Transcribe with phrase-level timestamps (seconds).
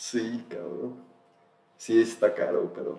[0.00, 0.94] Sí, cabrón.
[1.76, 2.98] Sí, está caro, pero,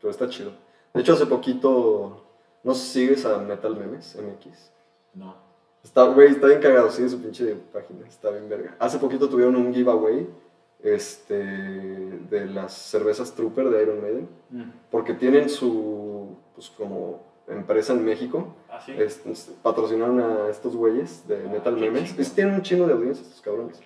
[0.00, 0.52] pero está chido.
[0.94, 2.22] De hecho, hace poquito,
[2.62, 4.70] no sigues a Metal Memes, MX.
[5.14, 5.34] No.
[5.82, 8.76] Está, güey, está bien cagado, sigue su pinche página, está bien verga.
[8.78, 10.28] Hace poquito tuvieron un giveaway
[10.84, 14.70] este, de las cervezas Trooper de Iron Maiden, Mm.
[14.92, 18.92] porque tienen su, pues como empresa en México, Ah, sí.
[18.96, 19.32] este,
[19.64, 22.12] patrocinaron a estos güeyes de Metal qué Memes.
[22.14, 23.80] Pues tienen un chingo de audiencia estos cabrones.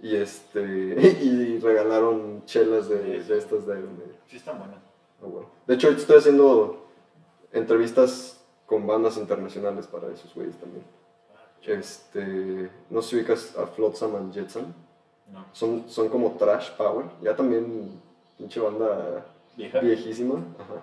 [0.00, 0.60] Y, este,
[1.22, 3.82] y regalaron chelas de, de estas de.
[4.28, 4.76] Sí, están buenas.
[5.22, 5.48] Ah, bueno.
[5.66, 6.86] De hecho, estoy haciendo
[7.52, 10.84] entrevistas con bandas internacionales para esos güeyes también.
[11.66, 14.74] Este, no sé si ubicas a Flotsam and Jetsam.
[15.32, 15.46] No.
[15.52, 17.06] Son, son como trash power.
[17.22, 18.00] Ya también
[18.36, 19.24] pinche banda
[19.56, 19.80] Vieja.
[19.80, 20.34] viejísima.
[20.58, 20.82] Ajá.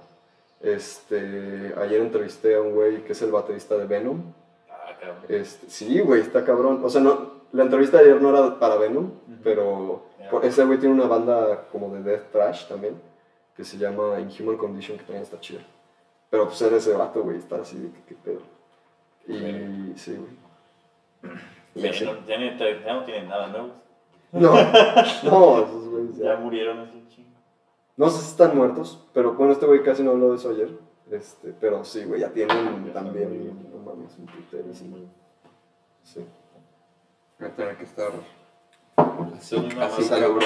[0.61, 4.21] Este, ayer entrevisté a un güey que es el baterista de Venom.
[4.69, 5.25] Ah, cabrón.
[5.29, 6.81] Este, sí, güey, está cabrón.
[6.83, 9.11] O sea, no, la entrevista de ayer no era para Venom,
[9.43, 10.29] pero Ya.
[10.29, 12.99] por- ese güey tiene una banda como de death trash también,
[13.55, 15.61] que se llama Inhuman Condition, que también está chida.
[16.29, 18.39] Pero pues era ese vato, güey, está así de que qué pedo.
[19.27, 21.33] Y sí, güey.
[21.75, 22.05] Y Ya, así.
[22.05, 23.69] no, ya, ni- ya no tienen nada nuevo.
[24.31, 24.51] No,
[25.23, 26.37] no, esos güeyes Ya ya.
[26.37, 27.29] murieron así chingo.
[27.97, 30.69] No sé si están muertos, pero bueno, este güey casi no habló de eso ayer.
[31.11, 34.97] Este, pero sí, güey, ya tienen también, no mames, un puterísimo.
[36.03, 36.25] Sí.
[37.41, 38.11] Voy a tener que estar
[39.35, 40.39] así, cabrón.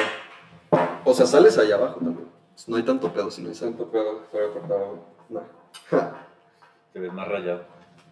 [1.04, 2.30] O sea, sales allá abajo también.
[2.68, 3.56] No hay tanto pedo si no hay.
[3.56, 5.00] Santo pedo, estoy cortado.
[5.28, 5.42] No.
[6.94, 7.64] Te ves más rayado.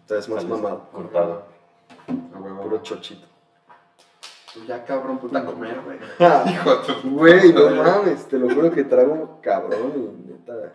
[0.06, 0.86] Te ves más Sales mamado.
[0.92, 1.44] Cortado.
[2.34, 2.60] A huevo.
[2.62, 3.26] Puro chochito.
[4.52, 5.98] Pues ya cabrón, puta a comer, güey.
[6.52, 10.74] Hijo de tu- Güey, no mames, te lo juro que trago cabrón y neta.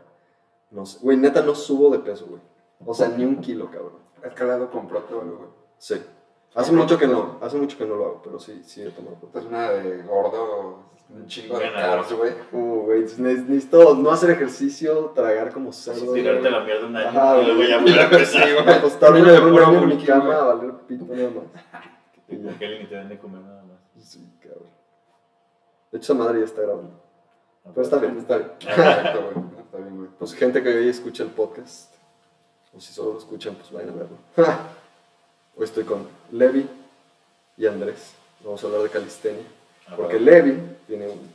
[0.71, 0.97] No sé.
[1.01, 2.41] Güey, neta no subo de peso, güey.
[2.83, 3.99] O sea, ni un kilo, cabrón.
[4.25, 5.49] Has calado con proto, güey.
[5.77, 6.01] Sí.
[6.55, 9.17] Hace mucho que no, hace mucho que no lo hago, pero sí, sí he tomado
[9.33, 12.33] es una de gordo, un chingo de carbs, güey.
[12.51, 16.11] Uh, güey, ne- necesito no hacer ejercicio, tragar como cerdo.
[16.13, 16.51] Tirarte güey.
[16.51, 17.69] la mierda un año Ajá, y luego güey.
[17.69, 18.69] ya volver a empezar.
[18.69, 20.37] Acostarme Niño de por un año en mi cama güey.
[20.37, 21.43] a valer pito nada más.
[22.27, 23.77] Porque alguien te den de comer nada más.
[24.03, 24.69] Sí, cabrón.
[25.91, 26.91] De hecho, esa madre ya está grabando.
[27.63, 28.51] Pero está bien, está bien.
[28.59, 29.45] Exacto, güey.
[29.63, 30.09] Está bien, güey.
[30.17, 31.93] Pues gente que hoy escucha el podcast,
[32.75, 34.17] o si solo lo escuchan, pues vayan a verlo.
[35.55, 36.67] Hoy estoy con Levi
[37.57, 38.13] y Andrés.
[38.43, 39.43] Vamos a hablar de calistenia.
[39.87, 40.31] Ah, Porque bueno.
[40.31, 41.29] Levi tiene un,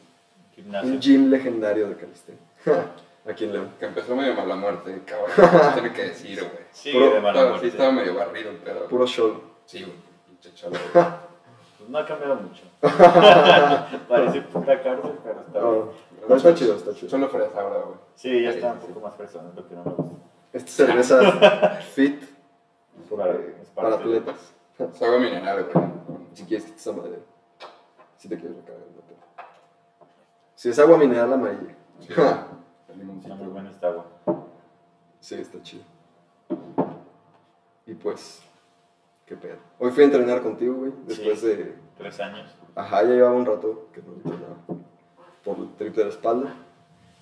[0.84, 2.40] un gym legendario de calistenia.
[3.28, 3.70] Aquí en León.
[3.78, 5.72] Que empezó medio mala muerte, cabrón.
[5.74, 6.64] Tiene que decir, güey.
[6.72, 7.66] Sí, Puro- de mala Estaba- muerte.
[7.66, 8.86] Sí, estaba medio barrido, pero.
[8.86, 9.40] Puro show.
[9.64, 9.96] Sí, güey.
[10.42, 10.80] Pinche güey.
[11.76, 12.62] Pues no ha cambiado mucho.
[14.08, 15.74] Parece puta cárcel, pero está bien.
[15.74, 15.92] No,
[16.30, 17.10] no, está chido, está chido.
[17.10, 17.98] Solo fresa ahora, güey.
[18.14, 18.86] Sí, ya está un sí.
[18.88, 20.16] poco más persona, lo que no me gusta.
[20.54, 22.22] Esta cerveza fit
[23.74, 24.54] Para- atletas.
[24.78, 25.86] Es agua mineral, güey.
[26.32, 27.18] Si quieres quitar esa madre.
[28.16, 28.84] Si te quieres recargar.
[28.94, 29.14] no te-
[30.54, 31.74] Si es agua mineral amarilla.
[32.00, 32.08] Sí.
[32.88, 34.06] El Está muy buena esta agua.
[35.20, 35.82] Sí, está chido.
[37.86, 38.42] Y pues,
[39.26, 39.56] qué pedo.
[39.78, 40.92] Hoy fui a entrenar contigo, güey.
[41.06, 41.46] Después Sí.
[41.48, 41.74] de.
[41.98, 42.54] Tres años.
[42.74, 44.56] Ajá, ya llevaba un rato que no entrenaba.
[45.44, 46.54] Por el trip de la espalda.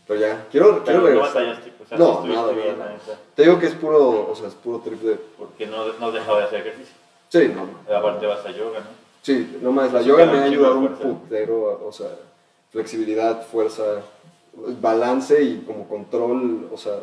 [0.07, 1.35] Pero ya, quiero, quiero Pero no regresar.
[1.35, 2.97] batallaste, o sea, No, estuviste nada, bien, nada.
[3.35, 5.15] Te digo que es puro, o sea, es puro trip de.
[5.39, 6.95] Porque no, no dejaba de hacer ejercicio.
[7.29, 7.95] Sí, no.
[7.97, 8.87] Aparte vas a yoga, ¿no?
[9.23, 12.09] Sí, no más, la yoga me ha ayudado un putero, o sea,
[12.71, 14.03] flexibilidad, fuerza,
[14.81, 16.95] balance y como control, o sea,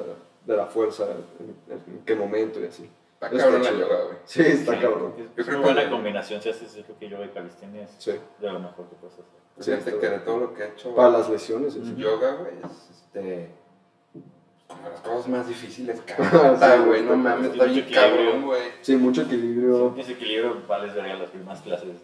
[0.46, 1.06] de la fuerza,
[1.40, 2.90] en, en qué momento y así.
[3.14, 3.82] Está Está cabrón la chido.
[3.88, 4.18] yoga, güey.
[4.26, 5.14] Sí, está Sí, cabrón.
[5.18, 7.84] Es, Yo es creo una que- buena combinación si haces eso que yoga y calistenia
[7.84, 9.26] es Sí, de lo mejor que puedes hacer.
[9.60, 10.24] Sí, Fíjate está que de bien.
[10.26, 11.76] todo lo que he hecho, para las lesiones.
[11.76, 11.96] así.
[11.96, 13.20] yoga, güey, es este.
[13.22, 16.88] De las cosas más difíciles, Sí, cabrón.
[16.88, 18.62] Güey, no mames, está bien cabrón, güey.
[18.82, 19.90] Sí, mucho Si equilibrio.
[19.96, 21.98] tienes equilibrio, vales verga las primeras clases.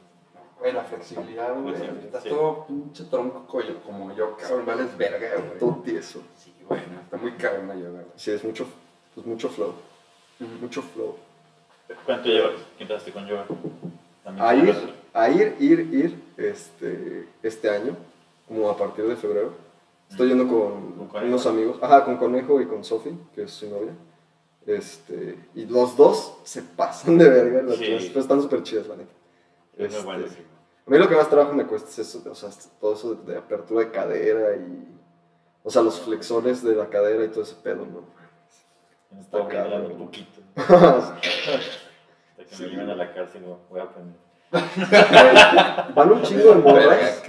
[0.59, 1.75] Güey, la flexibilidad, güey.
[1.75, 2.29] Estás sí.
[2.29, 5.59] todo pinche tronco coño, como yo, cabrón, vales verga, güey.
[5.59, 6.21] Todo tieso.
[6.35, 8.05] Sí, güey, no, está muy cabrón la yoga, güey.
[8.15, 8.65] Sí, es mucho,
[9.13, 9.73] pues mucho flow.
[10.59, 11.15] Mucho flow.
[12.05, 13.45] ¿Cuánto llevas que entraste con yoga?
[14.23, 14.75] También
[15.15, 17.95] A ir, ir, ir, este, este año,
[18.47, 19.53] como a partir de febrero.
[20.09, 23.69] Estoy yendo con ¿Con unos amigos, ajá, con Conejo y con Sofi, que es su
[23.69, 23.93] novia.
[24.65, 28.09] Este, y los dos se pasan de verga, las Sí.
[28.09, 29.11] pero están súper chidas, la neta.
[29.77, 30.37] Es muy Este, bueno, sí.
[30.85, 33.31] A mí lo que más trabajo me cuesta es eso, o sea, todo eso de,
[33.31, 34.87] de apertura de cadera y,
[35.63, 38.03] o sea, los flexores de la cadera y todo ese pedo, ¿no?
[39.11, 40.41] Me está un poquito.
[40.55, 41.19] Hasta
[42.37, 42.63] que Sí.
[42.63, 44.24] me lleven a la cárcel, voy a aprender.
[44.55, 47.23] Güey, van un chingo de morras.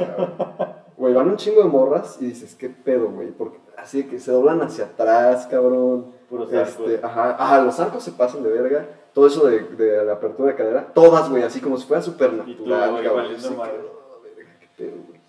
[0.97, 3.31] Güey, van un chingo de morras y dices, ¿qué pedo, güey?
[3.31, 6.15] Porque así de que se doblan hacia atrás, cabrón.
[6.29, 7.05] Puros Este, arcos.
[7.05, 8.87] ajá, ajá, los arcos se pasan de verga.
[9.13, 12.33] Todo eso de, de la apertura de cadera, todas, güey, así como si fuera súper
[12.47, 12.97] Y tú, cabrón.
[13.35, 15.21] Así que, oh, verga, qué pedo, güey.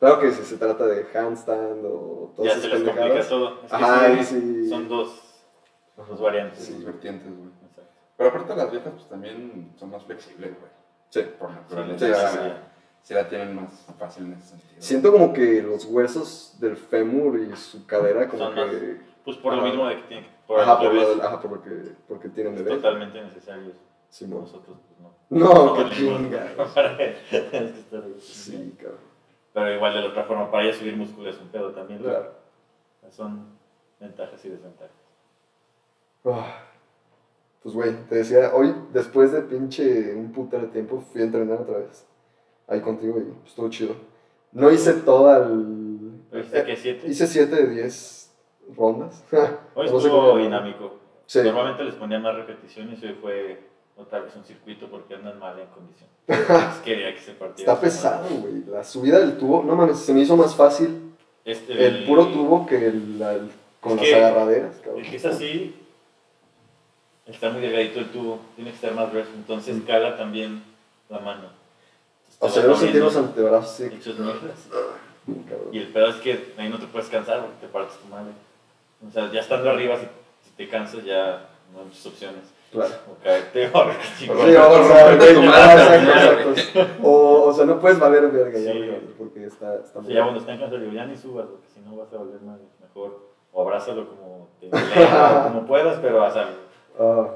[0.00, 3.28] Claro que si se trata de handstand o todas Ya se les complica pendejadas.
[3.28, 3.54] todo.
[3.62, 4.68] Es que Ajá, sí, sí.
[4.68, 5.22] son dos,
[6.08, 6.58] dos variantes.
[6.64, 7.50] Sí, vertientes, güey.
[7.68, 7.92] Exacto.
[8.16, 10.72] Pero aparte las viejas pues también son más flexibles, güey.
[11.12, 11.20] Sí.
[11.38, 12.28] Por Sí, naturaleza.
[12.30, 12.50] sí, sí.
[13.02, 14.80] sí la tienen más fácil en ese sentido.
[14.80, 19.00] Siento como que los huesos del fémur y su cadera como Son que...
[19.24, 19.68] Pues por lo Ajá.
[19.68, 20.30] mismo de que tienen que.
[20.46, 21.70] Por Ajá, por, lo del- ajá, por lo que,
[22.08, 22.76] porque tienen es bebé.
[22.76, 23.72] totalmente necesario.
[24.08, 24.40] Simón.
[24.40, 25.14] Nosotros, pues no.
[25.30, 26.46] No, qué tenemos chinga.
[26.74, 27.18] para- Tienes
[27.72, 28.16] que estar ahí.
[28.20, 28.98] Sí, cabrón.
[29.52, 32.00] Pero igual de la otra forma, para ella subir músculo es un pedo también.
[32.02, 32.08] ¿no?
[32.08, 32.32] Claro.
[33.10, 33.46] Son
[34.00, 34.96] ventajas y desventajas.
[36.24, 36.64] Ah,
[37.62, 41.60] Pues, güey, te decía, hoy, después de pinche un putero de tiempo, fui a entrenar
[41.60, 42.04] otra vez.
[42.66, 43.94] Ahí contigo y pues, estuvo chido.
[44.52, 46.10] No hice toda el...
[46.32, 47.08] ¿Viste que siete?
[47.08, 48.32] Hice 7 de 10
[48.76, 49.22] rondas.
[49.74, 50.94] Hoy No estuvo dinámico.
[51.26, 51.40] Sí.
[51.42, 53.58] Normalmente les ponían más repeticiones y hoy fue
[53.96, 56.08] otra vez un circuito porque andan mal en condición.
[56.26, 57.72] Entonces quería que se partiera.
[57.72, 58.64] Está pesado, güey.
[58.66, 61.12] La subida del tubo, no mames, se me hizo más fácil
[61.44, 63.18] Este, el puro tubo que el,
[63.80, 65.04] con Es las que- agarraderas, cabrón.
[65.04, 65.74] El que es así,
[67.26, 70.62] está muy delgadito el tubo, tiene que estar más grueso, entonces cala también
[71.08, 71.48] la mano.
[72.38, 73.80] O sea, yo sentí los antebrazos.
[73.80, 74.68] Hechos mierdas.
[74.68, 75.68] cabrón.
[75.70, 78.32] Y el pedo es que ahí no te puedes cansar porque te partes tu madre.
[79.06, 80.06] O sea, ya estando arriba, si,
[80.44, 82.42] si te cansas, ya no hay muchas opciones.
[82.72, 82.94] Claro.
[83.10, 83.84] O caerte o
[84.18, 86.86] Sí, o sea, tu ah, madre.
[87.02, 88.90] O, o sea, no puedes valer verga ya, Sí.
[89.18, 90.12] porque está, está O muy...
[90.12, 92.58] sea, ya cuando cansados, digo, ya ni subas, porque si no vas a volver mal.
[92.80, 93.20] Mejor,
[93.52, 94.68] o abrázalo como, te,
[95.44, 96.61] como puedas, pero haz algo.
[96.98, 97.34] Ah,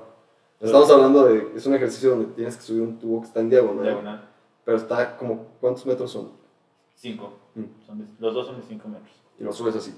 [0.60, 1.52] estamos hablando de...
[1.56, 3.82] Es un ejercicio donde tienes que subir un tubo que está en diagonal.
[3.84, 4.28] Diagonal.
[4.64, 5.46] Pero está como...
[5.60, 6.30] ¿Cuántos metros son?
[6.94, 7.32] 5.
[7.54, 7.64] Mm.
[8.20, 9.10] los dos son de 5 metros.
[9.38, 9.94] Y lo subes así.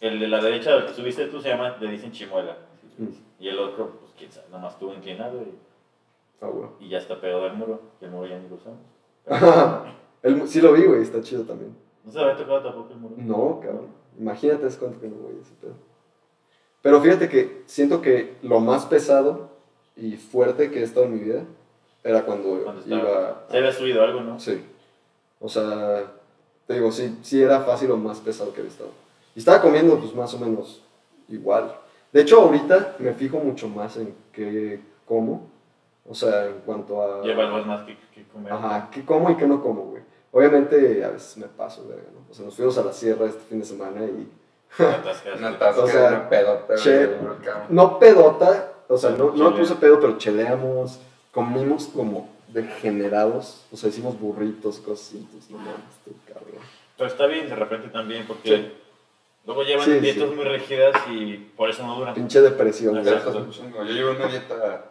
[0.00, 2.56] El de la derecha, el que subiste tú, se llama, le dicen chimuela.
[2.98, 3.06] Mm.
[3.40, 5.54] Y el otro, pues quién sabe, nomás estuvo inclinado y,
[6.40, 6.68] Ah, güey.
[6.80, 7.80] y ya está pegado al muro.
[8.00, 8.80] Y el muro ya ni lo usamos.
[10.22, 11.76] El mu- sí lo vi, güey, está chido también.
[12.04, 13.14] No se había tocado tampoco el muro.
[13.18, 13.88] No, cabrón.
[14.18, 15.74] Imagínate hace cuánto que no voy a ese pedo.
[16.84, 19.48] Pero fíjate que siento que lo más pesado
[19.96, 21.40] y fuerte que he estado en mi vida
[22.02, 23.44] era cuando, Cuando estaba- iba...
[23.50, 24.38] Se había subido algo, ¿no?
[24.38, 24.62] Sí.
[25.40, 26.12] O sea,
[26.66, 28.90] te digo, sí, sí era fácil o más pesado que había estado.
[29.34, 30.82] Y estaba comiendo pues más o menos
[31.30, 31.74] igual.
[32.12, 35.48] De hecho, ahorita me fijo mucho más en qué como.
[36.06, 37.24] O sea, en cuanto a...
[37.26, 38.52] Evalúas más que, que comer.
[38.52, 40.02] Ajá, qué como y qué no como, güey.
[40.32, 42.30] Obviamente a veces me paso, verga, ¿no?
[42.30, 44.28] O sea, nos fuimos a la sierra este fin de semana y...
[44.78, 47.10] Una tasca, O sea, una pedota, che-.
[47.68, 51.00] No pedota, o sea, no, no me puse pedo, pero cheleamos,
[51.32, 55.74] comimos como degenerados, o sea, hicimos burritos, entonces no mames,
[56.04, 56.62] tú, cabrón.
[56.96, 58.72] Pero está bien de repente también, porque Sí.
[59.46, 60.34] luego llevan Sí, dietas sí.
[60.34, 62.14] muy rígidas y por eso no duran.
[62.14, 63.02] Pinche depresión,
[63.50, 63.84] chingo.
[63.84, 64.84] Yo llevo una dieta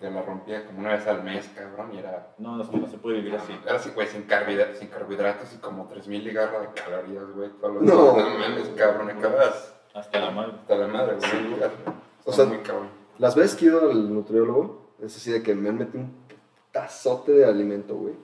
[0.00, 2.34] que la rompía como una vez al mes, cabrón, y era...
[2.38, 3.58] No, es que no se puede vivir así.
[3.64, 7.48] Era así, güey, sin, carbohidratos, sin carbohidratos y como 3000 ligarras de calorías, güey.
[7.60, 8.12] todos los No.
[8.14, 8.28] días.
[8.28, 10.52] No mames, cabrón, acabas Hasta la madre.
[10.60, 11.30] hasta la madre, güey.
[11.30, 11.56] Sí.
[12.26, 12.88] O sea, muy cabrón.
[13.18, 16.14] Las veces que he ido al nutriólogo, es así de que me han metido un
[16.72, 18.14] tazote de alimento, güey.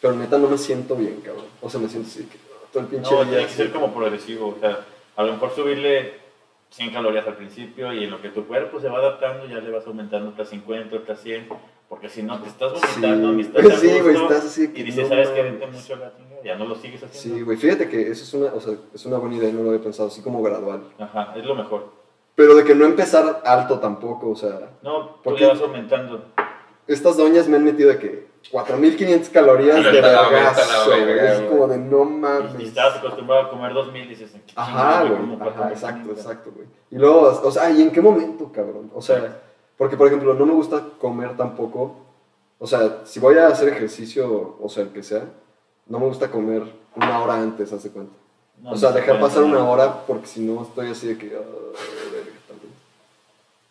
[0.00, 1.44] Pero neta no me siento bien, cabrón.
[1.60, 3.72] O sea, me siento así que ah, todo el pinche No, día tiene que ser
[3.72, 4.54] como progresivo.
[4.56, 4.78] O sea,
[5.16, 6.14] a lo mejor subirle
[6.70, 9.70] 100 calorías al principio y en lo que tu cuerpo se va adaptando ya le
[9.70, 11.48] vas aumentando otras 50, otras 100.
[11.88, 13.40] Porque si no te estás vomitando Sí.
[13.40, 15.42] estás Sí, güey, estás así que Y dices, no ¿sabes qué?
[15.42, 15.60] mames.
[15.60, 17.38] Vente mucho la chinga, ya no lo sigues haciendo.
[17.38, 19.70] Sí, güey, fíjate que eso es una, o sea, es una buena idea, no lo
[19.70, 20.82] había pensado, así como gradual.
[20.98, 21.90] Ajá, es lo mejor.
[22.34, 26.26] Pero de que no empezar alto tampoco, o sea, No, tú ¿Por le vas aumentando.
[26.86, 31.40] estas doñas me han metido de que 4500 calorías de Vete a la- vergazo, Es
[31.42, 32.60] como de no Y, y mames.
[32.68, 35.16] estabas acostumbrado a comer 2000 y dices, ¿qué Ajá, güey.
[35.20, 36.66] como Ajá, 4000, exacto, exacto, güey.
[36.90, 38.90] Y luego, o sea, ¿y en qué momento, cabrón?
[38.94, 39.36] O sea,
[39.76, 41.96] porque por ejemplo, no me gusta comer tampoco.
[42.58, 45.24] O sea, si voy a hacer ejercicio, o sea, el que sea,
[45.86, 46.62] no me gusta comer
[46.96, 48.12] una hora antes, hace cuenta.
[48.60, 51.36] No, o sea, dejar pasar una hora porque si no estoy así de que.
[51.38, 51.42] ah.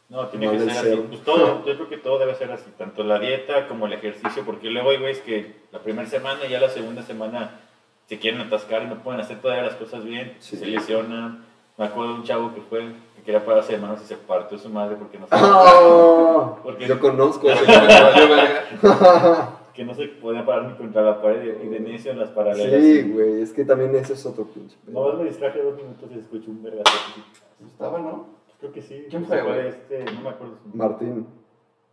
[0.09, 1.03] No, tiene Mal que ser así.
[1.09, 4.43] Pues todo, yo creo que todo debe ser así, tanto la dieta como el ejercicio,
[4.45, 7.59] porque luego hay güeyes que la primera semana y ya la segunda semana
[8.05, 10.55] se quieren atascar y no pueden hacer todavía las cosas bien, Sí.
[10.55, 11.43] se lesionan.
[11.77, 12.79] Me acuerdo de un chavo que fue,
[13.17, 16.87] que quería pararse de manos y se partió su madre porque no se, Ah, Porque-
[16.87, 17.47] Yo conozco.
[17.67, 18.63] Valió verga.
[19.73, 22.81] que no se podía parar ni contra la pared y de necio en las paralelas.
[22.81, 24.75] Sí, y- güey, es que también ese es otro pinche.
[24.87, 26.83] No, me distraje dos minutos y escuché un vergazo.
[27.11, 27.21] así.
[27.67, 28.36] Estaba, ¿no?
[28.59, 29.05] Creo que sí.
[29.09, 29.67] ¿Quién no fue, güey?
[29.67, 30.57] es Este, no me acuerdo.
[30.57, 30.87] su nombre.
[30.89, 31.27] Martín.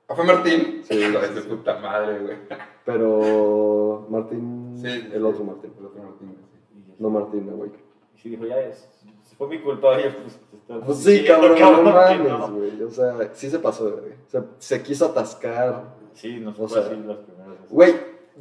[0.09, 0.81] ¿Ah, fue Martín?
[0.85, 1.49] Sí, Hijo de su sí.
[1.49, 2.37] puta madre, güey.
[2.85, 4.75] Pero Martín.
[4.77, 5.73] Sí, el otro Martín.
[5.79, 6.85] El otro Martín, sí.
[6.89, 7.71] Ya No Martín, güey.
[8.15, 8.89] Y sí dijo, ya es,
[9.23, 12.53] si fue mi culpa, yo pues, te estoy Pues sí, cabrón, no mames, no.
[12.53, 12.83] güey.
[12.83, 14.17] O sea, sí se pasó verga.
[14.27, 15.95] O sea, se quiso atascar.
[16.13, 17.71] Sí, nos fue así las primeras veces.
[17.71, 17.95] Güey,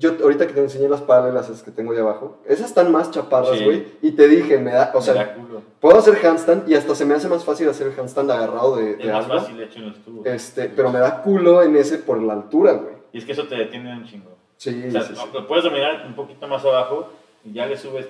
[0.04, 3.58] yo ahorita que te enseñé las paralelas que tengo ahí abajo, esas están más chaparras,
[3.58, 3.64] Sí.
[3.64, 3.86] güey.
[4.02, 5.36] Y te dije, me da, o sea, da
[5.80, 8.92] puedo hacer handstand y hasta se me hace más fácil hacer el handstand agarrado de,
[8.92, 9.40] Es de más algo.
[9.40, 10.26] fácil hecho en los tubos.
[10.26, 12.94] Este, pero me da culo en ese por la altura, güey.
[13.14, 14.32] Y es que eso te detiene un chingo.
[14.58, 15.22] Sí, O sea, sí, sí.
[15.34, 17.10] lo puedes dominar un poquito más abajo
[17.44, 18.08] y ya le subes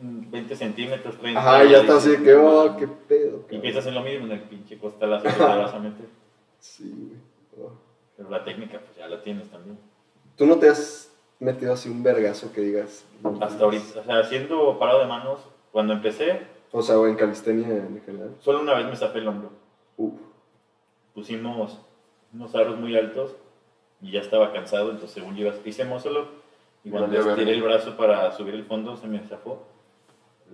[0.00, 1.40] mm, 20 centímetros, 30.
[1.40, 2.80] Ajá, ya está así que, "No oh, mames".
[2.80, 3.44] qué pedo.
[3.50, 6.06] Y empiezas en lo mismo, en el pinche costalazo que te vas a meter.
[6.58, 6.92] Sí,
[7.56, 7.66] güey.
[7.68, 7.72] Oh.
[8.16, 9.78] Pero la técnica, pues ya la tienes también.
[10.36, 11.12] ¿Tú no te has
[11.44, 13.04] metido así un vergazo que digas?
[13.40, 15.40] Hasta ahorita, o sea, haciendo parado de manos,
[15.72, 16.40] cuando empecé,
[16.72, 18.34] O sea, o en calistenia en general.
[18.40, 19.50] solo una vez me zafé el hombro.
[19.96, 20.14] Uf.
[21.14, 21.78] Pusimos
[22.32, 23.36] unos aros muy altos
[24.02, 26.24] y ya estaba cansado, entonces según yo iba- hice muscle
[26.82, 29.62] y cuando estiré el brazo para subir el fondo se me zafó.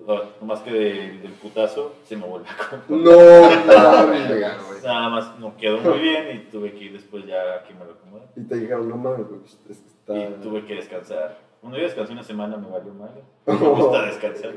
[0.06, 3.66] No más que de- del putazo se me volvió a acomodar.
[3.68, 4.82] No mames.
[4.84, 7.84] Nada más no quedó muy bien y tuve que ir después ya a que me
[7.84, 8.30] lo acomodara.
[8.34, 10.16] Y te dijeron, no mames, pues, está...
[10.16, 11.38] Y tuve que descansar.
[11.60, 13.10] Cuando yo descansé una semana me valió mal.
[13.46, 14.52] Me gusta descansar.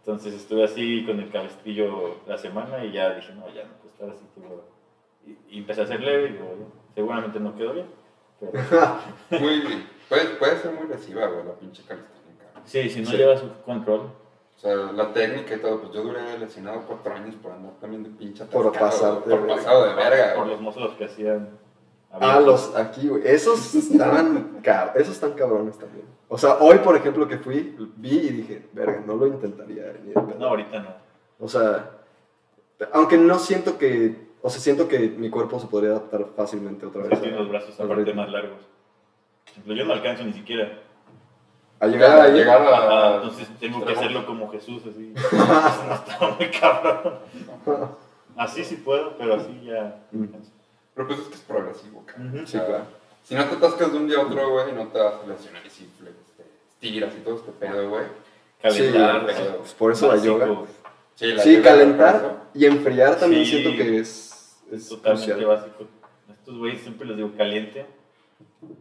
[0.00, 3.90] Entonces estuve así con el cabestrillo la semana y ya dije, no, ya no puedo
[3.92, 4.24] estar así.
[4.34, 4.64] tipo,
[5.26, 7.86] Y, y empecé a hacer leve y digo, "Oye, seguramente no quedó bien.
[8.40, 8.52] Pero,
[9.40, 13.16] Muy, puede, puede ser muy lesiva, güey, la pinche calistenia, sí, si no Sí.
[13.16, 14.02] llevas control.
[14.58, 18.02] O sea, la técnica y todo, pues yo duré lesionado cuatro años por andar también
[18.02, 21.50] de pinche Por atascado, pasarte Por de pasado de verga, Por los mozos que hacían.
[22.10, 23.22] Ah, los aquí, güey.
[23.24, 26.06] Esos estaban cab- esos están cabrones también.
[26.28, 30.12] O sea, hoy, por ejemplo, que fui, vi y dije, verga, no lo intentaría ni.
[30.38, 30.88] No, ahorita no.
[31.38, 31.90] O sea,
[32.92, 37.02] aunque no siento que, o sea, siento que mi cuerpo se podría adaptar fácilmente otra
[37.04, 37.18] Es vez.
[37.20, 38.58] que tiene los brazos aparte más largos.
[39.64, 40.80] Por yo no alcanzo ni siquiera.
[41.80, 42.32] A llegar ahí.
[42.32, 45.12] llegar a- Ajá, entonces tengo que hacerlo como Jesús, así.
[45.32, 47.18] no está muy cabrón.
[48.36, 50.00] Así sí puedo, pero así ya.
[50.12, 50.24] Mm.
[50.94, 52.28] Pero pues es que es progresivo, cabrón.
[52.34, 52.42] Ujú.
[52.44, 52.84] O Sí, claro.
[53.24, 55.64] Si no te atascas de un día a otro, güey, no te vas a lesionar
[55.66, 56.12] y si este,
[56.70, 58.04] estiras y todo este pedo, güey.
[58.62, 60.60] Calentar, Sí, eso, pues por eso la básico, yoga.
[61.14, 63.50] Sí, la Sí, yoga, calentar y enfriar también Sí.
[63.60, 65.46] siento que es, Es es totalmente crucial.
[65.56, 65.84] básico.
[66.28, 67.86] A estos güeyes siempre les digo caliente.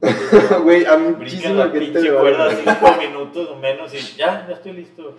[0.64, 4.74] Güey, a muchísima la gente a- cuerda cinco minutos o menos y ya, ya estoy
[4.74, 5.16] listo.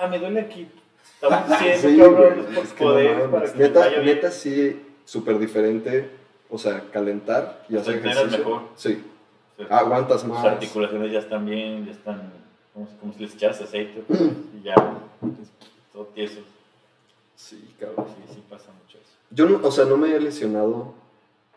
[0.00, 0.68] Ah, me duele aquí.
[1.14, 4.00] Estamos haciendo, Sí, cabrón, güey, es por es que no poder, para que neta, vaya
[4.00, 4.14] bien.
[4.16, 6.10] neta sí, súper diferente.
[6.50, 8.38] O sea, calentar y hacer ejercicio.
[8.38, 8.62] mejor.
[8.74, 9.04] Sí,
[9.58, 10.44] O sea, aguantas más.
[10.44, 12.32] articulaciones ya están bien, ya están,
[12.72, 14.02] como, como si les echas aceite
[14.58, 14.74] y ya,
[15.92, 16.40] todo tieso.
[17.36, 18.06] Sí, cabrón.
[18.08, 19.12] Sí, sí pasa mucho eso.
[19.30, 20.94] Yo, no, o sea, no me he lesionado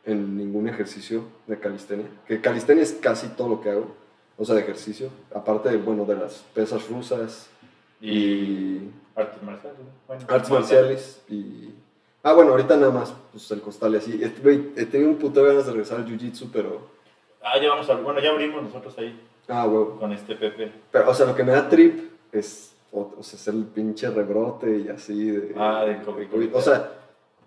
[0.06, 2.08] en ningún ejercicio de calistenia.
[2.28, 3.96] Que calistenia es casi todo lo que hago.
[4.38, 5.10] O sea, de ejercicio.
[5.36, 7.50] Aparte, de, bueno, de las pesas rusas
[8.00, 9.80] Y, y artes marciales.
[9.80, 9.86] ¿no?
[10.08, 11.70] Bueno, artes marciales y...
[12.24, 14.22] Ah, bueno, ahorita nada más, pues el costal y así.
[14.76, 16.88] He tenido un puto de ganas de regresar al jiu-jitsu, pero...
[17.44, 19.98] Ah, ya vamos a bueno, ya abrimos nosotros ahí Ah, huevo.
[20.00, 20.72] con este Pepe.
[20.92, 24.10] Pero, o sea, lo que me da trip es, o, o sea, es el pinche
[24.12, 25.32] rebrote y así.
[25.32, 26.00] De, Ah, de.
[26.04, 26.56] COVID.
[26.56, 26.92] O sea,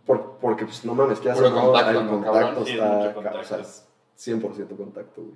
[0.06, 2.68] por- porque, pues, no mames, que Puro no, contacto, el ¿no, contacto cabrón?
[2.68, 3.38] Está, contacto.
[3.40, 5.34] o sea, es 100% contacto, güey.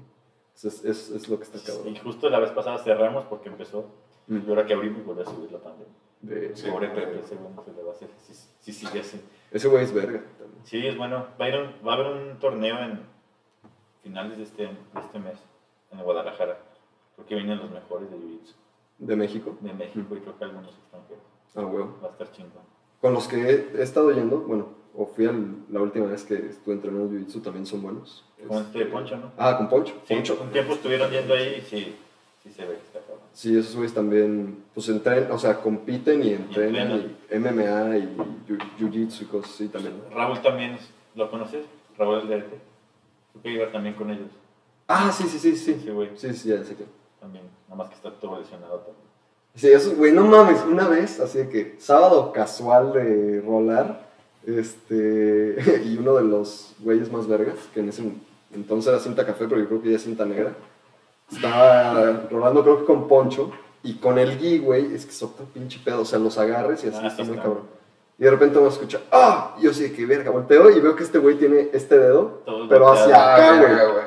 [0.56, 1.96] Es, es, es lo que está Y cabrón.
[2.02, 3.86] justo la vez pasada cerramos porque empezó.
[4.26, 4.38] Mm.
[4.46, 5.94] Y ahora que abrimos volvió a subir la pandemia.
[6.20, 6.68] De- Sí.
[6.70, 8.08] Pobre Pepe, no se le va a hacer.
[8.26, 9.20] Sí, sí, sigue así.
[9.52, 10.60] ese güey es verga también.
[10.64, 11.26] Sí, es bueno.
[11.40, 13.00] Va a, ir un- va a haber un torneo en
[14.02, 15.38] finales de este, de este mes
[15.92, 16.58] en Guadalajara.
[17.14, 18.54] Creo que vienen los mejores de Jiu-Jitsu
[18.98, 19.56] De México.
[19.60, 21.22] de México y creo que algunos extranjeros.
[21.54, 21.96] Ah, huevo.
[22.02, 22.62] Va a estar chingón.
[23.00, 23.36] Con los que
[23.76, 27.64] he, estado yendo, bueno, o fui al- la última vez que estuve entrenando jiu-jitsu, también
[27.66, 28.24] son buenos.
[28.46, 29.30] Con este Poncho, ¿no?
[29.36, 29.94] Ah, con Poncho.
[30.04, 30.38] Sí, Poncho.
[30.42, 31.94] un tiempo estuvieron yendo ahí y sí,
[32.42, 32.98] sí se ve que está.
[33.32, 38.16] Sí, esos güeyes también, pues entrenan, o sea, compiten y entrenan, y MMA y
[38.48, 39.94] jiu- jiu-jitsu y cosas así también.
[40.08, 40.14] ¿no?
[40.16, 40.76] Raúl también,
[41.14, 41.64] ¿lo conoces?
[41.96, 42.58] Raúl el de Arete.
[43.42, 44.28] Creo que también con ellos.
[44.88, 45.74] Ah, sí, sí, sí, sí.
[45.84, 46.10] Sí, güey.
[46.16, 46.84] Sí, sí, ya sé que.
[47.20, 49.07] También, nada más que está todo lesionado también.
[49.58, 54.08] Sí, eso, güey, no mames, una vez, así de que sábado casual de rolar,
[54.46, 58.02] este, y uno de los güeyes más vergas, que en ese
[58.54, 60.52] entonces era cinta café, pero yo creo que ya es cinta negra,
[61.30, 63.50] estaba rolando creo que con Poncho,
[63.82, 66.84] y con el gui, güey, es que es otro pinche pedo, o sea, los agarres
[66.84, 67.62] y así Ah, está muy cabrón.
[68.18, 69.54] Y de repente me escucha, ¡ah!
[69.58, 72.68] Y yo sí que verga, volteo y veo que este güey tiene este dedo, Todo
[72.68, 73.14] pero volteado.
[73.14, 74.04] hacia acá, güey.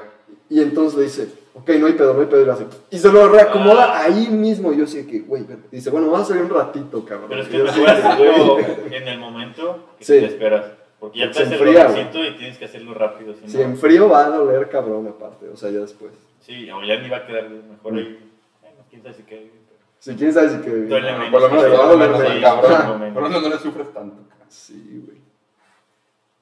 [0.49, 2.97] Y entonces le dice, ok, no hay pedo, no hay pedo, y le hace, y
[2.97, 4.71] se lo reacomoda ahí mismo.
[4.73, 7.29] Y yo así que, güey, dice, bueno, vamos a salir un ratito, cabrón.
[7.29, 10.13] Pero es que de que, hacerlo güey, en el momento que Sí.
[10.19, 10.65] te esperas.
[10.99, 13.33] Porque ya te hace el enfría, dolorcito y tienes que hacerlo rápido.
[13.33, 16.11] Si Si no- en frío va a doler, cabrón, aparte, o sea, ya después.
[16.41, 17.97] Sí, o ya ni va a quedar mejor Mm.
[17.97, 18.19] ahí.
[18.61, 19.51] Bueno, quién sabe si queda bien.
[19.67, 20.69] pero- Si quién sabe si que...
[20.69, 23.13] Duele Bueno, menos, por lo menos te va a doler cabrón.
[23.13, 24.15] Por lo menos no le sufres tanto.
[24.29, 24.47] cabrón.
[24.49, 25.17] Sí, güey.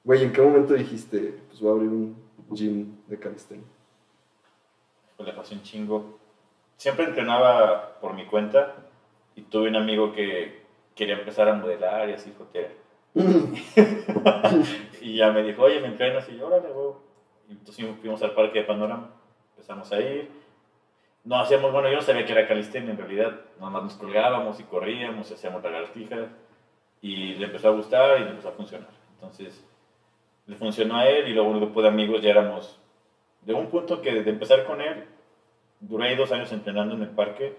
[0.03, 2.15] Güey, ¿en qué momento dijiste, pues voy a abrir un
[2.51, 3.63] gym de calistenia?
[5.19, 6.17] Pues le pasé un chingo.
[6.77, 8.73] Siempre entrenaba por mi cuenta
[9.35, 10.63] y tuve un amigo que
[10.95, 12.71] quería empezar a modelar y así jotear.
[15.01, 16.93] y ya me dijo, oye, me entrenas y yo, órale, güey.
[17.49, 19.09] Y entonces fuimos al parque de Panorama,
[19.57, 20.31] empezamos a ir.
[21.25, 24.57] No hacíamos, bueno, yo no sabía que era calistenia en realidad, nada más nos colgábamos
[24.61, 26.29] y corríamos, hacíamos lagartijas
[27.01, 28.91] y le empezó a gustar y le empezó a funcionar.
[29.15, 29.65] Entonces,
[30.47, 32.79] le funcionó a él y luego un grupo de amigos ya éramos,
[33.41, 35.05] de un punto que de empezar con él,
[35.79, 37.57] duré ahí dos años entrenando en el parque,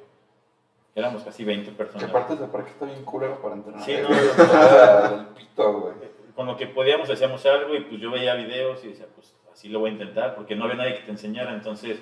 [0.95, 2.11] éramos casi 20 Que personas.
[2.11, 3.83] aparte ese parque está bien culero para entrenar.
[3.83, 5.95] Sí, eh, no, del pito, güey.
[6.35, 9.69] Con lo que podíamos hacíamos algo y pues yo veía videos y decía, pues así
[9.69, 12.01] lo voy a intentar, porque no había nadie que te enseñara, entonces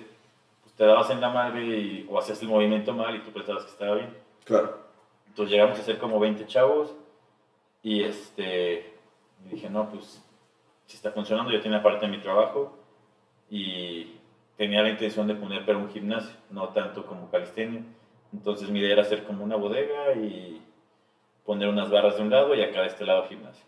[0.63, 3.65] pues te dabas en la madre y- o hacías el movimiento mal y tú pensabas
[3.65, 4.15] que estaba bien.
[4.45, 4.79] Claro.
[5.29, 6.95] Entonces llegamos a ser como 20 chavos
[7.83, 8.95] y este
[9.47, 10.23] y dije, no, pues
[10.87, 12.77] si está funcionando, yo tenía parte de mi trabajo
[13.50, 14.17] y
[14.57, 17.83] tenía la intención de poner pero un gimnasio, no tanto como calistenia.
[18.33, 20.61] Entonces mi idea era hacer como una bodega y
[21.47, 23.64] poner unas barras de un lado y acá de este lado gimnasio.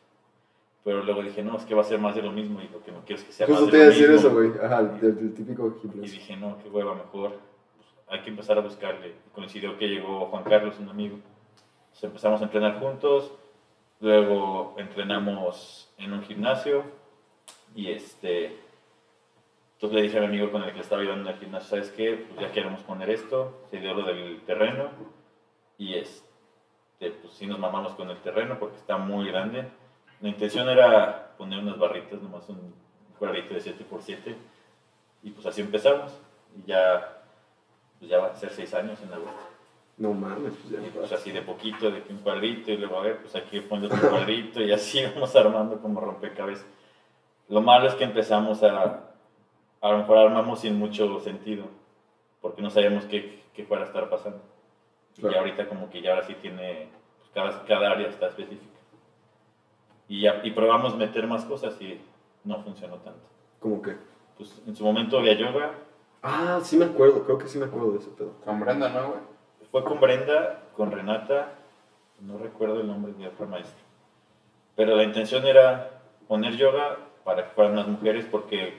[0.84, 2.82] Pero luego dije, no, es que va a ser más de lo mismo y lo
[2.82, 4.28] que no quiero es que sea Justo más te iba a decir mismo.
[4.28, 4.50] eso, güey.
[4.62, 6.18] Ajá, el, el típico Y gimnasio.
[6.18, 7.32] dije, no, qué hueva, mejor.
[7.37, 9.08] pues, hay que empezar a buscarle.
[9.08, 11.16] Y coincidió que llegó Juan Carlos, un amigo.
[11.84, 13.32] Entonces empezamos a entrenar juntos.
[14.00, 16.82] Luego entrenamos en un gimnasio.
[17.75, 18.58] Y este.
[19.80, 21.70] Entonces le dije a mi amigo con el que le estaba ayudando en el gimnasio,
[21.70, 22.26] ¿sabes qué?
[22.28, 23.62] Pues ya queremos poner esto.
[23.70, 24.90] Se dio lo del terreno.
[25.78, 29.70] Y este, pues sí nos mamamos con el terreno porque está muy grande.
[30.20, 32.75] La intención era poner unas barritas, nomás un
[33.18, 34.34] cuadrito de 7x7.
[35.22, 36.12] Y pues así empezamos.
[36.58, 37.22] Y ya,
[37.99, 39.40] pues ya van a ser seis años en la vuelta.
[39.96, 40.87] No mames, pues ya.
[40.87, 43.60] Y pues así de poquito, de que un cuadrito, y luego a ver, pues aquí
[43.60, 46.66] pones otro cuadrito, y así vamos armando como rompecabezas.
[47.49, 49.10] Lo malo es que empezamos a,
[49.80, 51.64] a lo mejor armamos sin mucho sentido,
[52.40, 54.40] porque no sabíamos qué, qué fuera a estar pasando.
[55.18, 55.34] Claro.
[55.34, 58.78] Y ahorita como que ya ahora sí tiene, pues cada, cada área está específica.
[60.09, 62.00] Y, ya, y probamos meter más cosas y
[62.44, 63.28] no funcionó tanto.
[63.61, 63.96] ¿Cómo que?
[64.37, 65.72] Pues en su momento había yoga,
[66.22, 68.35] Ah, sí me acuerdo, creo que sí me acuerdo de ese pedo.
[68.44, 69.20] Con Brenda, ¿no, güey?
[69.70, 71.55] Fue con Brenda, con Renata,
[72.20, 73.83] no recuerdo el nombre de otra maestra.
[74.76, 78.78] Pero la intención era poner yoga para que fueran las mujeres, porque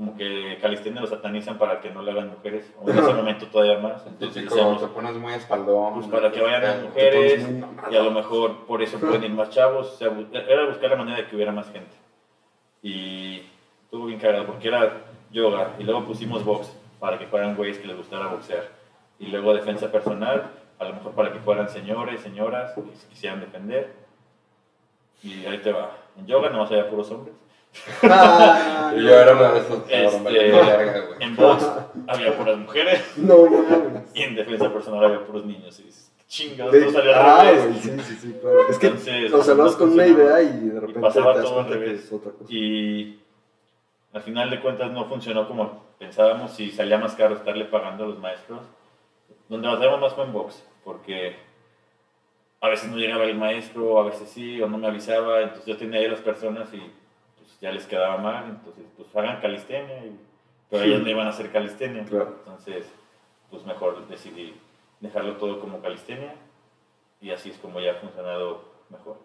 [0.00, 3.46] como que calistenia lo satanizan para que no lo hagan mujeres, o en ese momento
[3.48, 4.06] todavía más.
[4.06, 5.92] Entonces Típico, decíamos, te pones muy espaldón.
[5.92, 7.46] pues para que vayan las mujeres,
[7.90, 9.88] y a lo mejor por eso pueden ir más chavos.
[9.88, 10.10] O sea,
[10.48, 11.94] era buscar la manera de que hubiera más gente.
[12.82, 13.42] Y
[13.84, 17.86] estuvo bien cagado, porque era yoga, y luego pusimos box, para que fueran güeyes que
[17.86, 18.68] les gustara boxear.
[19.18, 23.40] Y luego defensa personal, a lo mejor para que fueran señores, señoras, que se quisieran
[23.40, 23.92] defender.
[25.22, 25.90] Y ahí te va.
[26.16, 27.34] En yoga no vas a ver puros hombres.
[28.02, 31.22] Ah, Y yo era uno de esos Este, güey.
[31.22, 31.66] En box
[32.08, 33.02] había puras mujeres.
[33.16, 34.02] No mames.
[34.14, 35.78] Y en defensa personal había puros niños.
[35.80, 37.76] Y dices, chingados, De- todo salió ah, al revés.
[37.82, 38.68] sí, sí, sí, claro.
[38.68, 41.42] Es que, Entonces, o sea, vas no con una idea y de repente pasaba te
[41.42, 42.04] todo al revés.
[42.04, 42.52] es otra cosa.
[42.52, 43.20] Y
[44.12, 48.08] al final de cuentas no funcionó como pensábamos y salía más caro estarle pagando a
[48.08, 48.60] los maestros.
[49.48, 51.36] Donde batallamos más fue en box, porque
[52.60, 55.76] a veces no llegaba el maestro, a veces sí, o no me avisaba, entonces yo
[55.76, 56.80] tenía ahí a las personas y
[57.60, 60.18] ya les quedaba mal, entonces pues hagan calistenia, y,
[60.70, 62.04] pero ellos no iban a hacer calistenia.
[62.04, 62.36] Claro.
[62.38, 62.86] Entonces,
[63.50, 64.54] pues mejor decidí
[65.00, 66.34] dejarlo todo como calistenia
[67.20, 69.18] y así es como ya ha funcionado mejor.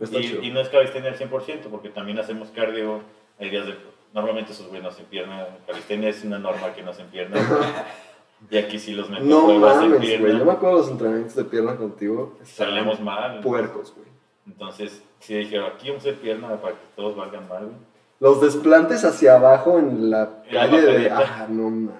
[0.00, 3.02] Y, y no es calistenia al 100%, porque también hacemos cardio,
[3.38, 3.76] hay días de...
[4.14, 7.38] Normalmente esos güeyes no hacen pierna, calistenia es una norma que no hacen pierna.
[8.50, 10.38] y aquí sí los meto No mames, güey.
[10.38, 12.38] Yo me acuerdo de los entrenamientos de pierna contigo.
[12.42, 13.40] Salemos mal.
[13.40, 14.08] Puercos, güey.
[14.46, 17.64] Entonces, sí dije, aquí vamos a hacer pierna para que todos valgan mal.
[17.66, 17.76] güey.
[18.18, 21.08] Los desplantes hacia abajo en la En la calle de.
[21.08, 21.44] bajadita.
[21.44, 21.94] Ah, no mames.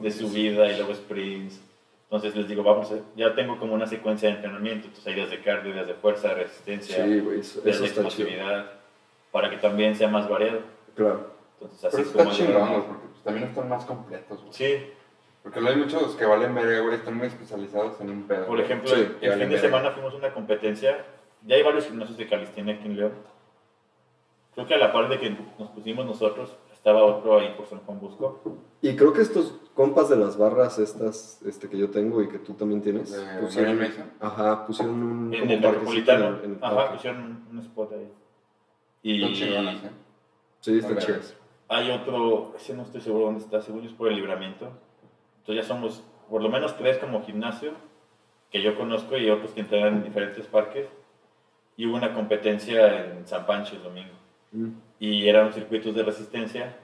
[0.00, 1.60] De subida y luego sprints.
[2.04, 2.96] Entonces les digo, vamos a...
[3.14, 4.86] Ya tengo como una secuencia de entrenamiento.
[4.88, 7.88] Entonces hay días de cardio, días de fuerza, de resistencia, Sí, güey, eso, eso de
[7.88, 8.28] está chido.
[9.30, 10.58] Para que también sea más variado.
[10.96, 11.30] Claro.
[11.60, 12.36] Entonces así Pero es está como...
[12.36, 14.52] chingón, güey, porque pues, también están más completos, güey.
[14.52, 14.86] Sí,
[15.44, 18.46] Porque luego hay muchos que valen verga, güey, están muy especializados en un pedo.
[18.46, 19.60] Por ejemplo, Sí, el y fin de verga.
[19.60, 21.04] semana fuimos a una competencia.
[21.46, 23.12] Ya hay varios gimnasios de calistenia aquí en León.
[24.54, 27.78] Creo que a la par de que nos pusimos nosotros, estaba otro ahí por San
[27.80, 28.40] Juan Busco.
[28.82, 32.38] Y creo que estos compas de las barras estas este, que yo tengo y que
[32.38, 34.10] tú también tienes, ¿De pusieron, Marian Mason?
[34.20, 36.38] ajá, pusieron un En el Metropolitano.
[36.42, 36.94] en el- Ajá, parque.
[36.94, 38.08] pusieron un spot ahí.
[39.02, 39.90] Están Y chingonas, ¿eh?
[40.60, 41.18] Sí, está chido.
[41.68, 44.68] hay otro, ese no estoy seguro dónde está, según yo es por el libramiento.
[45.38, 47.72] Entonces ya somos por lo menos tres como gimnasio,
[48.50, 50.86] que yo conozco, y otros que entrenan en diferentes parques.
[51.80, 54.10] Y hubo una competencia en San Pancho el domingo.
[54.52, 54.68] Mm.
[54.98, 56.76] y eran circuitos de resistencia,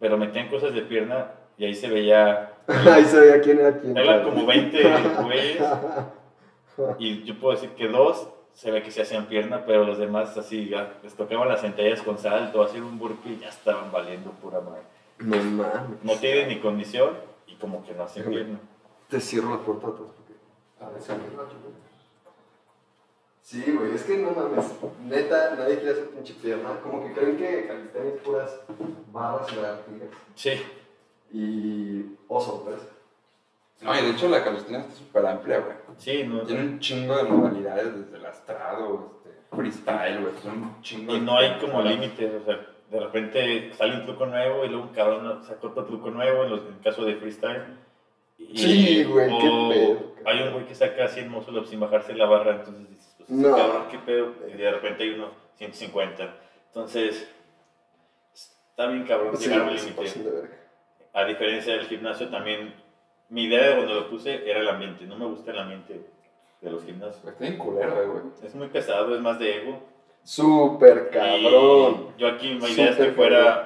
[0.00, 3.96] pero metían cosas de pierna y ahí se veía, Ahí se veía quién era quién.
[3.96, 4.82] eran como 20
[5.22, 5.62] güeyes,
[6.98, 10.36] y yo puedo decir que dos se ve que se hacían pierna, pero los demás
[10.36, 14.32] así, ya les tocaban las sentadillas con salto, hacían un burpee y ya estaban valiendo
[14.32, 14.82] pura madre.
[15.20, 16.02] No mames.
[16.02, 17.10] No tienen ni condición
[17.46, 18.58] y como que no hacen pierna.
[19.08, 20.08] Te cierro la puerta atrás.
[20.16, 21.00] porque- A ver,
[23.50, 23.72] sí.
[23.72, 24.66] Güey, es que no mames.
[25.06, 26.80] Neta, nadie quiere hacer pinche pierna.
[26.82, 28.60] Como que creen que calistenia es puras
[29.12, 30.08] barras y lagartijas.
[30.34, 30.62] Sí,
[31.32, 32.16] Y.
[32.28, 32.86] Oh, sorpresa.
[33.80, 35.76] No, y de hecho la calistenia está súper amplia, güey.
[35.98, 40.34] sí, no, Tiene un chingo de modalidades, desde el astrado, este, freestyle, güey.
[40.42, 44.26] Son un chingo y no hay como límites, o sea, de repente sale un truco
[44.26, 47.16] nuevo y luego un cabrón saca otro truco nuevo en, los, en el caso de
[47.16, 47.76] freestyle.
[48.36, 50.12] Y- Sí, güey, qué pedo.
[50.24, 53.56] Hay un güey que saca 100 muscle ups sin bajarse la barra, entonces ese No.
[53.56, 56.34] cabrón, qué pedo, y de repente hay uno 150.
[56.68, 57.28] Entonces,
[58.32, 60.58] está bien cabrón Sí, llegar a un se límite.
[61.12, 62.74] A diferencia del gimnasio, también
[63.28, 65.04] mi idea de cuando lo puse era el ambiente.
[65.04, 66.00] No me gusta el ambiente
[66.60, 67.24] de los gimnasios.
[67.24, 68.22] Está bien culero, güey.
[68.42, 69.80] Es muy pesado, es más de ego.
[70.22, 72.12] Súper cabrón.
[72.16, 73.64] Y yo aquí mi idea es que fuera.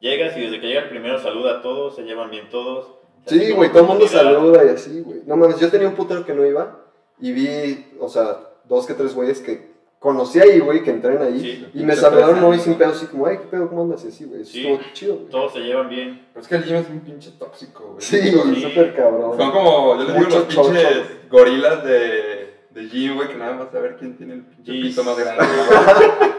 [0.00, 2.94] Llegas y desde que llega el primero saluda a todos, se llevan bien todos.
[3.26, 5.22] Sí, güey, todo el mundo saluda y así, güey.
[5.26, 6.78] No mames, yo tenía un putero que no iba
[7.18, 11.40] y vi, o sea, dos que tres güeyes que conocí ahí, güey, que entran ahí.
[11.40, 14.04] Sí, y me saludaron hoy sin pedo, así como, ay, qué pedo, ¿cómo andas?
[14.04, 14.42] Y así, güey.
[14.42, 14.66] Eso Sí.
[14.66, 15.28] estuvo chido, güey.
[15.28, 16.26] todos se llevan bien.
[16.32, 18.00] Pero es que el gym es un pinche tóxico, güey.
[18.00, 18.60] Sí, sí.
[18.62, 19.36] súper cabrón.
[19.36, 21.02] Son como, yo les digo, los pinches chocho.
[21.30, 24.82] gorilas de, de gym, güey, que nada más a ver quién tiene el pinche Sí.
[24.82, 26.28] pito más grande, güey.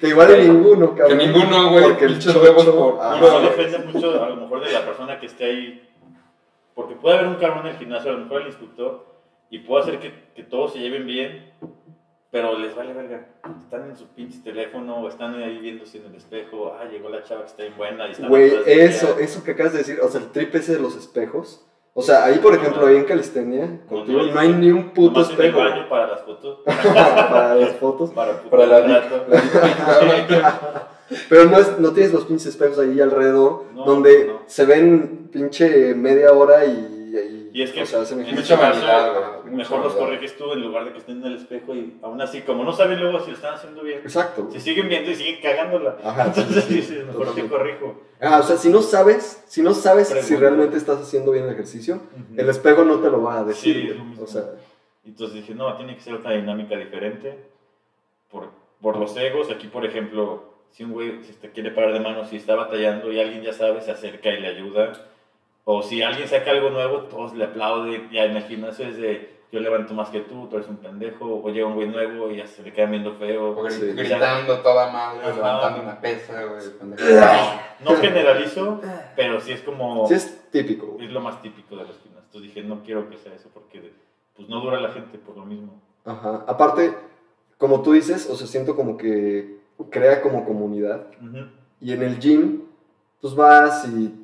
[0.00, 1.18] Que igual de ninguno, Que cabrón.
[1.18, 3.42] ninguno, güey, Porque el pinches huevos por Ah, Y güey.
[3.42, 5.88] depende mucho, a lo mejor, de la persona que esté ahí.
[6.76, 9.06] Porque puede haber un cabrón en el gimnasio, a lo mejor el instructor,
[9.50, 11.52] y puede hacer que, que todos se lleven bien,
[12.30, 13.26] pero les vale verga.
[13.58, 16.74] Están en su pinche teléfono, o están ahí viéndose en el espejo.
[16.78, 18.06] Ah, llegó la chava que está bien buena.
[18.08, 20.74] Y están Güey, de eso, eso que acabas de decir, o sea, el trip ese
[20.74, 21.64] de los espejos.
[21.94, 25.30] O sea, ahí, por ejemplo, ahí en Calistenia, contigo, no hay ni un puto en
[25.30, 26.60] espejo baño para las fotos.
[26.64, 28.10] para las fotos.
[28.10, 29.26] Para, Para la rato.
[31.28, 34.42] Pero no, es, no tienes los pinches espejos ahí alrededor, No, donde no.
[34.46, 36.97] se ven pinche media hora y...
[37.24, 38.40] y, Y es que o sea, en ejercicio.
[38.40, 41.36] ese Mucha caso, güey, mejor los corriges tú en lugar de que estén en el
[41.36, 44.48] espejo y aún así, como no saben luego si lo están haciendo bien, Exacto.
[44.50, 45.96] se siguen viendo y siguen cagándola.
[46.04, 48.00] Ajá, sí, Entonces sí, dices, mejor te corrijo.
[48.20, 51.52] Ah, o sea, si no sabes, si no sabes si realmente estás haciendo bien el
[51.52, 52.00] ejercicio,
[52.36, 53.94] el espejo no te lo va a decir.
[53.96, 54.42] Sí, o sea,
[55.04, 57.38] Entonces dije, no, tiene que ser otra dinámica diferente
[58.30, 58.50] por,
[58.80, 59.50] por los egos.
[59.50, 63.10] Aquí, por ejemplo, si un güey se te quiere parar de manos y está batallando
[63.12, 64.92] y alguien ya sabe, se acerca y le ayuda.
[65.70, 68.08] O si alguien saca algo nuevo, todos le aplauden.
[68.10, 71.42] Ya en el gimnasio es de, yo levanto más que tú, tú eres un pendejo.
[71.44, 73.50] O llega un güey nuevo y ya se le quedan viendo feo.
[73.54, 73.92] O Sí.
[73.92, 75.34] Gritando toda madre, Ajá.
[75.36, 76.62] levantando una pesa, güey.
[77.84, 78.80] No generalizo,
[79.14, 80.06] pero sí es como...
[80.08, 80.86] sí es típico.
[80.86, 81.04] güey.
[81.06, 82.24] Es lo más típico de los gimnasios.
[82.24, 83.92] Entonces dije, no quiero que sea eso porque
[84.36, 85.82] pues no dura la gente por lo mismo.
[86.06, 86.44] Ajá.
[86.46, 86.94] Aparte,
[87.58, 89.58] como tú dices, o sea, siento como que
[89.90, 91.08] crea como comunidad.
[91.22, 91.46] Ujú.
[91.82, 92.62] Y en el gym,
[93.20, 94.14] pues vas y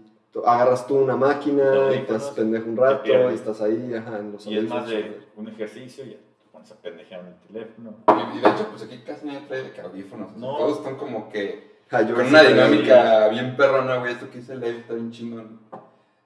[0.45, 4.33] agarras tú una máquina y te haces pendejo un rato y estás ahí, ajá, en
[4.33, 7.35] los Y es más de un ejercicio y ya te pones a pendejear en el
[7.47, 7.95] teléfono.
[8.09, 10.29] Y, y de hecho, pues aquí casi nadie trae de que audífonos.
[10.29, 10.57] o sea, No.
[10.57, 14.13] Todos están como que Ah, yo con una dinámica bien perrona, güey.
[14.15, 15.61] Esto que dice Levi está bien chingón.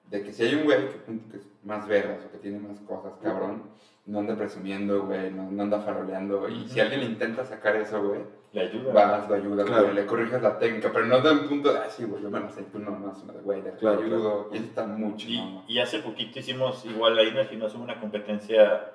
[0.08, 0.98] De que si hay un güey que,
[1.30, 3.64] que es más vergas o que tiene más cosas, cabrón,
[4.08, 6.48] no anda presumiendo, güey, no, no anda faroleando.
[6.48, 8.20] Y si alguien intenta sacar eso, güey,
[8.52, 8.92] Le ayuda.
[8.92, 9.82] vas, lo ayudas, Claro.
[9.84, 12.30] güey, le corriges la técnica, pero no de un punto de, ah, sí, güey, yo
[12.30, 12.90] me la sé, tú no,
[13.32, 14.48] de, güey, te Claro, ayudo.
[14.52, 18.00] Y eso está muy Y, y hace poquito hicimos, igual ahí en el gimnasio, una
[18.00, 18.92] competencia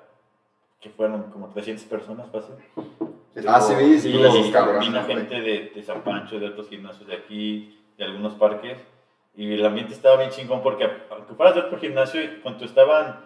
[0.80, 2.56] que fueron como 300 personas fácil.
[3.46, 5.16] Ah, sí, vi, sí, y cabrones, vino güey.
[5.16, 8.78] gente de, de San Pancho, de otros gimnasios de aquí, de algunos parques.
[9.36, 13.24] Y el ambiente estaba bien chingón porque aunque fueras de otro gimnasio, cuando estaban,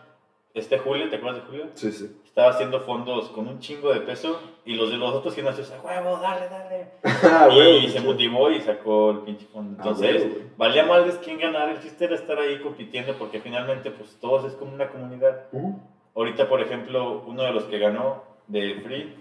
[0.59, 1.67] este Julio, ¿te acuerdas de Julio?
[1.75, 2.21] Sí, sí.
[2.25, 5.81] Estaba haciendo fondos con un chingo de peso y los de los otros gimnasios, ¡a
[5.81, 6.91] huevo, dale, dale!
[7.25, 9.77] Ah, y se motivó y sacó el pinche fondo.
[9.79, 10.45] Ah, Entonces, güey, güey.
[10.57, 14.55] valía madres quién ganara, el chiste era estar ahí compitiendo porque finalmente pues todos es
[14.55, 15.47] como una comunidad.
[15.53, 15.81] Ujú.
[16.15, 19.15] Ahorita, por ejemplo, uno de los que ganó de Free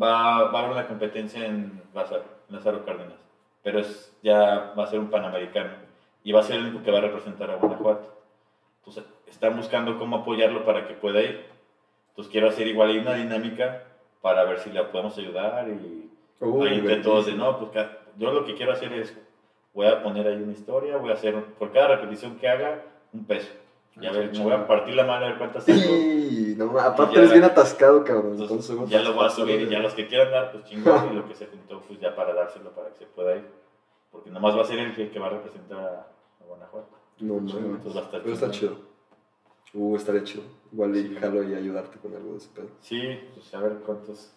[0.00, 3.18] va, va a haber una competencia en Lázaro, en Lázaro Cárdenas,
[3.62, 5.70] pero es, ya va a ser un panamericano
[6.24, 8.21] y va a ser el único que va a representar a Guanajuato.
[8.84, 11.46] Entonces, están buscando cómo apoyarlo para que pueda ir.
[12.10, 13.84] Entonces, quiero hacer igual ahí una dinámica
[14.20, 17.86] para ver si le podemos ayudar y Uy, ahí entre todos de no, pues
[18.18, 19.16] yo lo que quiero hacer es,
[19.72, 23.24] voy a poner ahí una historia, voy a hacer, por cada repetición que haga, un
[23.24, 23.50] peso.
[24.00, 25.78] Y a Ah, ver, me voy a partir la mano a ver cuántas saco.
[25.78, 28.32] Sí, no, aparte ya- eres bien atascado, cabrón.
[28.32, 31.12] Entonces, Entonces, ya lo voy a subir y ya los que quieran dar, pues chingón,
[31.12, 33.46] y lo que se juntó, pues ya para dárselo para que se pueda ir.
[34.10, 36.88] Porque nomás va a ser el que, el que va a representar a Guanajuato.
[37.20, 37.86] No va a mames.
[37.86, 38.76] estar Pero está chido.
[39.74, 40.42] Uh, estaría chido.
[40.72, 42.68] Igual y jalo y ayudarte con algo de ese pedo.
[42.80, 43.00] Sí,
[43.34, 44.32] pues a ver cuántos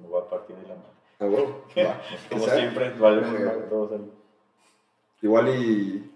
[0.00, 0.84] me voy a partir de la mano.
[1.20, 1.26] Ah.
[1.26, 2.00] Va.
[2.28, 3.22] Que Como siempre, vale
[3.68, 4.10] todos ahí.
[5.22, 6.10] Igual y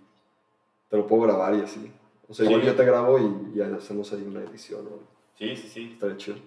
[0.89, 1.93] te lo puedo grabar y así.
[2.29, 2.53] O sea, Sí.
[2.53, 4.85] igual yo te grabo y, y hacemos ahí una edición.
[4.85, 4.91] ¿no?
[5.37, 5.91] Sí, sí, sí.
[5.93, 6.39] Estaría chido.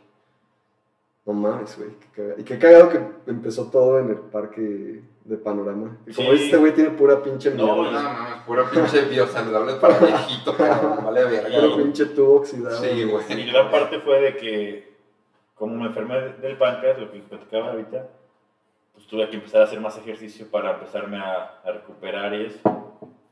[1.26, 1.92] No mames, güey.
[2.40, 5.98] Y qué cagado que empezó todo en el parque de Panorama.
[6.16, 6.44] Como Sí.
[6.46, 8.02] este güey tiene pura pinche No, No, mierda.
[8.02, 11.00] mames, puro pinche biosaludable para viejito, cabrón.
[11.06, 11.60] Vale verga.
[11.60, 12.78] Puro pinche tubo oxidado.
[12.82, 13.26] Sí, güey.
[13.42, 14.98] Y gran parte fue de que,
[15.56, 18.08] como me enfermé del páncreas, lo que platicaba ahorita,
[18.94, 22.60] pues tuve que empezar a hacer más ejercicio para empezarme a, a recuperar y eso.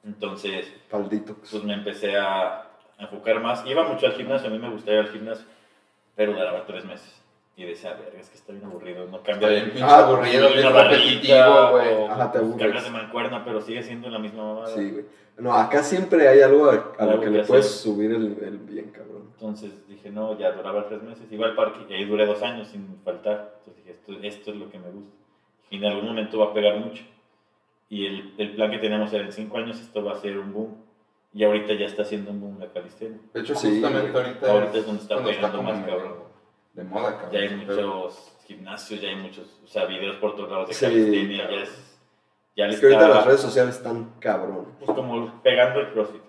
[0.04, 1.36] Entonces, Paldito.
[1.36, 2.68] pues me empecé a
[3.00, 3.66] enfocar más.
[3.66, 5.46] Iba mucho al gimnasio, a mí me gustaba ir al gimnasio,
[6.16, 7.22] pero duraba tres meses.
[7.58, 10.00] Y decía, verga, es que está bien aburrido, no cambia Está de bien pinche Ah,
[10.06, 12.04] aburrido, una bien repetitivo, güey.
[12.10, 12.58] Ajá, te aburres.
[12.60, 14.68] cambias de mancuerna, pero sigue siendo la misma mamada.
[14.68, 15.06] Sí, güey.
[15.38, 17.48] No, acá siempre hay algo a, a lo que que le hacer.
[17.48, 19.30] puedes subir el nivel bien, cabrón.
[19.34, 21.30] Entonces dije, no, ya duraba tres meses.
[21.32, 23.56] Iba al parque y ahí duré dos años sin faltar.
[23.60, 25.16] Entonces dije, esto, esto es lo que me gusta.
[25.70, 27.04] Y en algún momento va a pegar mucho.
[27.90, 30.52] Y el, el plan que teníamos era en cinco años, esto va a ser un
[30.54, 30.76] boom.
[31.34, 33.20] Y ahorita ya está haciendo un boom la calistenia.
[33.34, 36.25] De hecho, Sí, justamente ahorita, Ahorita es donde está pegando más, cabrón.
[36.76, 37.32] De moda, cabrón.
[37.32, 40.86] Ya hay muchos gimnasios, ya hay muchos, o sea, videos por todos lados de Sí,
[40.86, 41.44] calistenia.
[41.44, 41.58] cabrón.
[41.60, 41.98] Ya es,
[42.56, 44.68] ya Es que ahorita las redes sociales están cabrón.
[44.80, 46.22] pues como pegando el CrossFit.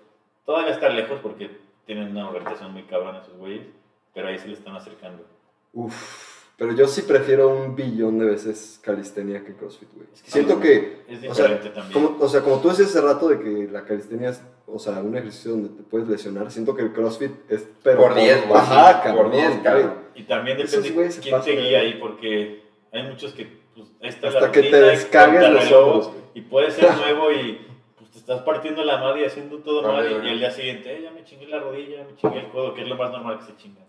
[0.45, 3.67] Todavía está lejos porque tienen una organización muy cabrona esos güeyes,
[4.13, 5.25] pero ahí se le están acercando.
[5.73, 6.36] Uf.
[6.57, 10.07] Pero yo sí prefiero un billón de veces calistenia que CrossFit, güey.
[10.11, 11.93] Es que Siento sí, que Es O sea, diferente también.
[11.93, 14.93] Como, o sea, como tú decías hace rato de que la calistenia es, o sea,
[15.01, 18.59] un ejercicio donde te puedes lesionar, siento que el CrossFit es pero Por 10, güey.
[18.59, 19.61] Ajá, Por cabrón, 10, güey.
[19.63, 19.93] cabrón.
[20.15, 24.27] Y también depende se quién te de- guía ahí, porque hay muchos que, pues, la
[24.29, 26.11] Hasta que te descargues los ojos.
[26.33, 27.59] Y puede ser nuevo y
[27.99, 30.91] pues, te estás partiendo la madre y haciendo todo Ah, mal, y, al día siguiente,
[30.91, 33.37] eh, ya me chingué la rodilla, me chingué el codo, que es lo más normal
[33.37, 33.81] que se chinga.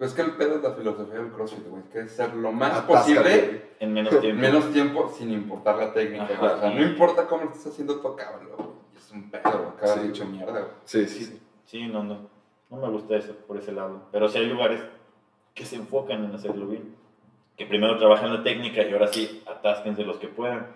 [0.00, 1.82] Pues es que el pedo es la filosofía del CrossFit, güey.
[1.92, 3.62] Que es ser lo más Atáscate, posible.
[3.80, 4.28] En menos tiempo.
[4.28, 6.24] en menos tiempo sin importar la técnica.
[6.24, 6.52] Ajá, güey.
[6.52, 8.68] O sea, y- no importa cómo lo estés haciendo, tú acábalo, güey.
[8.96, 9.68] Es un pedo, güey.
[9.76, 10.64] Acabas Sí, hecho mierda, güey.
[10.84, 11.42] Sí, sí, sí.
[11.66, 12.30] Sí, no, no.
[12.70, 14.04] No me gusta eso por ese lado.
[14.10, 14.80] Pero sí hay lugares
[15.52, 16.96] que se enfocan en hacerlo bien.
[17.58, 20.66] Que primero trabajan la técnica y ahora sí atásquense los que puedan.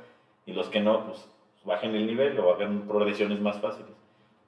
[0.45, 1.27] Y los que no, pues
[1.65, 3.91] bajen el nivel o hagan progresiones más fáciles.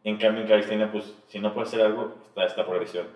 [0.04, 3.06] En cambio, en calistenia, pues si no puedes hacer algo, está esta progresión.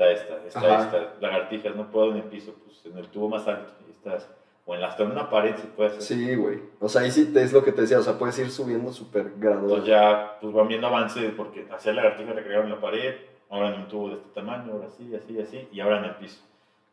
[0.00, 0.84] Está esta, está Ajá.
[0.84, 1.14] esta.
[1.20, 3.70] Lagartijas, no puedo en el piso, pues en el tubo más alto.
[3.86, 4.28] Y estás,
[4.64, 6.02] o en la, hasta en una pared si puedes hacer.
[6.18, 6.60] Sí, güey.
[6.80, 8.92] O sea, ahí sí te- es lo que te decía, o sea, puedes ir subiendo
[8.92, 9.64] súper gradual.
[9.64, 13.14] Entonces ya pues van viendo avance porque hacer lagartijas recargaron en la pared,
[13.50, 16.14] ahora en un tubo de este tamaño, ahora sí, así, así, y ahora en el
[16.16, 16.40] piso.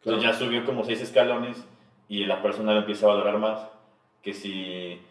[0.01, 0.17] Claro.
[0.17, 1.63] Entonces ya subió como seis escalones
[2.09, 3.69] y la persona lo empieza a valorar más
[4.21, 5.01] que si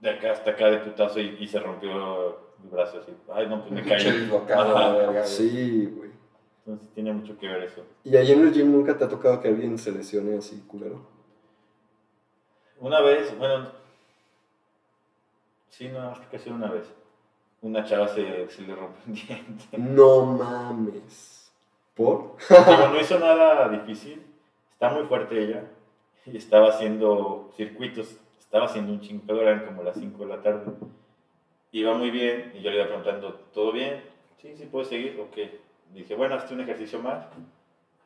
[0.00, 3.12] de acá hasta acá de putazo y, y se rompió el brazo así.
[3.32, 4.30] Ay, no, pues me caí.
[4.52, 4.92] Ajá.
[5.12, 5.24] la.
[5.24, 6.03] Sí, güey.
[6.66, 7.84] Entonces tiene mucho que ver eso.
[8.04, 11.06] ¿Y ahí en el gym nunca te ha tocado que alguien se lesione así, culero?
[12.80, 13.70] Una vez, bueno,
[15.68, 16.86] sí, no, creo que una vez.
[17.60, 19.78] Una chava se, se le rompió un diente.
[19.78, 21.52] No mames.
[21.94, 22.36] ¿Por?
[22.48, 24.22] Digo, no hizo nada difícil,
[24.72, 25.64] está muy fuerte ella
[26.26, 30.42] y estaba haciendo circuitos, estaba haciendo un chingo, pero eran como las 5 de la
[30.42, 30.72] tarde.
[31.72, 34.02] Iba muy bien y yo le iba preguntando, ¿todo bien?
[34.40, 35.38] Sí, sí, puedes seguir, ok.
[35.94, 37.24] Dije, bueno, hazte un ejercicio más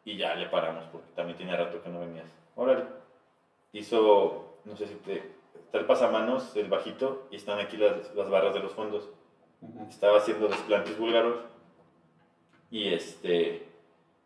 [0.05, 2.27] y ya le paramos porque también tenía rato que no venías.
[2.55, 2.85] Órale.
[3.73, 5.23] Hizo, no sé si te,
[5.65, 9.09] está el pasamanos, el bajito y están aquí las, las barras de los fondos
[9.61, 9.87] Ujú.
[9.89, 11.39] estaba haciendo desplantes búlgaros
[12.71, 13.67] y este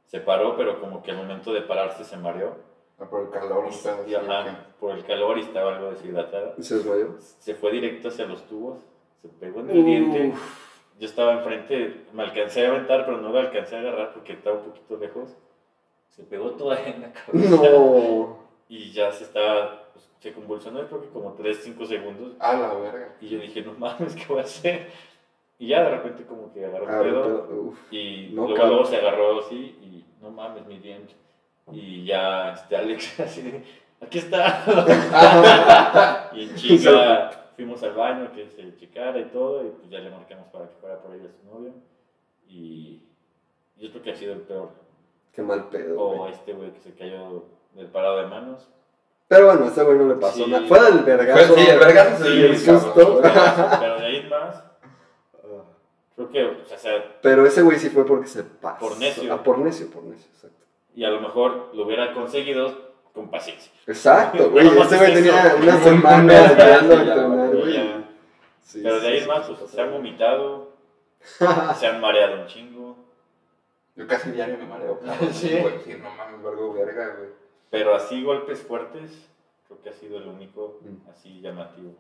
[0.07, 2.57] se paró, pero como que al momento de pararse se mareó.
[2.99, 6.55] Ah, Por el calor, pedo así, Y, ajá, por el calor y estaba algo deshidratada.
[6.61, 7.17] ¿Se desmayó?
[7.19, 8.79] Se fue directo hacia los tubos,
[9.23, 10.35] se pegó en el diente.
[11.03, 14.59] Yo estaba enfrente, me alcancé a aventar, pero no lo alcancé a agarrar porque estaba
[14.59, 15.37] un poquito lejos.
[16.11, 17.57] Se pegó toda en la cabeza.
[17.57, 18.39] No.
[18.69, 22.35] Y ya se estaba, pues, se convulsionó, creo que como 3, 5 segundos.
[22.39, 23.17] A la verga.
[23.21, 24.91] Y yo dije, no mames, ¿qué voy a hacer?
[25.59, 27.75] Y ya de repente como que agarró un pedo.
[27.91, 31.15] Y No, luego, luego se agarró así y no mames, mi diente.
[31.73, 33.65] Y ya este Alex así de,
[34.01, 36.31] aquí está.
[36.33, 40.11] y en chinga fuimos al baño que se checara y todo y pues ya le
[40.11, 41.73] marcamos para que fuera por ella su novio.
[42.49, 43.03] Y
[43.79, 44.71] yo creo que ha sido el peor.
[45.33, 46.01] Qué mal pedo.
[46.01, 46.33] O güey.
[46.33, 47.45] este güey que se cayó
[47.75, 48.69] del parado de manos.
[49.29, 50.51] Pero bueno, a este güey no le pasó Sí.
[50.51, 50.67] nada.
[50.67, 51.55] Fuera del vergazo.
[51.55, 53.21] Fue- sí, el vergazo Sí, sí, el susto.
[53.23, 54.65] Pero de ahí más,
[56.17, 58.81] creo que, o sea, Pero ese güey sí fue porque se pasó.
[58.89, 59.33] Por necio.
[59.33, 60.65] Ah, por necio, por necio, exacto.
[60.95, 63.73] y a lo mejor lo hubiera conseguido con paciencia.
[63.87, 64.67] Exacto, güey.
[64.67, 67.73] Ese güey tenía una Un semana esperando a ya, entrenar, güey, güey.
[67.75, 68.05] ya.
[68.73, 69.91] Sí, Pero sí, de ahí sí, en más, sí, pues, sí, se ha sí.
[69.93, 70.73] vomitado,
[71.79, 72.97] Se han mareado un chingo.
[73.95, 74.99] Yo casi diario me mareo.
[75.33, 75.57] Sí.
[75.59, 77.29] Güey, sí, no mames, valgo verga, güey.
[77.71, 79.29] Pero así golpes fuertes,
[79.67, 81.09] creo que ha sido el único Mm.
[81.11, 81.95] así llamativo.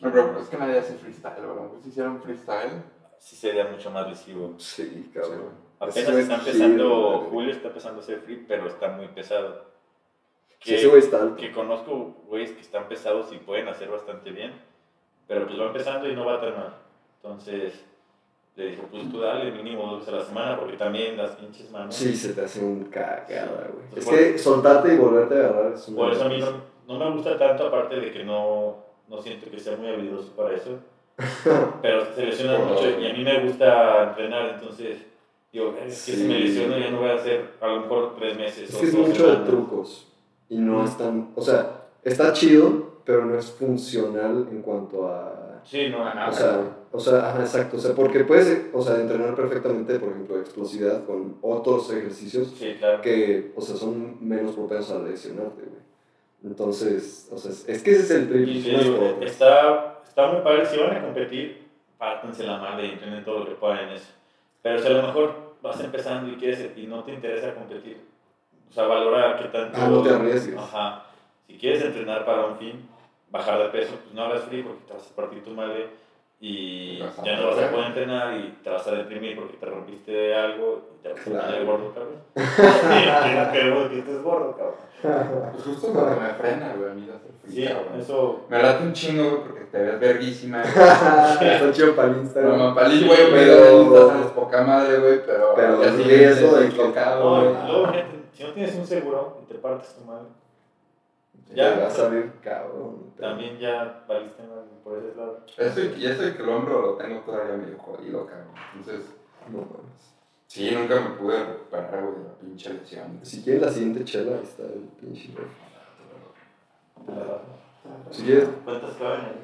[0.00, 1.76] No, pero es que nadie hace freestyle, bro.
[1.82, 2.82] Si hicieran freestyle,
[3.18, 4.54] Sí sería mucho más lesivo.
[4.58, 5.52] Sí, cabrón.
[5.78, 7.18] Apenas está es empezando, chido.
[7.30, 9.64] Julio está empezando a hacer free, pero está muy pesado.
[10.48, 11.36] Sí, Que, ese güey está alto.
[11.36, 14.52] que conozco güeyes que están pesados y pueden hacer bastante bien,
[15.26, 16.74] pero pues va empezando y no va a entrenar.
[17.22, 17.84] Entonces
[18.56, 21.70] le dije, pues tú dale mínimo dos veces a la semana, porque también las pinches
[21.70, 21.94] manos.
[21.94, 23.86] Sí, se te hace un cagada, güey.
[23.90, 26.38] Pues Es por- que soltarte y volverte a agarrar es una Por eso a mí
[26.38, 26.48] no,
[26.86, 28.76] no me gusta tanto, aparte de que no,
[29.08, 30.78] no siento que sea muy habilidoso para eso.
[31.82, 34.98] Pero se lesiona mucho y a mí me gusta entrenar, entonces
[35.52, 36.42] digo, es que si me Sí.
[36.42, 38.68] lesiono ya no voy a hacer a lo mejor tres meses.
[38.70, 39.44] Es o que es mucho de semanas.
[39.48, 40.08] trucos.
[40.48, 41.30] Y no es tan.
[41.36, 45.60] O sea, está chido, pero no es funcional en cuanto a.
[45.64, 46.28] Sí, no, a nada.
[46.28, 47.76] O sea, o sea, ajá, exacto.
[47.76, 52.76] O sea, porque puedes, o sea, entrenar perfectamente, por ejemplo, explosividad con otros ejercicios sí,
[52.78, 53.00] claro.
[53.00, 55.82] que, o sea, son menos propensos a lesionarte, güey.
[56.44, 58.96] Entonces, o sea, es- que ese es el trip.
[58.98, 63.40] Por- está, está muy padre, si van a competir, pártense la madre y entrenen todo
[63.40, 64.12] lo que puedan en eso.
[64.62, 67.98] Pero si a lo mejor vas empezando y quieres y no te interesa competir,
[68.68, 69.78] o sea, valora qué tanto...
[69.80, 70.58] Ah, no te arriesgues.
[70.58, 71.06] Ajá.
[71.46, 72.88] Si quieres entrenar para un fin,
[73.34, 75.88] bajar de peso, pues no hagas free porque te vas a partir tu madre
[76.40, 80.34] y ya no vas a poder entrenar y te vas a deprimir porque te rompiste
[80.34, 81.46] algo y te vas a Claro.
[81.46, 82.16] poner gordo, cabrón.
[82.36, 85.50] Sí, no queremos que estés gordo, cabrón.
[85.52, 88.00] pues justo lo que me frena, güey, a mí hacer free, Sí, cabrón.
[88.00, 88.40] eso...
[88.48, 90.62] Me late un chingo, güey, porque te ves verguísima.
[90.62, 92.58] Está chido para el Instagram.
[92.58, 95.54] No, palillo, güey, Pero- estás poca madre, güey, pero.
[95.56, 97.54] Pero ya el sí, riesgo de que- tocado, güey.
[97.66, 97.92] luego,
[98.32, 100.26] si no tienes un seguro y te partes tu madre,
[101.52, 101.76] Ya.
[101.78, 103.12] va a salir cabrón.
[103.20, 105.40] también ya valiste madre por ese lado.
[105.56, 108.48] Eso y, y eso y que el hombro lo tengo todavía medio jodido, cabrón.
[108.76, 109.06] Entonces,
[109.50, 110.14] No mames.
[110.46, 113.20] sí, nunca me pude recuperar, güey, de la pinche lesión.
[113.22, 115.28] Si quieres la siguiente chela, ahí está el pinche.
[115.36, 115.46] ref.
[118.10, 119.42] Si quieres, ¿Cuántas caben ahí?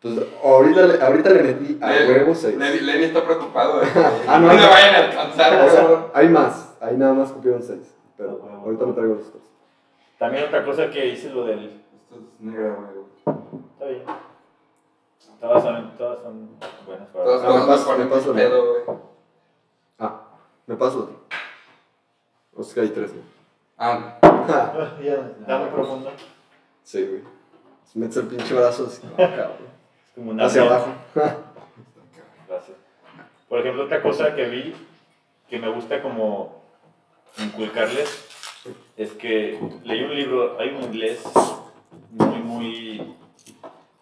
[0.00, 2.56] pues ahorita le, ahorita le metí a Levi- huevo 6.
[2.58, 3.86] Levi, Levi está preocupado de
[4.28, 4.60] Ah, no, no, no.
[4.60, 6.76] le vayan a alcanzar, O sea, hay más.
[6.80, 7.78] Ahí nada más cupieron 6.
[8.16, 9.42] Pero Ah, ahorita me traigo los dos.
[10.18, 11.82] También otra cosa que hice lo del...
[11.94, 13.36] Esto es negra, güey.
[13.72, 14.02] Está bien.
[15.40, 16.50] Todas son, todas son
[16.86, 18.98] buenas para Todos Ah, me pasa, pedo, güey.
[19.98, 20.20] Ah,
[20.66, 21.20] me paso otro.
[22.54, 23.12] O sea hay tres.
[23.76, 26.10] Ah, Está muy profundo.
[26.82, 27.22] Sí, güey.
[27.94, 29.56] Metes el pinche brazo así, no, cabrón.
[30.06, 30.92] Es como una Hacia abajo.
[32.48, 32.76] Gracias.
[33.48, 34.74] Por ejemplo, otra cosa que vi
[35.48, 36.62] que me gusta como
[37.38, 38.25] inculcarles
[38.96, 41.22] es que leí un libro, hay un inglés
[42.12, 43.14] muy, muy...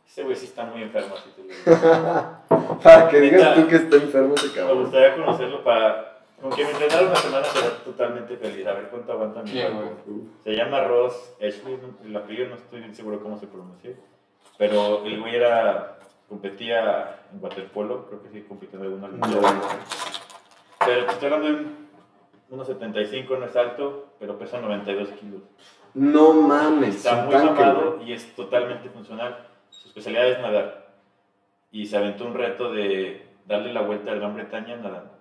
[0.07, 2.79] Ese güey sí está muy enfermo, así te lo digo.
[2.83, 4.83] Para que digas tú que está enfermo ese Me cabrón.
[4.83, 6.11] gustaría conocerlo para...
[6.41, 8.67] Con que me entrenara una semana será totalmente feliz.
[8.67, 10.03] A ver cuánto aguanta mi ¿quién, cuerpo.
[10.07, 10.21] güey?
[10.45, 13.93] Se llama Ross Ashley, no- el apellido no estoy bien seguro cómo se pronuncia,
[14.59, 19.27] pero el güey era, competía en waterpolo, creo que sí compitió en alguna.
[20.85, 21.84] Pero te estoy hablando de un-
[22.51, 25.43] unos 75, no es alto, pero pesa 92 kilos.
[25.95, 26.97] No mames.
[26.97, 28.11] Está muy güey.
[28.11, 29.47] y es totalmente funcional.
[29.71, 30.95] Su especialidad es nadar.
[31.71, 35.15] Y se aventó un reto de darle la vuelta a Gran Bretaña nadando.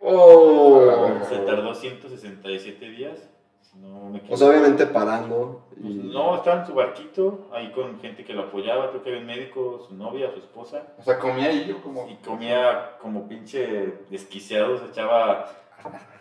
[0.00, 1.20] Oh.
[1.28, 3.30] Se tardó 167 días,
[3.74, 4.20] no me.
[4.28, 5.64] O sea, obviamente parando.
[5.80, 9.20] Pues no, estaba en su barquito, ahí con gente que lo apoyaba, creo que había
[9.20, 12.08] un médico, su novia, su esposa, O sea, comía ahí yo como.
[12.08, 15.46] y comía como pinche desquiciado, se echaba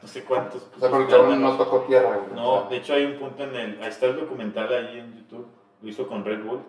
[0.02, 0.68] no sé cuántos.
[0.76, 2.36] O sea, el cabrón no tocó tierra, güey.
[2.36, 5.14] No, O de hecho hay un punto en el, ahí está el documental ahí en
[5.16, 5.48] YouTube,
[5.82, 6.60] lo hizo con Red Bull,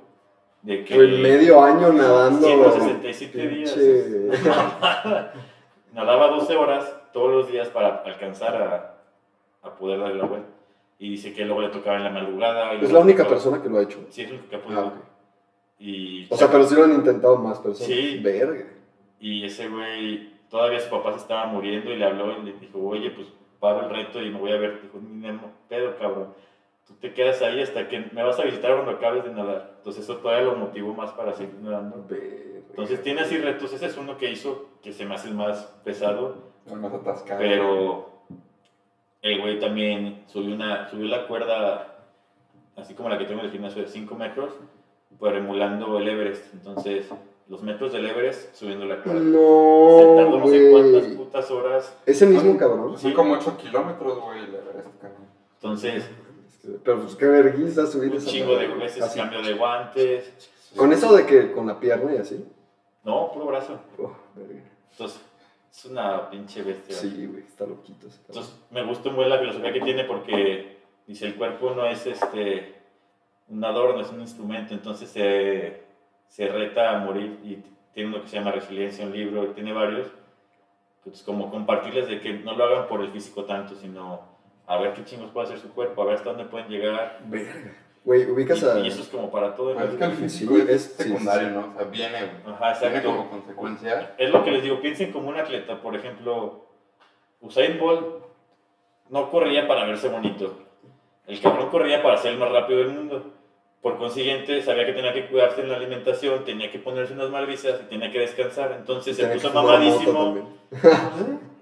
[0.63, 0.95] de que...
[0.95, 2.47] Güey, medio año nadando.
[2.47, 3.77] 167 días.
[5.93, 8.95] Nadaba 12 horas todos los días para alcanzar a,
[9.69, 10.49] a poder darle la vuelta.
[10.99, 12.75] Y dice que luego le tocaba en la madrugada.
[12.75, 13.99] y Es la única tocaba- persona que lo ha hecho.
[14.09, 14.81] Sí, es el único que ha podido.
[14.81, 14.95] Ah, ok.
[15.81, 17.89] Y, O sea, pero sí lo han intentado más personas.
[17.93, 18.21] Sí.
[18.23, 18.65] Verga.
[19.19, 22.79] y ese güey, todavía su papá se estaba muriendo y le habló y le dijo,
[22.79, 23.27] oye, pues
[23.59, 24.83] paro el reto y me voy a ver.
[24.83, 25.27] Dijo, ni
[25.67, 26.35] pedo, cabrón.
[26.87, 29.77] Tú te quedas ahí hasta que me vas a visitar cuando acabes de nadar.
[29.79, 32.07] Entonces eso todavía lo motivó más para seguir nadando.
[32.11, 33.73] Entonces tiene así retos.
[33.73, 36.53] Ese es uno que hizo que se me hace el más pesado.
[36.67, 37.41] el más atascado.
[37.41, 38.13] Pero
[39.23, 41.97] el güey también subió, una, subió la cuerda,
[42.77, 44.53] así como la que tengo en el gimnasio, de 5 metros,
[45.19, 46.53] pero emulando el Everest.
[46.53, 47.11] Entonces,
[47.49, 49.21] los metros del Everest subiendo la cuerda.
[49.21, 51.97] No, tardó no sé cuántas putas horas.
[52.07, 52.97] Ese mismo cabrón.
[52.99, 55.27] Son como 8 kilómetros, güey, el Everest, cabrón.
[55.55, 56.09] Entonces,
[56.85, 59.19] Pero pues qué vergüenza subir un esa chingo de veces así.
[59.19, 60.51] cambio de guantes.
[60.77, 62.45] Con eso de que con la pierna y así.
[63.05, 63.81] No, puro brazo.
[63.99, 64.13] Oh.
[64.91, 65.21] Entonces,
[65.71, 66.97] es una pinche bestia.
[66.97, 68.07] Sí, güey, está loquito.
[68.07, 68.45] ese cabrón.
[68.45, 72.83] Entonces, me gusta buen la filosofía que tiene porque dice, el cuerpo no es este
[73.49, 75.83] un adorno, es un instrumento, entonces se,
[76.33, 77.59] se reta a morir y
[77.93, 80.09] tiene lo que se llama resiliencia, un libro, y tiene varios.
[81.05, 84.23] Pues como compartirles de que no lo hagan por el físico tanto, sino
[84.67, 87.19] a ver qué chingos puede hacer su cuerpo, a ver hasta dónde pueden llegar.
[87.27, 87.53] Verga.
[88.03, 88.79] Güey, ubicas a.
[88.81, 89.75] Y, y eso es como para todo.
[89.75, 91.69] la Pues es que el físico Sí, es, es- sí, secundario, sí, ¿no?
[91.69, 92.17] O sea, viene.
[92.17, 93.09] Ajá, Viene exacto.
[93.11, 94.15] como consecuencia.
[94.17, 96.65] Es lo que les digo, piensen como un atleta, por ejemplo,
[97.41, 98.25] Usain Bolt
[99.11, 100.59] no corría para verse bonito.
[101.27, 103.31] El cabrón corría para ser el más rápido del mundo.
[103.83, 107.81] Por consiguiente, sabía que tenía que cuidarse en la alimentación, tenía que ponerse unas malvisas
[107.83, 108.73] y tenía que descansar.
[108.79, 110.49] Entonces se puso mamadísimo.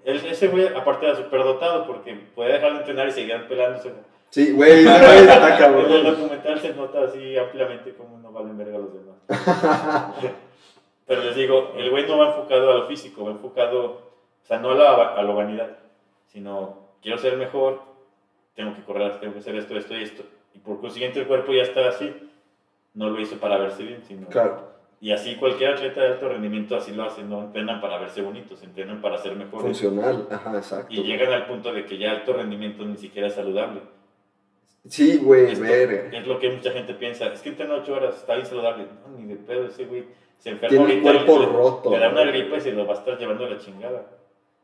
[0.05, 3.93] Él- ese güey, aparte era superdotado porque podía dejar de entrenar y seguir pelándose.
[4.29, 6.05] Sí, güey, está En el cabrón.
[6.05, 9.17] documental se nota así ampliamente cómo no valen verga los demás.
[11.07, 14.59] Pero les digo, el güey no va enfocado a lo físico, va enfocado, o sea,
[14.59, 15.79] no a la, a la vanidad,
[16.29, 17.81] sino quiero ser mejor,
[18.55, 20.23] tengo que correr, tengo que hacer esto, esto y esto.
[20.55, 22.13] Y por consiguiente el cuerpo ya está así.
[22.95, 24.27] No lo hizo para verse bien, sino...
[24.29, 24.69] Claro,
[25.01, 28.63] Y así cualquier atleta de alto rendimiento así lo hace, no entrenan para verse bonitos,
[28.63, 29.63] entrenan para ser mejores.
[29.65, 30.27] funcional.
[30.31, 30.93] Ajá, exacto.
[30.93, 33.81] Y llegan al punto de que ya alto rendimiento ni siquiera es saludable.
[34.89, 36.17] Sí, güey, verga.
[36.19, 37.27] es lo que mucha gente piensa.
[37.33, 38.87] Es que entrena 8 horas, está bien saludable.
[39.07, 40.07] No, ni de pedo, ese güey
[40.39, 41.25] se enferma Tiene el ahorita.
[41.27, 41.91] cuerpo le, roto.
[41.91, 44.07] le da una gripe y se lo va a estar llevando a la chingada.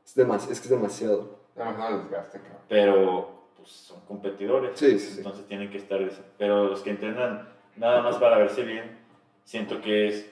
[0.05, 1.39] Es, demas- es que es demasiado.
[1.55, 2.59] Demasiado desgaste, cabrón.
[2.69, 3.31] Pero
[3.67, 4.79] pues, son competidores.
[4.79, 5.19] Sí, sí, sí.
[5.19, 6.01] Entonces tienen que estar.
[6.01, 8.97] esa- Pero los que entrenan nada más para verse bien,
[9.45, 10.31] siento que es.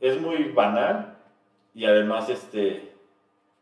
[0.00, 1.16] Es muy banal
[1.74, 2.92] y además este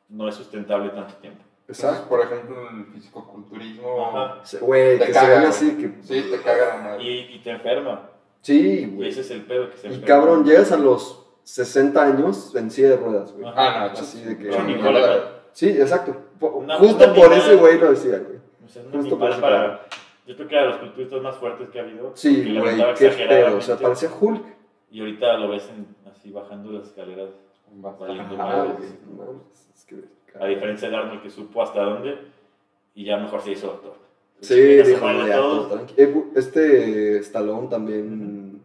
[0.08, 1.42] no es sustentable tanto tiempo.
[1.60, 2.08] Entonces, Exacto.
[2.08, 4.12] por ejemplo, el fisicoculturismo.
[4.60, 6.02] Güey, Te que caga, se ven así que.
[6.02, 7.04] Sí, te caga la madre.
[7.04, 8.10] Y, y te enferma.
[8.42, 9.08] Sí, Y güey.
[9.08, 10.06] ese es el pedo que se Y enferma.
[10.06, 13.46] cabrón, llegas a los 60 años en silla de ruedas, güey.
[13.46, 13.84] Ajá.
[13.84, 14.48] Ah, no, Así de que.
[14.48, 15.34] no.
[15.52, 16.16] Sí, exacto.
[16.40, 17.38] Una- Justo una por animal.
[17.40, 18.38] ese güey lo decía, güey.
[18.64, 19.86] O sea, Justo por eso, para.
[20.26, 22.12] Yo creo que era de los culturistas más fuertes que ha habido.
[22.14, 23.56] Sí, güey, qué pedo.
[23.58, 24.42] O sea, parecía Hulk.
[24.90, 27.30] Y ahorita lo ves en- así bajando las escaleras.
[27.98, 28.36] Valiendo
[29.74, 30.04] es que-
[30.40, 32.18] A diferencia de Arnold que supo hasta dónde.
[32.94, 33.94] Y ya mejor se hizo doctor.
[34.40, 35.94] Sí, dijo, ya, todo tranqui.
[35.96, 38.62] Eh, Este Stallone también.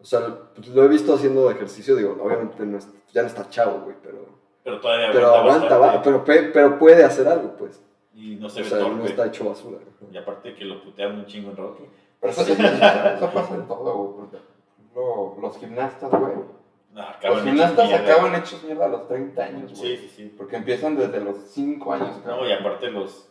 [0.00, 0.20] O sea,
[0.54, 1.96] pues, lo he visto haciendo ejercicio.
[1.96, 2.78] Digo, obviamente no
[3.12, 4.26] ya no está chavo, güey, pero.
[4.66, 7.80] Pero todavía Pero aguanta, va, pero, pe- pero puede hacer algo, pues.
[8.14, 8.96] Y no se O ve sea, torpe.
[8.96, 9.78] no está hecho basura.
[10.10, 11.84] Y aparte que lo putean un chingo en Rocky.
[12.20, 15.40] Pero eso, eso pasa en todo, güey.
[15.40, 16.32] los gimnastas, güey.
[16.92, 19.96] No, Los gimnastas acaban hechos mierda a los 30 años, güey.
[19.98, 20.34] Sí, sí, sí.
[20.36, 23.28] Porque empiezan desde los 5 años, No, y aparte los.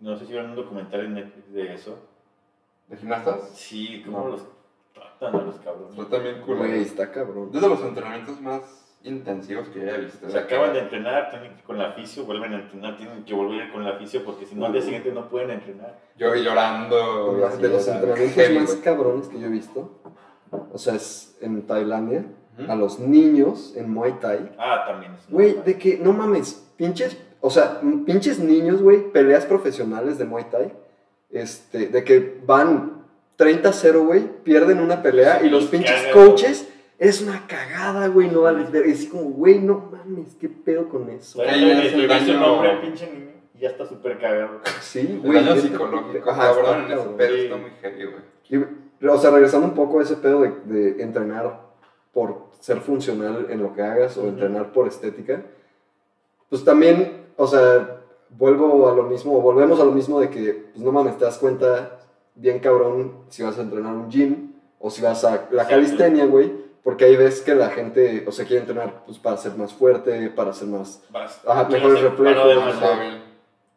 [0.00, 1.98] No sé si vieron un documental en Netflix de eso.
[2.88, 3.48] ¿De gimnastas?
[3.54, 4.28] Sí, cómo No.
[4.28, 4.42] los
[4.92, 5.96] tratan a los cabrones.
[5.96, 6.58] Yo también, culo.
[6.58, 7.50] Güey, está cabrón.
[7.54, 10.28] Es de los entrenamientos más intensivos que yo he visto.
[10.28, 13.34] Se acaban de entrenar, tienen que ir con la fisio, vuelven a entrenar, tienen que
[13.34, 15.98] volver con la fisio porque si no al día siguiente no pueden entrenar.
[16.16, 17.48] Yo llorando.
[17.60, 20.00] De los entrenamientos más cabrones que yo he visto.
[20.72, 22.24] O sea, es en Tailandia.
[22.68, 24.52] A los niños en Muay Thai.
[24.58, 25.30] Ah, también es.
[25.30, 30.44] Güey, de que, no mames, pinches, o sea, pinches niños, güey, peleas profesionales de Muay
[30.50, 30.70] Thai,
[31.30, 33.06] este, de que van
[33.38, 36.68] 30-0, güey, pierden una pelea y los pinches coaches,
[37.00, 40.88] es una cagada, güey, no vales ver, es así como, güey, no mames, qué pedo
[40.88, 41.40] con eso.
[41.40, 44.60] O sea, Ahí le- daño- nombre al pinche niño y ya está súper cagado.
[44.80, 45.42] Sí, El güey.
[45.44, 47.40] daño psicológico, ajá, está cabrón, en ese pedo Sí.
[47.40, 48.66] está muy heavy, güey.
[49.02, 51.60] Y, o sea, regresando un poco a ese pedo de, de entrenar
[52.12, 55.42] por ser funcional en lo que hagas o entrenar por estética,
[56.50, 57.96] pues también, o sea,
[58.28, 61.24] vuelvo a lo mismo, o volvemos a lo mismo de que, pues no mames, te
[61.24, 61.98] das cuenta
[62.34, 66.68] bien cabrón si vas a entrenar un gym o si vas a la calistenia, güey,
[66.82, 70.30] porque ahí ves que la gente, o sea, quiere entrenar pues para ser más fuerte,
[70.30, 72.74] para ser más, Vas, Ajá, mejores reflejos, paro de más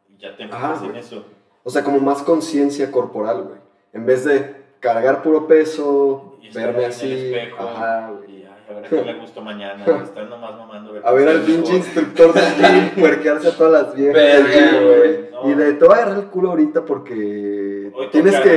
[0.09, 1.25] y ya te Ajá, en eso.
[1.63, 3.57] o sea, como más conciencia corporal, güey,
[3.93, 7.63] en vez de cargar puro peso, Y estar verme ahí en el así, espejo.
[7.63, 8.31] ajá, güey.
[8.31, 9.85] Y ay, a ver a qué le gustó mañana.
[10.03, 10.93] Están nomás mamando.
[11.05, 14.13] A ver al pinche instructor del gym puerquearse a todas las viejas.
[14.15, 15.29] Verga, güey.
[15.31, 15.49] No.
[15.49, 18.49] Y de te voy a agarrar el culo ahorita porque Hoy tienes que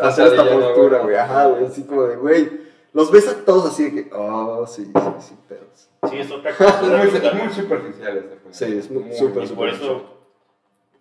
[0.00, 1.16] hacer esta sentadilla, ¿no, postura, güey.
[1.16, 1.66] Ajá, güey.
[1.66, 2.50] Así como de, güey.
[2.94, 5.90] Los ves a todos así de que, oh, sí, sí, sí, pedos.
[6.08, 6.80] Sí, es otra Es cosa.
[6.82, 8.52] muy, es muy superficial ese juego.
[8.52, 10.04] Sí, es muy- súper, Y por eso,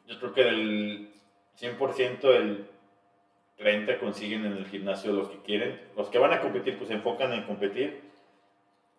[0.07, 1.13] yo creo que del
[1.55, 2.67] 100%, el
[3.59, 5.79] 30% consiguen en el gimnasio lo que quieren.
[5.95, 8.01] Los que van a competir, pues se enfocan en competir,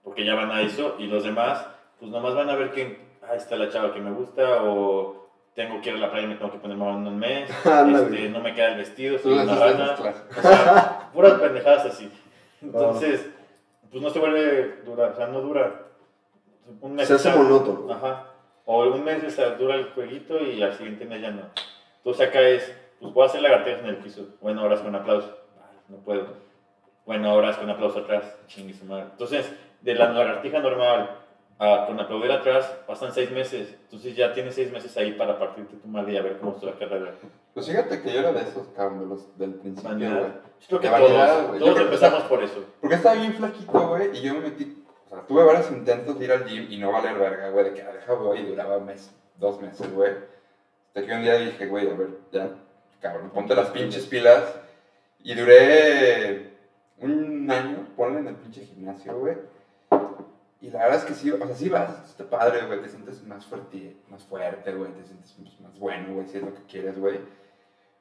[0.04, 0.94] porque ya van a eso.
[1.00, 1.66] Y los demás,
[1.98, 2.96] pues nomás van a ver que,
[3.28, 6.28] ah, está la chava que me gusta, o tengo que ir a la playa y
[6.28, 9.44] me tengo que poner en un mes, este, no me queda el vestido, soy una
[9.46, 10.24] clásicas.
[10.38, 12.08] O sea, puras pendejadas así.
[12.64, 13.30] Entonces,
[13.90, 15.82] pues no se vuelve dura, o sea, no dura.
[16.80, 17.92] Un mes Se hace monótono.
[17.92, 18.30] Ajá.
[18.64, 21.42] O un mes o sea, dura el jueguito y al siguiente mes ya no.
[21.98, 24.26] Entonces acá es, pues puedo hacer lagartijas en el piso.
[24.40, 25.36] Bueno, ahora es con aplauso.
[25.88, 26.26] No puedo.
[27.04, 28.38] Bueno, ahora es con aplauso atrás.
[28.46, 29.06] Chingue su madre.
[29.12, 31.23] Entonces, de la lagartija normal
[31.58, 33.74] a con aplaudir atrás pasan seis meses.
[33.84, 36.66] Entonces ya tienes seis meses ahí para partirte tu madre y a ver cómo se
[36.66, 37.14] va a cargar.
[37.54, 40.32] Pues fíjate que yo era de esos, cabrón, de los del principio, güey.
[40.66, 42.64] Creo que todos, que- empezamos por eso.
[42.80, 46.24] Porque estaba bien flaquito, güey, y yo me metí, o sea, tuve varios intentos de
[46.24, 48.78] ir al gym y no valer verga, güey, de que ah, deja voy y duraba
[48.78, 50.10] un mes, dos meses, güey.
[50.88, 52.50] Hasta que un día dije, güey, a ver, ya,
[53.00, 54.42] cabrón, ponte las pinches pilas.
[55.22, 56.50] Y duré
[56.98, 59.36] un año, ponle en el pinche gimnasio, güey.
[60.64, 63.22] Y la verdad es que sí, o sea, sí vas, está padre, güey, te sientes
[63.24, 66.62] más fuerte, más fuerte, güey, te sientes pues, más bueno, güey, si es lo que
[66.62, 67.18] quieres, güey.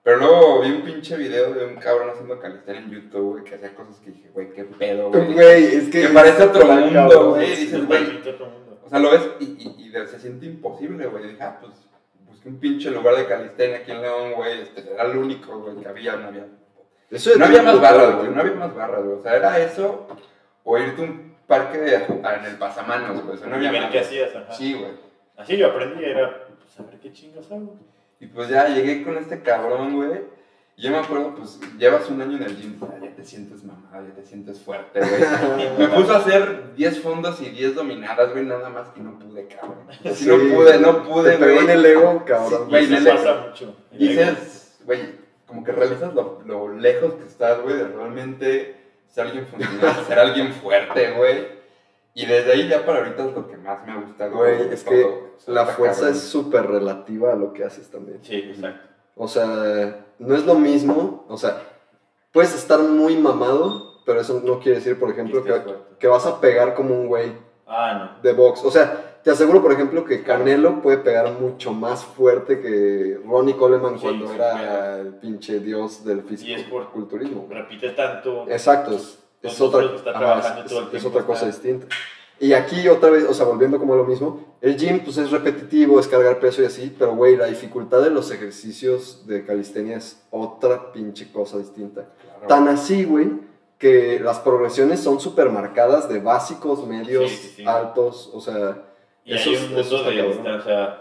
[0.02, 3.56] Pero luego vi un pinche video de un cabrón haciendo calistenia en YouTube, güey, que
[3.56, 5.34] hacía cosas que dije, güey, qué pedo, güey.
[5.34, 6.04] Güey, es que.
[6.04, 8.22] Que parece otro mundo, güey, dices, Es güey.
[8.86, 11.28] O sea, lo ves y, y, y de- se siente imposible, güey.
[11.28, 11.74] Dije, ah, pues
[12.30, 14.62] busqué un pinche lugar de calistenia aquí en León, güey.
[14.62, 16.48] Este, era el único, güey, que había, no había.
[17.12, 19.18] Eso No había más barras, güey, no había más barras, güey.
[19.18, 20.08] O sea, era eso
[20.64, 23.36] o irte un parque de, en el pasamanos, güey.
[23.36, 24.36] O sea, no y había ver qué hacías.
[24.36, 24.54] Ajá.
[24.54, 24.92] Sí, güey.
[25.38, 27.76] Así yo aprendí, era, pues a ver qué chingas hago.
[28.20, 30.22] Y pues ya llegué con este cabrón, güey.
[30.76, 34.08] Y yo me acuerdo, pues llevas un año en el gym, ya te sientes mamada,
[34.08, 35.78] ya te sientes fuerte, güey.
[35.78, 39.48] Me puso a hacer 10 fondos y 10 dominadas, güey, nada más que no pude,
[39.48, 39.86] cabrón.
[40.16, 41.66] Sí, no pude, no pude, Te pegó güey.
[41.66, 42.64] en el ego, cabrón.
[42.68, 43.76] Y Güey, eso pasa mucho.
[43.92, 45.02] Y dices, güey,
[45.46, 48.83] como que realizas lo, lo lejos que estás, güey, de realmente
[49.14, 51.64] ser alguien funcional, ser alguien fuerte, güey.
[52.16, 54.36] Y desde ahí ya para ahorita es lo que más me ha gustado.
[54.38, 55.16] Güey, es todo, que güey.
[55.16, 56.16] O sea, la fuerza cabrón.
[56.16, 58.20] es súper relativa a lo que haces también.
[58.24, 58.90] Sí, exacto.
[59.16, 61.26] O sea, no es lo mismo.
[61.28, 61.62] O sea,
[62.32, 65.62] puedes estar muy mamado, pero eso no quiere decir, por ejemplo, que,
[66.00, 67.34] que vas a pegar como un güey
[67.68, 68.64] Ah, de box.
[68.64, 73.56] O sea, te aseguro, por ejemplo, que Canelo puede pegar mucho más fuerte que Ronnie
[73.56, 77.48] Coleman Sí, cuando sí, era el pinche dios del Y es por- fisiculturismo.
[77.50, 77.56] no.
[77.56, 78.46] Repite tanto.
[78.50, 78.98] Exacto,
[79.42, 79.82] es, otra,
[80.14, 81.88] ajá, es- otra cosa está- distinta.
[82.40, 85.32] Y aquí otra vez, o sea, volviendo como a lo mismo, el gym pues es
[85.32, 89.98] repetitivo, es cargar peso y así, pero güey, la dificultad de los ejercicios de calistenia
[89.98, 92.10] es otra pinche cosa distinta.
[92.22, 92.48] Claro.
[92.48, 93.30] Tan así, güey,
[93.78, 97.64] que las progresiones son súper marcadas de básicos, medios, sí.
[97.66, 98.84] altos, o sea,
[99.26, 100.32] Y Eso hay es- un está de cabrón.
[100.32, 101.00] distancia,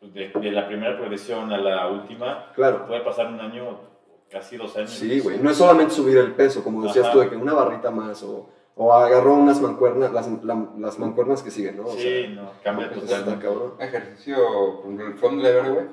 [0.00, 2.86] de, de la primera progresión a la última, claro.
[2.86, 3.78] puede pasar un año,
[4.30, 4.90] casi dos años.
[4.90, 7.12] Sí, güey, no es solamente subir el peso, como decías Ajá.
[7.14, 11.42] tú, de que una barrita más, o, o agarró unas mancuernas, las, la- las mancuernas
[11.42, 11.84] que siguen, ¿no?
[11.86, 13.44] O Sí, sea, no, cambia eso está totalmente.
[13.46, 13.72] cabrón.
[13.80, 14.36] Ejercicio,
[14.86, 15.86] el front lever, güey.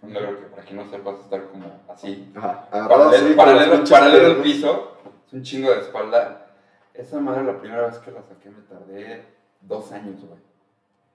[0.00, 2.32] Front lever, que para quien no sepas, estar como así.
[2.34, 4.92] Ajá, agarrado Paralelo, así, paralelo, paralelo al piso,
[5.26, 6.46] es un chingo de espalda.
[6.94, 9.22] Esa madre, la primera vez que la saqué, me tardé
[9.60, 10.40] dos años, güey.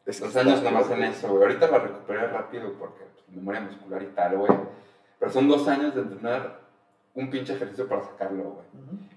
[0.05, 1.03] Es que Dos está años nomás en cabrón.
[1.09, 1.41] eso, güey.
[1.43, 4.51] Ahorita la recuperé rápido porque pues, memoria muscular y tal, güey.
[5.19, 6.59] Pero son dos años de entrenar
[7.13, 8.65] un pinche ejercicio para sacarlo, güey.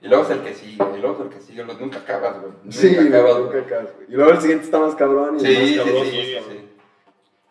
[0.03, 1.65] Y luego es el que sigue, y luego es el que sigue.
[1.65, 2.53] Los nunca acabas, güey.
[2.71, 3.65] Sí, nunca acabas, nunca güey.
[3.65, 4.07] acabas, güey.
[4.09, 6.05] Y luego el siguiente está más cabrón y Sí, más cabrón.
[6.05, 6.59] sí, sí, sí, güey.
[6.59, 6.71] sí.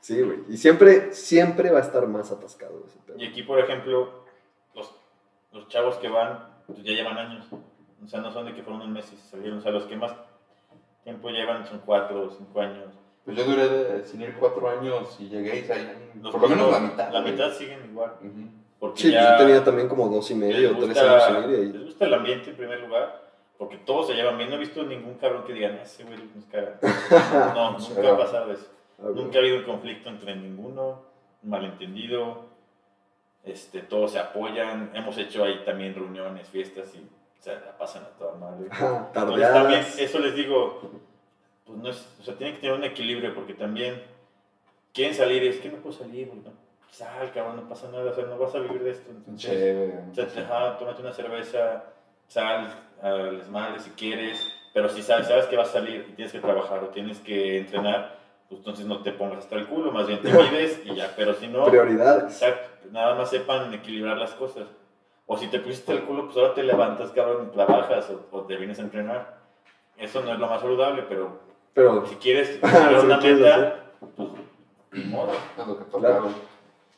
[0.02, 0.40] Sí, güey.
[0.50, 3.00] Y siempre, siempre va a estar más atascado ese.
[3.18, 4.26] Y aquí, por ejemplo,
[4.76, 4.94] los,
[5.54, 7.48] los chavos que van, pues ya llevan años.
[8.04, 9.60] O sea, no son de que fueron unos meses y salieron.
[9.60, 10.14] O sea, los que más
[11.06, 12.94] tiempo llevan son cuatro o cinco años.
[13.26, 15.88] Pues yo duré de- sin ir cuatro años y llegué y salí
[16.24, 17.12] por lo menos la mitad.
[17.12, 18.14] La mitad siguen igual.
[18.22, 18.48] Ujú.
[18.80, 21.52] Porque Sí, ya yo tenía también como dos y medio, les tres gusta- años sin
[21.52, 21.72] ir y ahí.
[21.74, 23.22] Les gusta el ambiente en primer lugar,
[23.58, 24.50] porque todos se llevan bien.
[24.50, 26.80] No he visto ningún cabrón que digan, ese güey nos caga.
[27.56, 28.68] No, nunca Pero- ha pasado eso.
[28.98, 29.16] Güey.
[29.16, 31.02] Nunca ha habido un conflicto entre ninguno,
[31.44, 32.52] un malentendido.
[33.46, 34.92] Este, todos se apoyan.
[34.94, 38.68] Hemos hecho ahí también reuniones, fiestas y o sea, la pasan a toda madre.
[39.16, 40.82] Entonces, también, eso les digo,
[41.66, 44.02] pues no es, o sea, tiene que tener un equilibrio porque también
[44.94, 46.52] quieren salir y es que no puedo salir, güey, no.
[46.92, 49.10] Sal, cabrón, no pasa nada, o sea, no vas a vivir de esto.
[49.10, 50.00] Entonces, Chévere.
[50.12, 51.86] o sea, ajá, tómate una cerveza,
[52.28, 54.40] sal al desmadre si quieres,
[54.74, 57.58] pero si sabes, sabes que vas a salir y tienes que trabajar o tienes que
[57.58, 61.12] entrenar, pues entonces no te pongas hasta el culo, más bien te mides y ya,
[61.16, 62.26] pero si no, Prioridades.
[62.26, 64.68] exacto, nada más sepan equilibrar las cosas.
[65.26, 68.42] O si te pusiste el culo, pues ahora te levantas, cabrón, y trabajas o, o
[68.44, 69.38] te vienes a entrenar.
[69.98, 71.40] Eso no es lo más saludable, pero
[71.74, 74.30] Pero, si quieres Si lograr lo una quieres meta, pues
[74.92, 75.32] ni modo.
[75.58, 76.00] Es lo que toca.
[76.08, 76.30] Claro.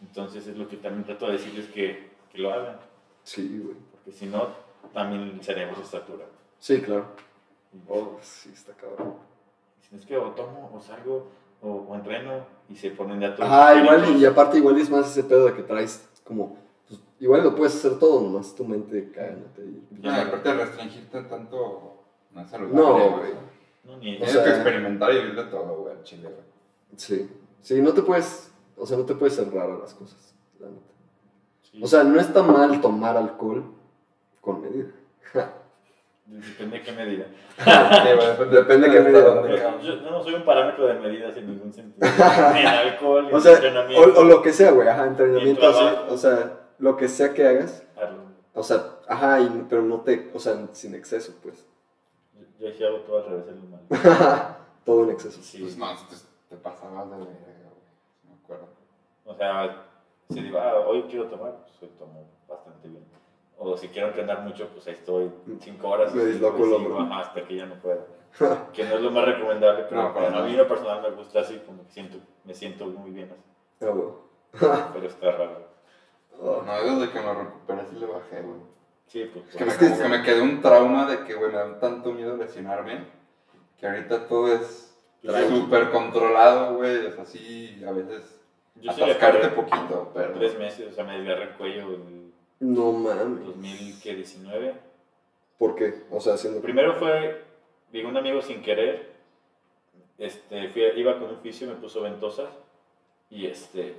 [0.01, 2.77] Entonces es lo que también trato de decirles que, que lo hagan,
[3.23, 3.77] sí, güey.
[3.91, 4.47] porque si no,
[4.93, 6.25] también el cerebro se satura.
[6.59, 7.05] Sí, claro.
[7.87, 9.15] Oh, sí, está cabrón.
[9.81, 11.27] Si es que o tomo, o salgo,
[11.61, 14.89] o, o entreno, y se ponen de a todos Ajá, igual, y, aparte igual es
[14.89, 16.57] más ese pedo de que traes como,
[16.87, 18.97] pues, igual lo puedes hacer todo, nomás tu mente
[19.57, 22.77] y- No, y aparte de restringirte tanto No es saludable.
[22.81, 23.31] No, güey.
[23.85, 26.43] No, ni O Tienes sea- que experimentar y vivir de todo, güey, al chile, güey.
[26.97, 27.29] Sí.
[27.61, 30.81] Sí, no te puedes, o sea, no te puedes cerrar a las cosas, la neta.
[31.63, 31.81] sí.
[31.83, 33.63] O sea, no está mal tomar alcohol
[34.41, 34.87] con medida.
[36.27, 37.25] Depende de qué medida.
[37.57, 39.79] Sí, Depende de qué medida.
[39.79, 42.07] Yo, no soy un parámetro de medidas en ningún sentido.
[42.53, 44.09] Ni en alcohol, ni O en sea, entrenamiento.
[44.09, 47.45] o, o lo que sea, güey, ajá, entrenamiento así, o sea, lo que sea que
[47.47, 47.83] hagas,
[48.55, 51.63] o sea, ajá, y- pero no te, o sea, sin exceso, pues.
[52.35, 54.55] Yo, yo sí hago todo al revés de lo malo.
[54.85, 55.41] Todo en exceso.
[55.41, 55.61] Sí.
[55.61, 56.15] Pues no, te,
[56.49, 58.27] te pasabas de verga, güey.
[58.29, 58.67] Me acuerdo.
[59.25, 59.85] O sea,
[60.29, 63.03] si digo, ah, hoy quiero tomar, pues hoy tomo bastante bien.
[63.57, 66.13] O si quiero entrenar mucho, pues ahí estoy cinco horas.
[66.13, 67.13] Me y disloco pues el hombro.
[67.15, 68.05] hasta que ya no pueda.
[68.73, 71.11] que no es lo más recomendable, pero No, para a mí en lo personal me
[71.11, 73.87] gusta así, como que siento, me siento muy bien así.
[74.61, 74.89] Ah.
[74.93, 75.67] Pero está raro.
[76.41, 78.59] No, desde que me recuperé sí le bajé, güey.
[79.07, 79.45] Sí, pues.
[79.49, 82.11] Es que me, como que me quedó un trauma de que, güey, me da tanto
[82.11, 83.05] miedo lesionarme
[83.79, 84.95] que ahorita todo es
[85.49, 87.07] súper controlado, güey.
[87.07, 88.39] Es así, a veces
[88.81, 90.33] Yo atascarte poquito, pero...
[90.33, 93.45] tres meses, o sea, me desgarré el cuello en No mames.
[93.45, 94.73] 2019.
[95.57, 96.03] ¿Por qué?
[96.11, 96.61] O sea, haciendo...
[96.61, 97.43] Primero fue,
[97.91, 99.13] digo, un amigo sin querer,
[100.17, 102.49] este, fui, iba con un fisio, me puso ventosas
[103.29, 103.95] y este,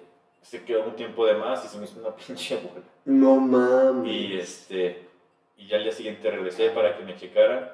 [0.46, 2.84] se quedó un tiempo de más y se me hizo una pinche bola.
[3.04, 4.12] No mames.
[4.12, 5.08] Y este,
[5.56, 7.72] y ya al día siguiente regresé para que me checaran.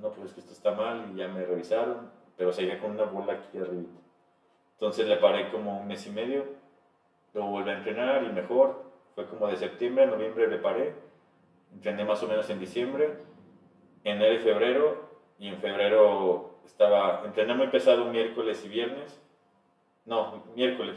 [0.00, 3.04] No, pues es que esto está mal y ya me revisaron, pero seguía con una
[3.04, 3.88] bola aquí arriba.
[4.74, 6.44] Entonces le paré como un mes y medio,
[7.32, 8.84] luego volví a entrenar y mejor.
[9.16, 10.94] Fue como de septiembre a noviembre le paré.
[11.72, 13.18] Entrené más o menos en diciembre,
[14.04, 15.10] enero y febrero.
[15.38, 19.20] Y en febrero estaba, entrené muy pesado miércoles y viernes.
[20.04, 20.96] No, miércoles.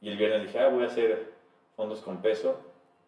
[0.00, 1.32] Y el viernes dije, ah, voy a hacer
[1.76, 2.56] fondos con peso.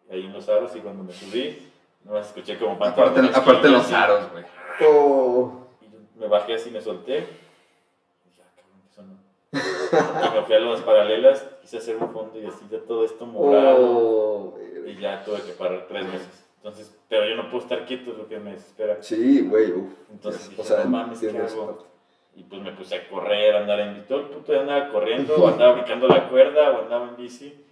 [0.09, 1.69] Y ahí en los aros y cuando me subí,
[2.03, 3.93] no escuché como Aparte, pantalones aparte los así.
[3.93, 4.43] aros, güey.
[4.85, 5.67] Oh.
[5.81, 7.19] Y yo me bajé así, me solté.
[7.19, 10.31] Y dije, ah, cabrón, que sonó.
[10.31, 13.25] y me fui a las paralelas, quise hacer un fondo y así ya todo esto
[13.25, 13.77] morado.
[13.79, 14.57] Oh.
[14.85, 16.45] Y ya tuve que parar tres meses.
[16.57, 18.97] Entonces, pero yo no puedo estar quieto, es lo que me desespera.
[19.01, 19.73] Sí, güey.
[20.11, 21.87] Entonces O dije, sea, no mames, ¿qué hago?
[22.35, 25.35] Y pues me puse a correr, a andar en todo el puto día andaba corriendo,
[25.35, 27.65] o andaba brincando la cuerda, o andaba en bici.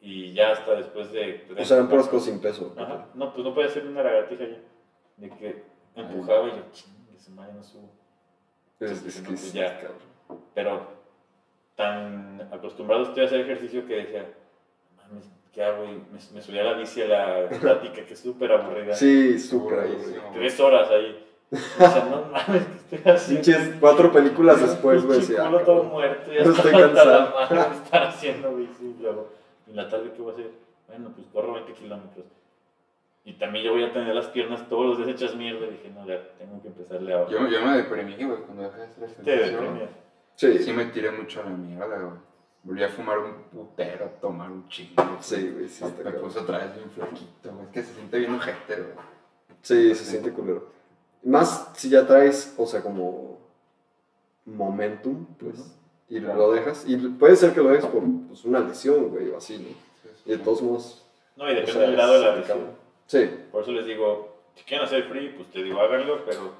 [0.00, 1.46] Y ya hasta después de...
[1.58, 2.74] O sea, eran puras cosas sin peso.
[2.78, 3.06] Ajá.
[3.14, 4.58] No, pues no podía hacer una lagartija ya.
[5.16, 5.62] De que
[5.96, 7.90] me empujaba y yo, chingue, su madre no subo.
[8.80, 9.74] Es, Sí, es que no, pues ya.
[9.78, 9.98] cabrón.
[10.54, 10.86] Pero
[11.74, 14.26] tan acostumbrado estoy a hacer ejercicio que decía,
[14.96, 15.84] mames, ¿qué hago?
[15.84, 18.94] Y me, me subí a la bici a la plática, que es súper aburrida.
[18.94, 19.88] Sí, súper.
[20.32, 21.26] Tres horas ahí.
[23.28, 25.22] Pinches cuatro películas después, güey.
[25.22, 27.40] Sí, ah, culo todo muerto, ya No estoy la cansado.
[27.84, 28.94] estar haciendo bici.
[28.98, 29.28] Y luego,
[29.66, 30.50] en la tarde, ¿qué voy a hacer?
[30.86, 32.26] Bueno, pues corro 20 kilómetros.
[33.24, 35.66] Y también yo voy a tener las piernas todos los días hechas mierda.
[35.66, 37.28] Y dije, no, ya tengo que empezarle a...
[37.28, 39.60] Yo, yo me deprimí, güey, cuando dejé de hacer Te ejercicio.
[39.60, 39.90] deprimías.
[40.34, 42.28] Sí, Sí me tiré mucho a la mierda, güey.
[42.62, 45.16] Volví a fumar un putero, a tomar un chingo.
[45.20, 47.64] Sí, güey, sí, Me puse otra vez bien flaquito, güey.
[47.66, 48.94] Es que se siente bien ojete, güey.
[49.62, 50.70] Sí, se siente culero.
[51.22, 53.38] Más si ya traes, o sea, como
[54.44, 55.76] momentum, pues,
[56.08, 56.38] y Claro.
[56.38, 56.84] lo dejas.
[56.86, 59.68] Y puede ser que lo dejes por pues, una lesión, güey, o así, ¿no?
[59.68, 60.22] Sí, sí.
[60.26, 61.04] Y de todos modos.
[61.36, 62.58] No, y depende o sea, del grado de la lesión.
[63.06, 66.52] Sí, Por eso les digo, si quieren hacer free, pues te digo, háganlo, pero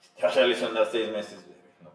[0.00, 1.44] si te vas a lesionar seis meses,
[1.82, 1.90] no.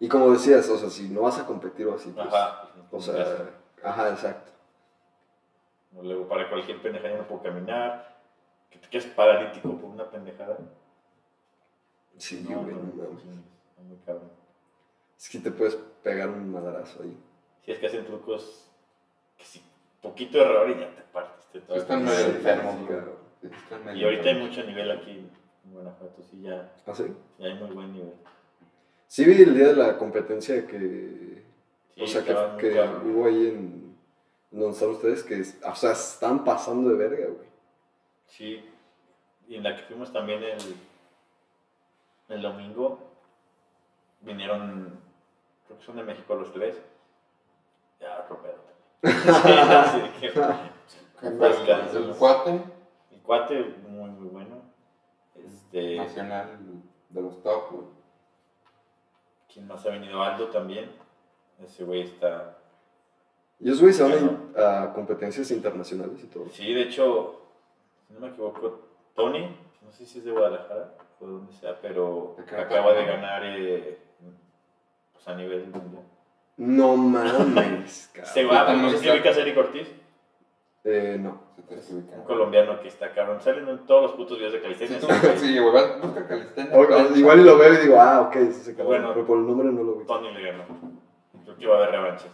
[0.00, 2.26] y como decías, o sea, si no vas a competir o así, pues.
[2.26, 2.68] Ajá.
[2.90, 3.50] O sea,
[3.82, 4.52] ajá, exacto.
[6.02, 8.16] Luego, para cualquier pendejada yo no puedo caminar.
[8.70, 10.58] Que te quedes paralítico por una pendejada.
[12.18, 13.22] Sí, no, güey, no, no no, mames.
[13.22, 13.28] sí,
[13.70, 14.30] está muy cabrón.
[15.16, 17.16] Es que te puedes pegar un madrazo ahí.
[17.64, 18.68] Si es que hacen trucos
[19.36, 19.62] que si
[20.02, 21.76] poquito error y ya te partiste todo.
[21.76, 22.74] Están medio enfermos,
[23.94, 27.04] Y ahorita hay mucho nivel aquí en Guanajuato, sí, ya, ¿Ah, sí?
[27.38, 28.14] ya hay muy buen nivel.
[29.06, 31.44] Sí vi el día de la competencia que...
[31.94, 32.70] Sí, o sea, que,
[33.04, 33.96] hubo ahí en...
[34.50, 37.48] Donde están ustedes, que, o sea, están pasando de verga, güey.
[38.26, 38.64] Sí,
[39.46, 40.58] y en la que fuimos también el,
[42.28, 42.98] el domingo,
[44.20, 45.00] vinieron,
[45.66, 46.80] creo que son de México los tres,
[48.00, 48.60] ya rompieron.
[49.02, 50.00] Sí, así
[51.22, 52.62] El, el cuate
[53.12, 54.62] el cuate, muy, muy bueno.
[55.34, 56.58] Este, nacional
[57.08, 57.86] de los top, güey.
[59.52, 60.22] ¿Quién más ha venido?
[60.22, 60.90] Aldo también.
[61.62, 62.56] Ese güey está...
[63.60, 66.48] Y esos güeyes se van a, a competencias internacionales y todo.
[66.50, 67.40] Sí, de hecho,
[68.06, 68.80] si no me equivoco,
[69.14, 73.42] Tony, no sé si es de Guadalajara o de donde sea, pero acaba de ganar
[73.44, 73.98] eh,
[75.12, 76.02] pues a nivel mundial.
[76.56, 78.32] No mames, cabrón.
[78.34, 79.88] Se va, también no sé si ubicas a Eric Ortiz.
[80.84, 81.42] Eh, no.
[81.56, 82.16] Se te desubica.
[82.16, 83.40] Un colombiano que está cabrón.
[83.40, 85.00] Salen en todos los putos videos de Sí, calistenia.
[85.00, 85.06] tú-
[85.38, 86.76] sí, güey, busca calistenia.
[87.16, 88.86] Igual y lo veo y digo, ah, ok, sí se cabrón.
[88.86, 89.14] Bueno.
[89.14, 90.06] pero por el nombre no lo vi.
[90.06, 90.64] Tony le ganó.
[91.44, 92.28] Creo que iba a haber revanchas.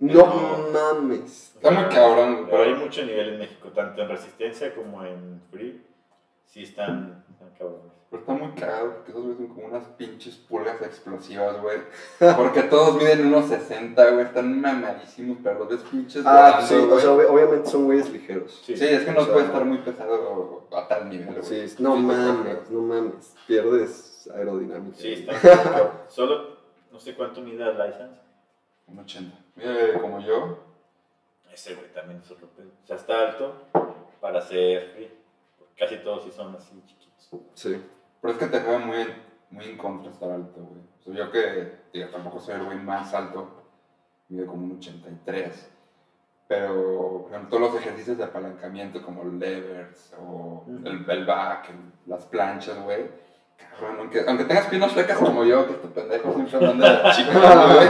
[0.00, 0.26] No
[0.72, 1.54] mames.
[1.54, 5.82] Está muy cabrón, Pero hay mucho nivel en México, tanto en resistencia como en free.
[6.54, 7.92] Sí están, están cabrones.
[8.10, 11.78] Pero está muy cagado porque esos güeyes son como unas pinches pulgas explosivas, güey.
[12.36, 14.24] Porque todos miden unos 60, güey.
[14.26, 18.08] Están mamadísimos, pero los ves pinches Ah, volando, sí, o sea, ob- obviamente son güeyes
[18.10, 18.62] ligeros.
[18.64, 18.76] Sí.
[18.76, 21.42] Sí, es que no O sea, puede estar muy pesado a tal nivel, güey.
[21.42, 23.34] Sí, no mames, no mames.
[23.48, 24.96] Pierdes aerodinámica.
[24.96, 25.90] Sí, están cabrón.
[26.06, 26.56] Solo,
[26.92, 28.20] no sé cuánto mide el license.
[28.86, 29.36] Un 80.
[29.56, 30.58] Mira, como yo.
[31.52, 32.68] Ese güey también es otro pedo.
[32.84, 33.54] O sea, está alto
[34.20, 35.10] para ser free.
[35.78, 37.40] Casi todos sí son así chiquitos.
[37.54, 37.82] Sí.
[38.20, 40.80] Pero es que te juega muy, en- muy en contra estar alto, güey.
[41.00, 43.48] O sea, yo que, digo, tampoco soy el güey más alto.
[44.28, 45.70] Mido como un 83.
[46.46, 52.10] Pero, por ejemplo, todos los ejercicios de apalancamiento como levers o el, el back, el-
[52.10, 53.06] las planchas, güey.
[53.56, 57.88] Cabrón, aunque, aunque tengas piernas suecas como yo, que este pendejo siempre anda chico, güey.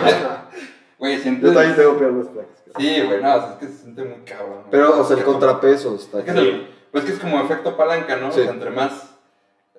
[0.98, 1.50] Güey, sientes...
[1.50, 2.62] Yo también tengo piernas flacas.
[2.76, 4.64] Sí, güey, no, o sea, es que se siente muy cabrón.
[4.70, 8.32] Pero, o sea, el contrapeso está Es que pues que es como efecto palanca, ¿no?
[8.32, 8.40] Sí.
[8.40, 9.14] O sea, entre más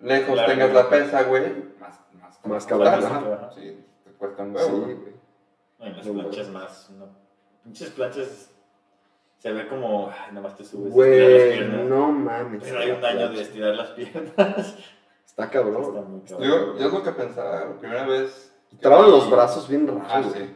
[0.02, 0.52] lejos Claro.
[0.52, 1.44] tengas la pesa, güey,
[1.80, 2.00] más...
[2.14, 3.50] Más, Más cabrón.
[3.56, 4.80] Sí, te cuesta un Sí, huevo.
[4.82, 4.94] güey.
[4.96, 5.14] güey.
[5.80, 6.90] No, y las No, planchas más.
[6.92, 7.08] No.
[7.64, 8.52] Pinches planchas
[9.40, 10.10] se ve como.
[10.10, 10.94] Ay, nada más te subes.
[10.94, 11.86] Güey, piernas.
[11.88, 12.62] no mames.
[12.64, 14.34] Pero hay un año de estirar las piernas.
[14.38, 16.10] Está Está cabrón.
[16.12, 16.78] muy Yo, cabrón.
[16.78, 18.54] yo es lo que pensaba la primera vez.
[18.80, 20.34] Traban los brazos bien Ah, raros.
[20.34, 20.56] sí.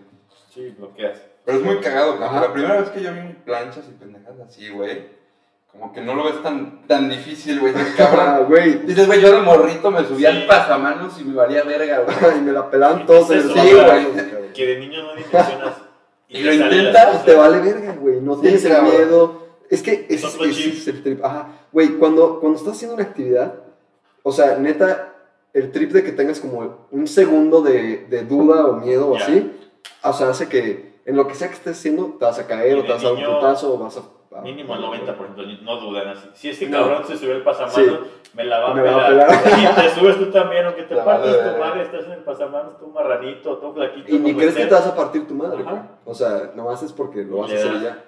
[0.51, 1.21] Sí, bloqueas.
[1.45, 2.41] Pero es muy cagado, Ajá.
[2.41, 5.07] la primera vez que yo vi planchas y pendejas así, güey,
[5.71, 8.19] como que no lo ves tan, tan difícil, güey, cabrón.
[8.27, 8.79] Ah, güey.
[8.85, 10.37] Dices, güey, yo era morrito, me subía Sí.
[10.37, 12.17] al pasamanos y me valía verga, güey.
[12.37, 14.53] Y me la pelaban todos en el Sí, güey.
[14.53, 15.75] Que de niño no dimensionas.
[16.31, 18.21] Y te lo intentas, Y te vale verga, güey.
[18.21, 18.91] No Sí, tienes el cabrón.
[18.95, 19.47] miedo.
[19.69, 21.25] Es que es, es- el trip.
[21.25, 21.47] Ajá.
[21.71, 23.55] Güey, cuando, cuando estás haciendo una actividad,
[24.21, 25.13] o sea, neta,
[25.53, 29.51] el trip de que tengas como un segundo de, de duda o miedo o así,
[30.03, 32.77] o sea, hace que en lo que sea que estés haciendo, te vas a caer
[32.77, 34.01] Y o te vas a dar un putazo o vas a.
[34.35, 36.29] a- Mínimo el 90%, no dudan así.
[36.33, 36.77] Si este No.
[36.79, 38.29] cabrón se subió el pasamanos, Sí.
[38.35, 39.29] me la va a Me la va a pelar.
[39.79, 42.77] Y te subes tú también, aunque te La partas tu madre, estás en el pasamanos,
[42.77, 44.15] tú marranito, tú flaquito.
[44.15, 45.75] Y ni crees que te vas a partir tu madre, güey.
[46.05, 48.03] O sea, nomás es porque lo vas a Le hacer ya.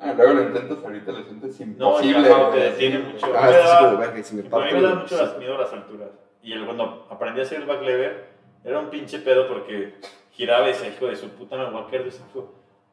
[0.00, 2.28] Ah, luego lo intentas ahorita, lo sientes No, imposible.
[2.28, 3.26] ya no, te detiene mucho.
[3.34, 4.74] Ah, Me como verga si me A mí parto.
[4.76, 5.22] me da mucho sí.
[5.22, 6.08] las- miedo a las alturas.
[6.42, 8.26] Y el- cuando aprendí a hacer el back lever,
[8.64, 9.94] era un pinche pedo porque
[10.32, 12.52] giraba y decía, hijo de su puta, me voy a caer de su hijo.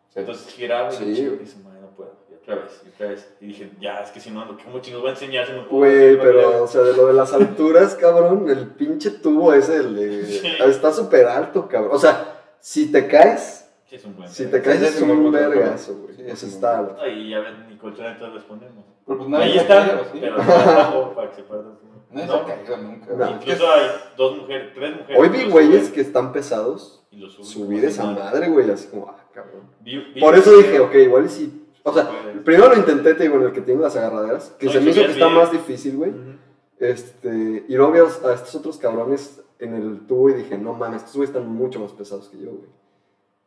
[0.09, 0.19] Sí.
[0.19, 1.47] Entonces giraba y Sí, dije, güey.
[1.47, 2.11] "Su madre, no puedo.
[2.47, 3.33] Y otra vez, y otra vez.
[3.39, 5.77] Y dije, ya, es que si no, ¿cómo chingos voy a enseñar si no puedo
[5.85, 9.53] Güey, back lever?" pero, o sea, de lo de las alturas, cabrón, el pinche tubo
[9.53, 10.25] ese, el de...
[10.25, 10.47] Sí.
[10.65, 11.91] Está súper alto, cabrón.
[11.95, 15.01] O sea, si te caes, Sí, es un buen si te caes Sí, es es
[15.01, 16.15] un vergazo, güey.
[16.15, 16.95] Sí, sea, es está alto.
[17.01, 18.85] Ay, ya ven, ni colchón entonces respondemos.
[19.05, 22.77] Pero pues nadie Ahí se está, pero no, para que se se No, ha caído
[22.77, 23.05] nunca.
[23.11, 23.17] No.
[23.17, 23.33] güey.
[23.33, 23.81] incluso hay
[24.17, 25.21] dos mujeres, tres mujeres.
[25.21, 28.87] Hoy vi güeyes suben que están pesados, y suben subir esa si madre, güey, así
[28.87, 29.63] como, ah, cabrón.
[29.81, 31.60] Vi- vi Por eso dije, ok, igual y sí.
[31.83, 32.09] O sea,
[32.43, 35.01] primero lo intenté, te digo, en el que tiene las agarraderas, que se me hizo
[35.01, 36.11] que está más difícil, güey.
[36.11, 36.31] Ujú.
[36.79, 41.01] Este, y luego vi a, estos otros cabrones en el tubo y dije, no mames,
[41.01, 42.69] estos güeyes están mucho más pesados que yo, güey.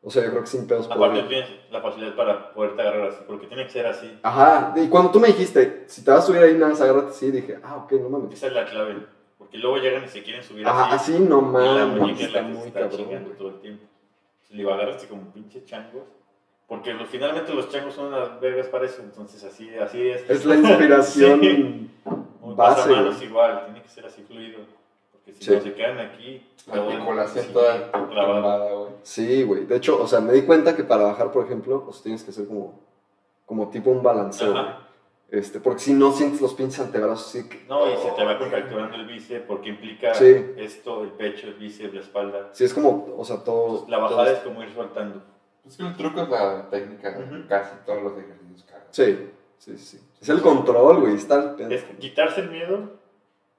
[0.07, 3.25] O sea, yo creo que sin pedos Aparte tienes la facilidad para poderte agarrar así,
[3.27, 4.19] porque tiene que ser así.
[4.23, 7.09] Ajá, y cuando tú me dijiste, si te vas a subir ahí, nada más agárrate
[7.09, 8.35] así, dije, ah, ok, no mames.
[8.35, 8.97] Esa es la clave.
[9.39, 11.15] Porque luego llegan y se quieren subir Ajá, así.
[11.15, 13.85] así no y la mames, muñeca es la que se está chingando todo el tiempo.
[14.43, 16.05] Si le iba a agarrarse como pinches changos.
[16.77, 19.03] Porque lo- finalmente los changos son unas vergas para eso.
[19.03, 20.29] Entonces así, así es.
[20.29, 21.91] Es la inspiración Sí.
[22.57, 24.59] Base, pasamanos igual, tiene que ser así fluido.
[25.13, 25.51] Porque si Sí.
[25.55, 26.47] no se quedan aquí.
[26.67, 28.91] La articulación sí, toda clavada, güey.
[29.03, 29.65] Sí, güey.
[29.67, 32.31] De hecho, o sea, me di cuenta que para bajar, por ejemplo, pues tienes que
[32.31, 32.81] hacer como,
[33.47, 34.55] como tipo un balanceo.
[35.31, 37.65] Este, porque si no sientes los pinches antebrazos así que...
[37.69, 40.53] No, y se te va contracturando el bíceps porque implica Sí.
[40.59, 42.51] esto, el pecho, el bíceps, la espalda.
[42.53, 43.65] Sí, es como, o sea, todo...
[43.65, 45.23] Entonces, la bajada todo- es como ir soltando.
[45.67, 47.49] Es que el truco es la técnica, Ujú.
[47.49, 48.87] casi todos los ejercicios cagan.
[48.91, 50.01] Sí, sí, sí.
[50.21, 51.15] Es el control, güey.
[51.15, 51.71] Está el pedo.
[51.71, 52.93] Es quitarse el miedo,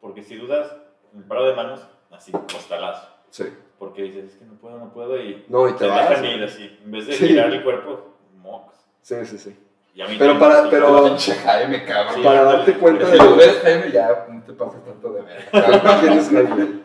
[0.02, 0.72] porque si dudas,
[1.16, 1.82] el paro de manos,
[2.12, 3.08] así, costalazo.
[3.32, 3.46] Sí.
[3.80, 6.10] Porque dices, es que no puedo, no puedo, y No, y te te vas.
[6.10, 6.80] dejan ir así.
[6.84, 7.28] En vez de Sí.
[7.28, 8.76] girar el cuerpo, mocos.
[9.02, 9.60] Sí, sí, sí.
[9.94, 12.16] Y a mí Pero también, para- pero- Jaime, cabrón.
[12.16, 15.24] Sí, Para darte cuenta de lo lo ves, Jaime, ya no te pases tanto de.
[16.02, 16.84] ¿Quién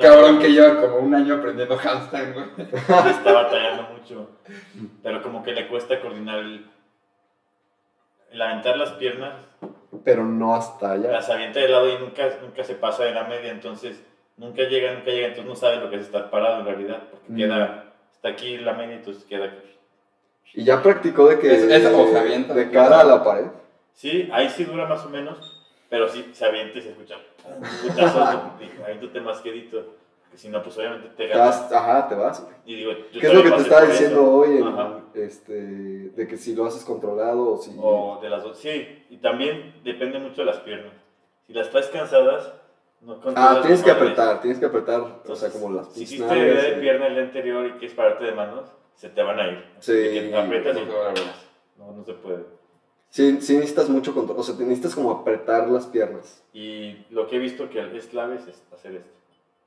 [0.00, 2.46] Cabrón que lleva como un año aprendiendo handstand, güey.
[3.10, 4.30] está batallando mucho.
[5.02, 6.66] Pero como que le cuesta coordinar el,
[8.30, 9.34] el aventar las piernas,
[10.04, 11.10] Pero no hasta allá.
[11.12, 14.02] las avienta de lado y nunca, nunca se pasa de la media, entonces
[14.36, 17.32] nunca llega, nunca llega, entonces no sabe lo que es estar parado en realidad, porque
[17.32, 17.36] Mm.
[17.36, 19.68] queda, está aquí la media, entonces queda aquí.
[20.54, 22.54] Y ya practicó de que Es- es- o se avienta.
[22.54, 23.46] de cara a la pared.
[23.94, 27.16] Sí, ahí sí dura más o menos, pero sí se avienta y se escucha
[27.46, 29.84] un putazo, y aviéntate más quedito,
[30.30, 31.62] que si no, pues obviamente te Te ganas.
[31.62, 32.46] vas- ajá, te vas.
[32.64, 34.32] Y digo, yo ¿Qué es lo que te estaba diciendo eso.
[34.32, 34.56] hoy?
[34.58, 37.76] en- este, de que si lo haces controlado o si...
[37.78, 40.92] O de las dos, sí, y también depende mucho de las piernas.
[41.46, 42.52] Si las traes cansadas,
[43.02, 46.24] no ah, tienes que apretar, tienes que apretar, o sea, Entonces, como las Si hiciste
[46.26, 49.38] nalgas de y- pierna el día anterior y quieres pararte de manos, se te van
[49.40, 49.64] a ir.
[49.80, 49.92] Sí.
[49.92, 52.44] Que aprietas y no, no se puede.
[53.12, 56.42] Sí, sí necesitas mucho control, o sea, te necesitas como apretar las piernas.
[56.54, 59.10] Y lo que he visto que es clave es hacer esto,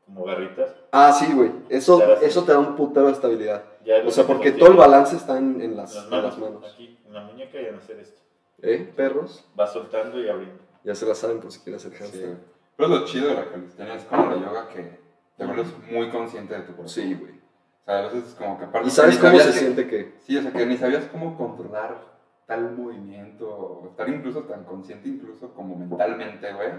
[0.08, 0.74] como garritas.
[0.92, 2.26] Ah, sí, güey, eso, sí.
[2.26, 3.64] eso te da un putero de estabilidad.
[4.04, 6.74] O sea, porque todo el balance está en, en las, Las en manos, las manos.
[6.74, 8.20] Aquí, en la muñeca y en hacer esto.
[8.64, 9.46] ¿Eh, perros?
[9.54, 10.58] Vas soltando y abriendo.
[10.84, 12.26] Ya se la saben por si quieren hacer Sí, handstand.
[12.26, 12.38] güey.
[12.78, 15.00] Pero es lo chido de la calistenia, es como la yoga que
[15.38, 16.88] te vuelves muy consciente de tu cuerpo.
[16.88, 17.34] Sí, güey.
[17.34, 18.88] O sea, a veces es como que aparte...
[18.88, 20.16] ¿Y sabes cómo se que- siente que...?
[20.22, 22.15] Sí, o sea, que ni sabías cómo controlar
[22.46, 26.70] tal movimiento, estar incluso tan consciente, incluso como mentalmente, güey.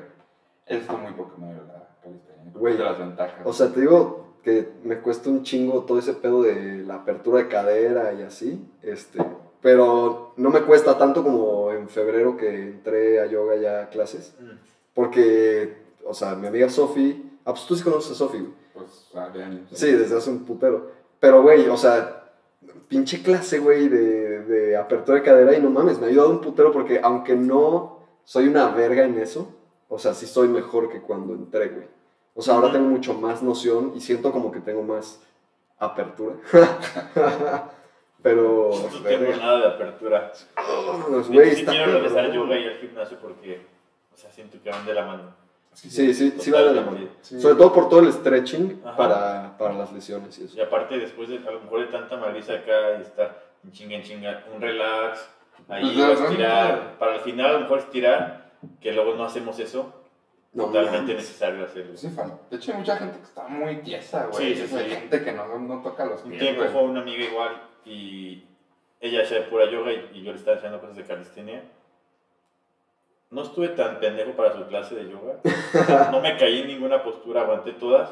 [0.67, 2.53] Eso está muy poco madre la calistenia.
[2.55, 3.41] Güey, de las ventajas.
[3.45, 7.39] O sea, te digo que me cuesta un chingo todo ese pedo de la apertura
[7.39, 9.19] de cadera y así, este,
[9.61, 14.37] pero no me cuesta tanto como en febrero que entré a yoga ya a clases,
[14.95, 18.53] porque, o sea, mi amiga Sofi, ah, pues tú sí conoces a Sofi, güey.
[18.73, 19.69] Pues, hace años.
[19.73, 20.91] Sí, desde hace un putero.
[21.19, 22.26] Pero, güey, o sea,
[22.89, 26.41] pinche clase, güey, de, de apertura de cadera y no mames, me ha ayudado un
[26.41, 29.55] putero porque aunque no soy una verga en eso,
[29.89, 31.87] o sea, sí soy mejor que cuando entré, güey.
[32.35, 35.23] O sea, ahora tengo mucho más noción y siento como que tengo más
[35.79, 36.35] apertura.
[38.23, 40.33] Pero, No tengo nada de apertura.
[40.33, 43.65] Pues, Sí, güey, sí está quiero regresar yoga y al gimnasio porque,
[44.13, 45.35] o sea, siento que van de la mano.
[45.77, 46.83] Sí, sí, sí va de la.
[46.83, 47.13] Totalmente.
[47.21, 47.41] Sí.
[47.41, 50.57] Sobre todo por todo el stretching para, para las lesiones y eso.
[50.57, 53.97] Y aparte, después de, a lo mejor de tanta madriza acá y estar en chinga
[53.97, 55.29] en chinga, un relax,
[55.69, 58.51] ahí Pues, o realmente- estirar, para el final a lo mejor estirar,
[58.81, 59.93] que luego no hacemos eso,
[60.55, 61.17] No totalmente mames.
[61.17, 61.97] necesario hacerlo.
[61.97, 62.39] Sí, falta.
[62.51, 64.55] De hecho, hay mucha gente que está muy tiesa, güey.
[64.57, 64.91] Sí, sí, Hay sí.
[64.97, 68.45] gente que no, no toca los Un pies, tiempo fue una amiga igual y
[69.01, 71.63] ella hacía pura yoga y, y yo le estaba enseñando cosas de calistenia.
[73.31, 75.41] No estuve tan pendejo para su clase de yoga.
[76.13, 78.11] No me caí en ninguna postura, aguanté todas.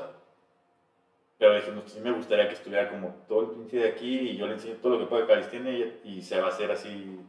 [1.38, 4.36] Pero dije, no, sí me gustaría que estuviera como todo el pinche de aquí y
[4.36, 6.70] yo le enseño todo lo que puedo de calistenia y, y se va a hacer
[6.70, 7.20] así.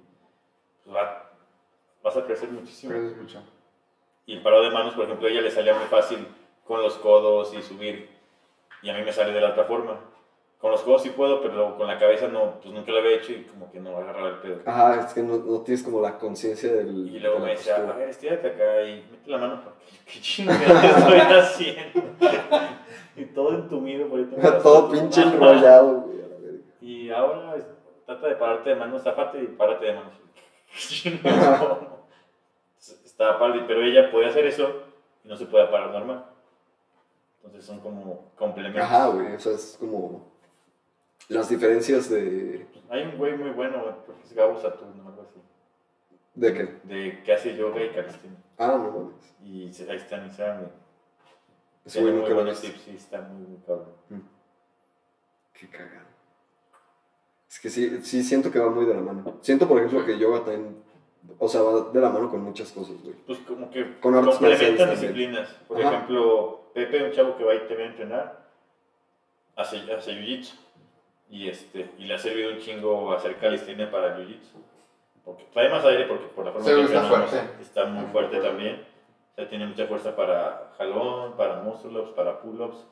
[0.83, 1.31] pues va-
[2.03, 2.93] vas a crecer muchísimo.
[4.27, 6.25] Y el parado de manos, por ejemplo, a ella le salía muy fácil
[6.65, 8.09] con los codos y subir.
[8.81, 9.99] Y a mí me sale de la otra forma.
[10.65, 13.33] Con los codos sí puedo, pero con la cabeza no, pues nunca lo había hecho
[13.33, 14.61] y como que no agarraba el pedo.
[14.65, 17.07] Ajá, es que no, no tienes como la conciencia del.
[17.07, 17.93] Y luego de me decía, postura.
[17.93, 19.61] a ver, estírate acá y mete la mano.
[20.11, 22.01] ¿Qué chingados estoy haciendo?
[23.15, 24.27] y todo entumido por ahí.
[24.63, 26.23] Todo pinche enrollado, güey.
[26.23, 26.63] a la verga.
[26.81, 27.55] Y ahora
[28.07, 30.13] trata de pararte de manos, zafate y párate de manos.
[33.05, 34.81] Estaba padre, pero ella podía hacer eso
[35.23, 36.25] y no se puede parar normal.
[37.43, 38.81] Entonces son como complementos.
[38.81, 39.35] Ajá, güey.
[39.35, 40.33] O sea, es como.
[41.29, 42.67] Las diferencias de.
[42.89, 45.39] Hay un güey muy bueno, creo que es Gabo Saturno algo así,
[46.35, 46.79] ¿De qué?
[46.83, 48.37] de que hace yoga y calistenia.
[48.57, 49.35] Ah, no mames.
[49.43, 50.17] Y se- ahí está
[51.99, 53.93] y güey muy nunca lo he buenos tips, sí, está muy, muy cabrón.
[55.53, 56.05] Qué cagado.
[57.49, 59.37] Es que sí, sí siento que va muy de la mano.
[59.41, 60.83] Siento, por ejemplo, que yoga también.
[61.39, 63.15] O sea, va de la mano con muchas cosas, güey.
[63.25, 65.49] Pues como que Con artes marciales complementan disciplinas.
[65.67, 65.95] Por Ajá.
[65.95, 68.49] ejemplo, Pepe, un chavo que va ahí también a entrenar,
[69.55, 70.53] hace, hace jiu-jitsu.
[71.29, 74.57] Y, este, y le ha servido un chingo hacer calistenia para el jiu-jitsu.
[75.23, 77.37] Porque trae más aire porque por la forma Sí, que está fuerte.
[77.61, 78.47] está muy fuerte fuerte.
[78.47, 78.85] también.
[79.31, 82.85] O sea, tiene mucha fuerza para jalón, para muscle-ups, para pull-ups.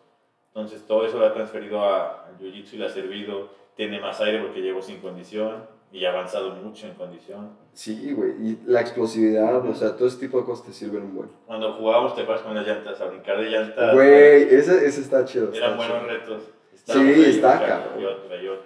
[0.48, 3.50] Entonces todo eso lo ha transferido a- al jiu-jitsu y le ha servido.
[3.76, 7.52] Tiene más aire porque llegó sin condición y ha avanzado mucho en condición.
[7.74, 8.32] Sí, güey.
[8.40, 11.30] Y la explosividad, o sea, todo ese tipo de cosas te sirven un buen.
[11.48, 13.94] Cuando jugábamos, te acuerdas con las llantas, a brincar de llantas.
[13.96, 15.46] Güey, ese, ese está chido.
[15.46, 16.10] está Eran buenos chido.
[16.12, 16.44] retos.
[16.84, 18.02] Sí, uno está acá, cabrón.
[18.02, 18.66] y otro, y otro.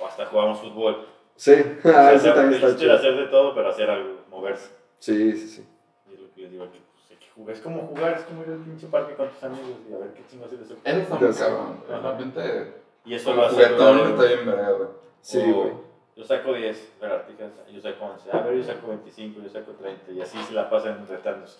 [0.00, 1.06] O hasta jugábamos fútbol.
[1.36, 2.94] Sí, O sea, ah, ese también el está chido.
[2.94, 4.70] hacer de todo, pero hacer algo, moverse.
[4.98, 5.68] Sí, sí, sí.
[6.10, 7.54] Y es lo que les digo, que pues, hay que jugar.
[7.56, 10.12] Es como jugar, es como ir al pinche parque con tus amigos y a ver
[10.14, 10.76] qué chingo haces de eso.
[10.82, 11.84] Eso está muy cabrón.
[11.88, 12.72] Realmente,
[13.04, 13.54] Y eso lo hace.
[13.56, 14.10] juguetón ¿verdad?
[14.12, 14.88] está bien verga, güey.
[15.20, 15.72] Sí, güey.
[16.16, 18.30] Yo saco 10 lagartijas, yo saco 11.
[18.32, 20.12] A ver, yo saco 25, yo saco 30.
[20.12, 21.58] Y así se la pasan retándose.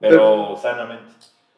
[0.00, 1.12] Pero sanamente.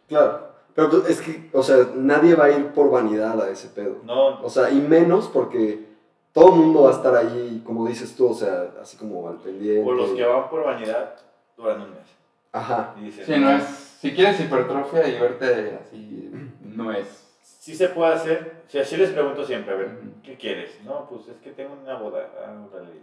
[0.07, 0.50] Claro.
[0.89, 3.97] Pero pues, es que, o sea, nadie va a ir por vanidad a ese pedo.
[4.05, 5.87] No, O sea, y menos porque
[6.33, 9.37] todo el mundo va a estar ahí, como dices tú, o sea, así como al
[9.37, 9.85] pendiente.
[9.85, 11.17] por los que van por vanidad,
[11.57, 12.07] duran un mes.
[12.53, 12.95] Ajá.
[12.99, 13.65] Y dicen, Sí, no es.
[14.01, 16.31] Si quieres hipertrofia y verte así,
[16.63, 17.21] no es
[17.61, 18.63] sí se puede hacer.
[18.67, 19.91] O sea, sí les pregunto siempre, a ver.
[20.25, 20.71] ¿qué quieres?
[20.85, 22.27] No, pues es que tengo una boda.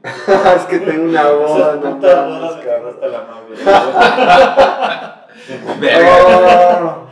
[0.04, 2.94] Ah, es que tengo una boda, Esas no putas bodas me cabrón.
[2.94, 3.56] hasta la madre.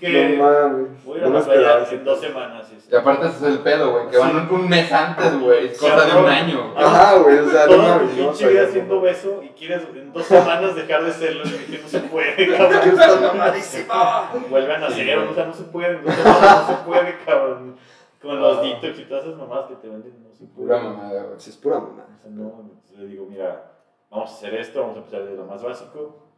[0.00, 1.04] Que no mames.
[1.04, 2.66] voy a ir a la playa en dos semanas.
[2.90, 5.72] Y aparte ese es el pedo, güey, que van un mes antes, güey.
[5.76, 6.72] Cosa de un año.
[6.72, 6.84] güey.
[6.84, 8.16] Ajá, güey, o sea, mames.
[8.16, 11.78] no pinche vida haciendo beso y quieres en dos semanas dejar de serlo y que
[11.82, 12.72] no se puede, Que cabrón.
[12.88, 14.30] estás mamadísima.
[14.48, 15.28] Vuelvan a Sí, hacer, güey.
[15.30, 17.76] o sea, no se puede, en dos semanas no se puede, cabrón.
[18.22, 18.62] Con los Ah.
[18.62, 20.66] detox y todas esas mamás que te venden, no se puede.
[20.68, 21.34] Pura mamada, güey.
[21.40, 21.78] Sí, es pura
[22.22, 23.70] sea, no, le digo, mira,
[24.10, 26.29] vamos a hacer esto, vamos a empezar de lo más básico.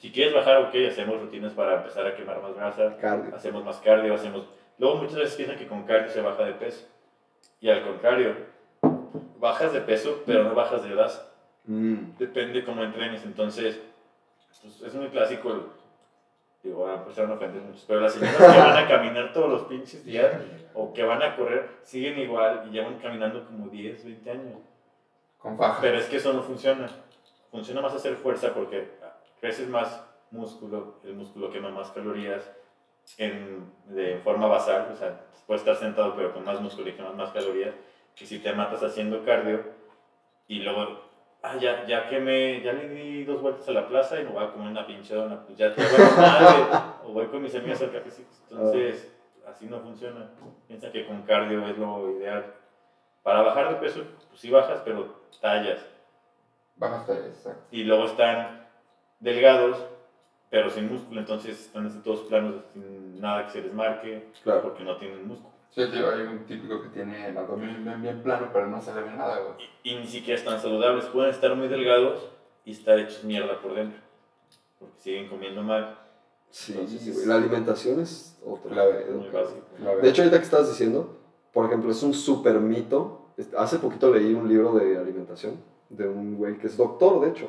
[0.00, 3.34] Si quieres bajar, ok, hacemos rutinas para empezar a quemar más grasa, Cardio.
[3.34, 4.44] hacemos más cardio, hacemos...
[4.78, 6.86] Luego muchas veces piensan que con cardio se baja de peso.
[7.60, 8.34] Y al contrario,
[9.38, 11.32] bajas de peso, pero no bajas de grasa.
[11.64, 12.16] Mm.
[12.18, 13.24] Depende cómo entrenes.
[13.24, 13.80] Entonces,
[14.62, 15.50] pues, es muy clásico.
[15.52, 15.62] el-
[16.62, 19.62] Digo, a empezar a ofender muchos, pero las señoras que van a caminar todos los
[19.64, 20.32] pinches días
[20.74, 24.58] o que van a correr siguen igual y llevan caminando como 10, 20 años.
[25.38, 25.80] Con faja.
[25.80, 26.88] Pero es que eso no funciona.
[27.52, 28.88] Funciona más hacer fuerza porque
[29.40, 32.50] creces más músculo, el músculo quema más calorías
[33.18, 37.14] en, de forma basal, o sea, puedes estar sentado pero con más músculo y quemas
[37.14, 37.74] más calorías
[38.14, 39.62] que si te matas haciendo cardio
[40.48, 41.00] y luego,
[41.42, 44.30] ah, ya, ya que me, ya le di dos vueltas a la plaza y me
[44.30, 47.42] voy a comer una pinche dona, pues ya te voy a madre, o voy con
[47.42, 48.30] mis amigas al cafecito.
[48.50, 49.12] Entonces,
[49.46, 50.30] así no funciona.
[50.66, 52.54] Piensa que con cardio es lo ideal.
[53.22, 55.84] Para bajar de peso, pues sí bajas, pero tallas.
[56.76, 57.64] Bajas tallas, exacto.
[57.72, 58.65] Y luego están
[59.20, 59.78] delgados,
[60.50, 64.62] pero sin músculo, entonces están así todos planos, sin nada que se les marque, Claro.
[64.62, 65.50] porque no tienen músculo.
[65.70, 68.94] Sí, tío, hay un típico que tiene el abdomen bien, bien plano, pero no se
[68.94, 69.68] le ve nada, güey.
[69.82, 72.30] Y, y ni siquiera están saludables, pueden estar muy delgados
[72.64, 74.00] y estar hechos mierda por dentro,
[74.78, 75.98] porque siguen comiendo mal.
[76.50, 80.00] Sí, Entonces, güey, la alimentación es otro Clave, verdad.
[80.00, 81.18] De hecho, ahorita que estabas diciendo,
[81.52, 83.26] por ejemplo, es un súper mito.
[83.58, 85.56] Hace poquito leí un libro de alimentación
[85.90, 87.48] de un güey que es doctor, de hecho.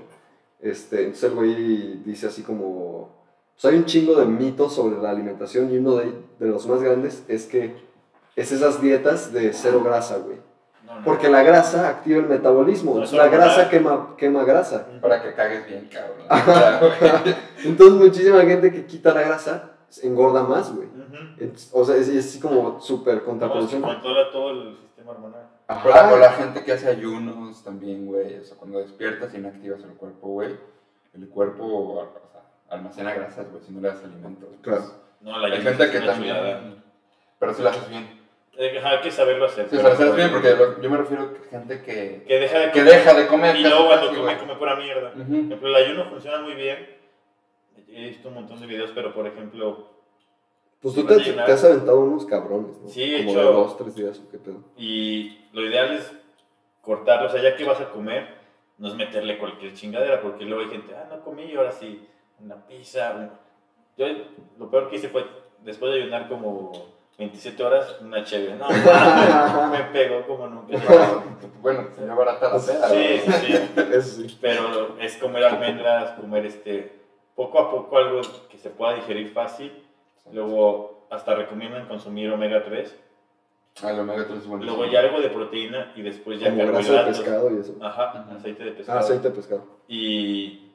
[0.59, 3.15] Este, entonces el güey dice así como...
[3.59, 6.81] Pues hay un chingo de mitos sobre la alimentación y uno de, de los más
[6.81, 7.75] grandes es que
[8.35, 10.37] es esas dietas de cero grasa, güey.
[10.85, 11.03] No, no.
[11.03, 12.99] Porque la grasa activa el metabolismo.
[12.99, 14.87] No, la grasa quema, quema grasa.
[15.01, 16.27] Para que cagues bien, cabrón.
[17.65, 19.71] Entonces muchísima gente que quita la grasa
[20.03, 20.87] engorda más, güey.
[20.87, 21.15] Ujú.
[21.39, 23.81] Entonces, O sea, es, es así como súper Vamos, contraproducción.
[23.81, 25.47] controla todo el sistema hormonal.
[25.67, 28.37] La, o la gente que hace ayunos también, güey.
[28.37, 30.55] O sea, cuando despiertas y no activas el cuerpo, güey,
[31.13, 34.47] el cuerpo o sea, almacena grasas, güey, si no le das alimentos.
[34.49, 34.61] pues.
[34.61, 34.93] Claro.
[35.21, 36.35] No, la Hay ayuda gente es que una también.
[36.35, 36.61] chulada.
[37.39, 38.17] Pero si lo haces bien.
[38.59, 39.69] Eh, Hay que saberlo hacer.
[39.69, 42.59] Sí, o sea, lo haces bien porque yo me refiero a gente que, Que deja
[42.59, 42.93] de que comer.
[42.95, 43.55] deja de comer.
[43.57, 45.11] Y luego cuando come, come pura mierda.
[45.11, 45.33] Por Ujú.
[45.35, 46.95] ejemplo, el ayuno funciona muy bien.
[47.89, 49.89] He visto un montón de videos, pero por ejemplo,
[50.81, 52.89] Pues tú te, has aventado unos cabrones, ¿no?
[52.89, 54.63] Sí, he Como hecho- de dos, tres días, ¿o qué pedo?
[54.75, 56.11] y lo ideal es
[56.81, 57.27] cortarlo.
[57.27, 58.27] O sea, ya que vas a comer,
[58.77, 62.07] no es meterle cualquier chingadera, porque luego hay gente, ah, no comí, y ahora sí,
[62.39, 63.13] una pizza.
[63.15, 63.31] un-".
[63.97, 64.05] Yo
[64.57, 65.25] lo peor que hice fue,
[65.63, 66.71] después de ayunar como
[67.17, 68.55] 27 horas, una chévere.
[68.55, 68.67] No,
[69.71, 70.77] me pegó como nunca.
[71.61, 73.19] Bueno, llama barata la peda, Sí, güey.
[73.19, 73.53] sí, sí.
[73.93, 74.37] Eso sí.
[74.39, 76.93] pero es comer almendras, comer este,
[77.35, 79.83] poco a poco algo que se pueda digerir fácil.
[80.31, 82.95] Luego hasta recomiendan consumir omega 3.
[83.83, 84.65] Ah, omega 3 es bueno.
[84.65, 87.19] Luego ya algo de proteína y después ya Como grasa de carbohidratos.
[87.19, 87.75] pescado y eso.
[87.81, 88.37] Ajá, Ujú.
[88.37, 88.99] aceite de Ah, pescado.
[88.99, 89.63] aceite de pescado.
[89.87, 90.71] Y,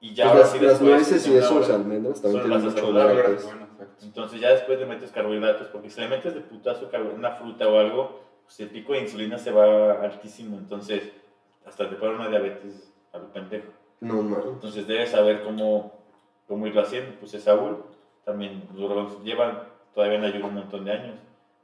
[0.00, 2.50] y ya Pues ahora las, sí las después, nueces y eso, sea, almendras también Son
[2.50, 3.44] tienen mucho 3.
[3.44, 3.66] bueno.
[4.02, 7.68] Entonces ya después le metes carbohidratos, porque si le metes de putazo carbo- una fruta
[7.68, 10.56] o algo, pues el pico de insulina se va altísimo.
[10.58, 11.12] Entonces
[11.64, 13.68] hasta te pone una diabetes a lo pendejo.
[14.00, 14.46] No, mames.
[14.46, 15.92] Entonces debes saber cómo,
[16.48, 17.12] cómo irlo haciendo.
[17.20, 17.84] Pues es Saúl,
[18.24, 18.66] también
[19.24, 19.62] llevan
[19.94, 21.14] todavía en ayuno un montón de años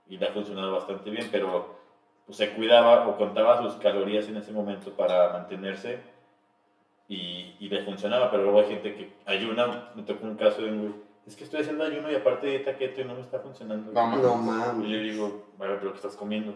[0.08, 1.76] y le ha funcionado bastante bien, pero
[2.26, 6.00] pues, se cuidaba o contaba sus calorías en ese momento para mantenerse
[7.08, 10.70] y, y le funcionaba, pero luego hay gente que ayuna, me tocó un caso de
[10.70, 10.94] un güey,
[11.26, 13.92] es que estoy haciendo ayuno y aparte dieta keto y no me está funcionando.
[13.92, 14.88] No, No y mames.
[14.88, 16.54] le digo, bueno, pero ¿qué estás comiendo?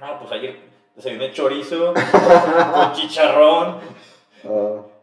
[0.00, 0.60] No, pues ayer
[0.94, 1.92] desayuné chorizo
[2.72, 3.78] con chicharrón.
[4.44, 4.95] Ah, Y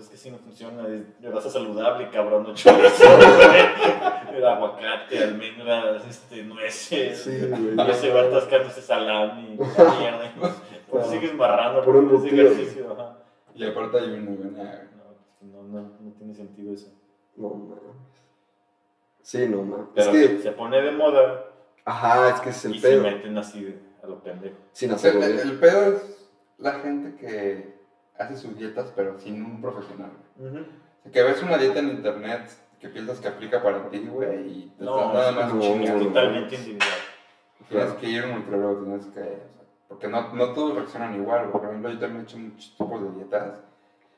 [0.00, 4.36] es que si no funciona, es de raza saludable, cabrón, no güey.
[4.36, 7.18] El aguacate, almendras, este, nueces.
[7.22, 7.74] sí, güey.
[7.86, 10.26] Y ese va atascando ese salami, la mierda.
[10.26, 10.52] y Pues
[10.90, 12.50] pues, sigues marrando por ese embutido.
[12.50, 12.92] ejercicio.
[12.92, 13.18] Ajá.
[13.54, 14.88] Y aparte hay una buena.
[15.42, 16.88] No, no, no, no tiene sentido eso.
[17.36, 17.82] No mames.
[19.22, 19.86] Sí, no mames.
[19.96, 21.46] Es Pero que, se, se pone de moda
[21.84, 23.02] ajá, es que es el y se pedo.
[23.02, 24.56] meten así a lo pendejo.
[24.72, 26.28] Sin hacerlo el pedo es
[26.58, 27.79] la gente que
[28.20, 30.10] hace sus dietas, pero sin un profesional.
[30.38, 30.50] O
[31.02, 34.74] sea, que ves una dieta en internet que piensas que aplica para ti, güey, y
[34.78, 36.04] te No, estás nada más no, chingando.
[36.06, 36.90] Totalmente individual.
[37.68, 39.20] Tienes que ir a un nutriólogo, tienes que.
[39.20, 41.52] o sea, porque no, no todos reaccionan igual, güey.
[41.52, 43.60] Por ejemplo, yo también he hecho muchos tipos de dietas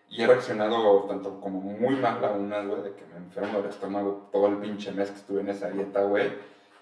[0.08, 3.70] y he reaccionado tanto como muy mal a unas, güey, de que me enfermo del
[3.70, 6.30] estómago todo el pinche mes que estuve en esa dieta, güey.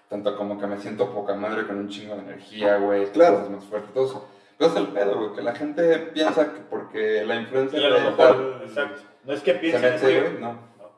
[0.09, 3.05] Tanto como que me siento poca madre con un chingo de energía, güey.
[3.11, 3.37] Claro.
[3.37, 4.27] sientes más fuerte, todo eso.
[4.61, 7.95] Pero es el pedo, güey, que la gente piensa que porque la influencia a lo
[7.95, 9.01] de mejor, exacto.
[9.23, 10.55] No es que se piensen, que güey, no.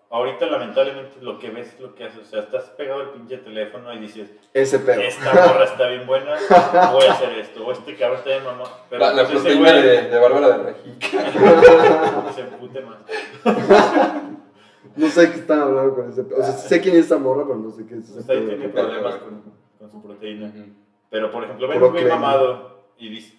[0.09, 2.19] ahorita lamentablemente lo que ves es lo que haces.
[2.19, 4.99] O sea, estás pegado al pinche teléfono y dices, Ese pedo.
[5.01, 6.35] esta morra está bien buena,
[6.91, 7.65] voy a hacer esto.
[7.65, 8.63] O este cabrón está bien mamá.
[8.89, 10.97] Pero La, la pues, proteína güey de, de Bárbara de Regil.
[12.35, 12.97] se empute más.
[14.95, 16.39] No sé qué están hablando con ese pedo.
[16.39, 18.37] O sea, sé quién es esa morra, pero no sé qué es ese Pues ahí
[18.39, 18.49] pedo.
[18.49, 19.41] tiene problemas con,
[19.79, 20.47] con su proteína.
[20.49, 20.65] Ujú.
[21.09, 22.15] Pero por ejemplo, ven crema.
[22.15, 23.35] mamado y dice,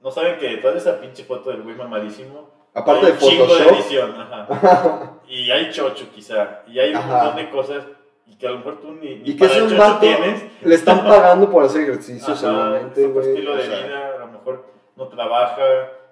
[0.00, 3.18] no saben que detrás de esa pinche foto del güey mamadísimo Aparte hay de un
[3.18, 3.74] chingo de Photoshop.
[3.74, 5.12] edición, ajá.
[5.28, 7.08] y hay chocho quizá, y hay un Ajá.
[7.24, 7.84] montón de cosas
[8.26, 10.44] y que a lo mejor tú ni, ni Y que para es un vato, tienes.
[10.62, 14.18] le están pagando por hacer ejercicio Ajá, seguramente, su estilo o de sea, vida, a
[14.20, 14.64] lo mejor
[14.96, 15.62] no trabaja,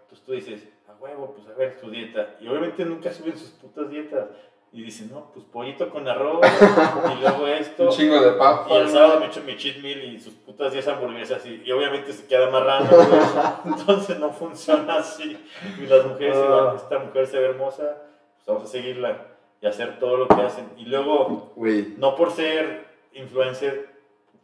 [0.03, 2.35] entonces tú dices, a huevo, pues a ver tu dieta.
[2.41, 4.27] Y obviamente nunca suben sus putas dietas.
[4.71, 6.41] Y dicen, no, pues pollito con arroz,
[7.17, 7.85] y luego esto.
[7.85, 8.71] Un chingo de papas.
[8.71, 11.73] Y el sábado me echo mi cheat meal y sus putas 10 hamburguesas y, y
[11.73, 13.21] obviamente se queda marrando, güey.
[13.79, 15.43] Entonces no funciona así.
[15.83, 17.97] Y las mujeres, igual, esta mujer se ve hermosa,
[18.37, 19.27] pues vamos a seguirla
[19.63, 20.69] y hacer todo lo que hacen.
[20.77, 21.55] Y luego,
[21.97, 23.89] no por ser influencer,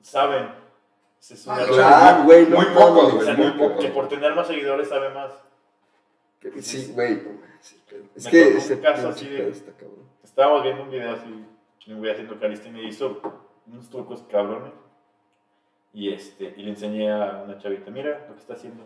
[0.00, 0.48] saben.
[1.20, 1.64] Es Ah.
[1.68, 3.84] Claro, güey, no Muy pocos, O güey, sea, muy pocos.
[3.84, 5.32] que por tener más seguidores sabe más.
[6.60, 7.22] Sí, güey.
[8.16, 10.03] Es Me que ese un caso así de- pedo está cabrón.
[10.24, 11.44] Estábamos viendo un video así,
[11.86, 13.20] me voy haciendo calistenia y hizo
[13.66, 14.72] unos trucos cabrones.
[15.92, 18.84] Y, este, y le enseñé a una chavita, mira lo que está haciendo.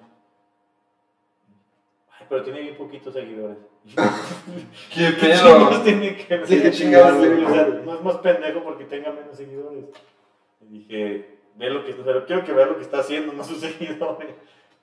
[2.10, 3.56] Ay, pero tiene bien poquitos seguidores.
[4.94, 5.82] ¿Qué ¿Qué chingados pedo?
[5.82, 6.46] tiene que ver?
[6.46, 7.84] Sí, qué chingados tiene O que sea, ver.
[7.84, 9.84] no es más pendejo porque tenga menos seguidores.
[10.60, 12.24] Y dije, ve lo que está.
[12.26, 14.34] Quiero que vea lo que está haciendo, no sus seguidores.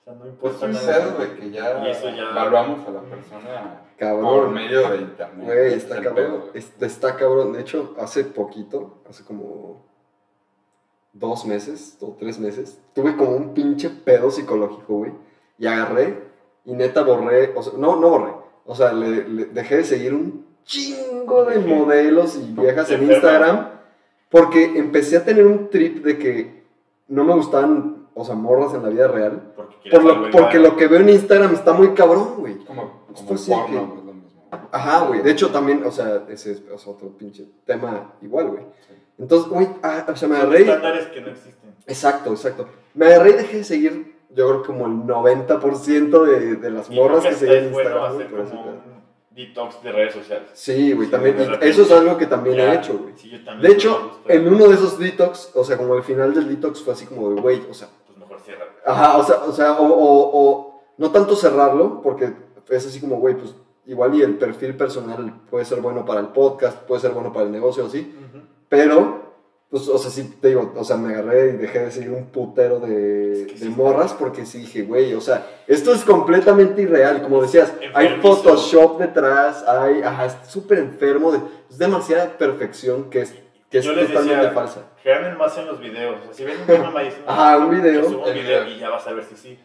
[0.06, 1.16] Sea, no Pues importa un nada.
[1.16, 4.53] pedo de que ya, Y eso ya- evaluamos a la persona por Cabrón.
[4.53, 5.45] medio de internet.
[5.45, 6.14] Güey, está es cabrón.
[6.16, 6.49] pedo, güey.
[6.53, 7.53] Es- Está cabrón.
[7.53, 9.84] De hecho, hace poquito, hace como
[11.14, 15.12] dos meses o tres meses, tuve como un pinche pedo psicológico, güey.
[15.58, 16.24] Y agarré
[16.66, 18.34] y neta borré, o sea, no, no borré.
[18.66, 23.03] O sea, le, le- dejé de seguir un chingo de modelos y viejas en.
[23.03, 23.70] Instagram.
[24.30, 26.64] Porque empecé a tener un trip de que
[27.08, 29.53] no me gustaban, o sea, morras en la vida real.
[29.55, 32.55] Porque, Por lo, porque lo que veo en Instagram está muy cabrón, güey.
[32.66, 34.32] Como, como el sí que- güey, es lo mismo.
[34.72, 35.22] Ajá, güey.
[35.22, 38.63] De hecho, también, o sea, ese es, o sea, otro pinche tema igual, güey.
[38.88, 38.93] Sí.
[39.20, 40.61] Entonces, güey, ah, o sea, me agarré.
[40.61, 41.76] estándares que no existen.
[41.88, 42.68] Exacto, exacto.
[42.93, 46.95] Me agarré y dejé de seguir, yo creo, como el 90% de, de las Y
[46.95, 48.13] morras que seguían en bueno Instagram.
[48.16, 48.95] güey, hacer como un
[49.36, 50.49] detox de redes sociales.
[50.53, 51.36] Sí, güey, Sí, también.
[51.61, 53.13] y eso es algo que también Ya, he hecho, güey.
[53.18, 56.34] sí, yo también De hecho, en uno de esos detox, o sea, como al final
[56.34, 58.05] del detox fue así como de, güey, o sea, Pues.
[58.86, 62.34] Ajá, o sea, o, sea, o, o- o no tanto cerrarlo, porque
[62.70, 63.56] es así como, güey, pues
[63.86, 67.46] igual y el perfil personal puede ser bueno para el podcast, puede ser bueno para
[67.46, 68.16] el negocio, así,
[68.70, 69.24] pero,
[69.70, 72.26] pues, o sea, sí, te digo, o sea, me agarré y dejé de seguir un
[72.28, 73.70] putero de, Es que de sí.
[73.70, 78.20] morras, porque sí dije, güey, o sea, esto es completamente irreal, como decías, hay.
[78.22, 83.34] Photoshop detrás, hay, ajá, es súper enfermo, de- es demasiada perfección que es,
[83.70, 84.82] que es Yo les totalmente decía, falsa.
[85.01, 86.20] Crean más en los videos.
[86.22, 88.03] O sea, si ven un tema maíz, Ajá, un video.
[88.03, 89.59] subo un video y ya vas a ver si sí.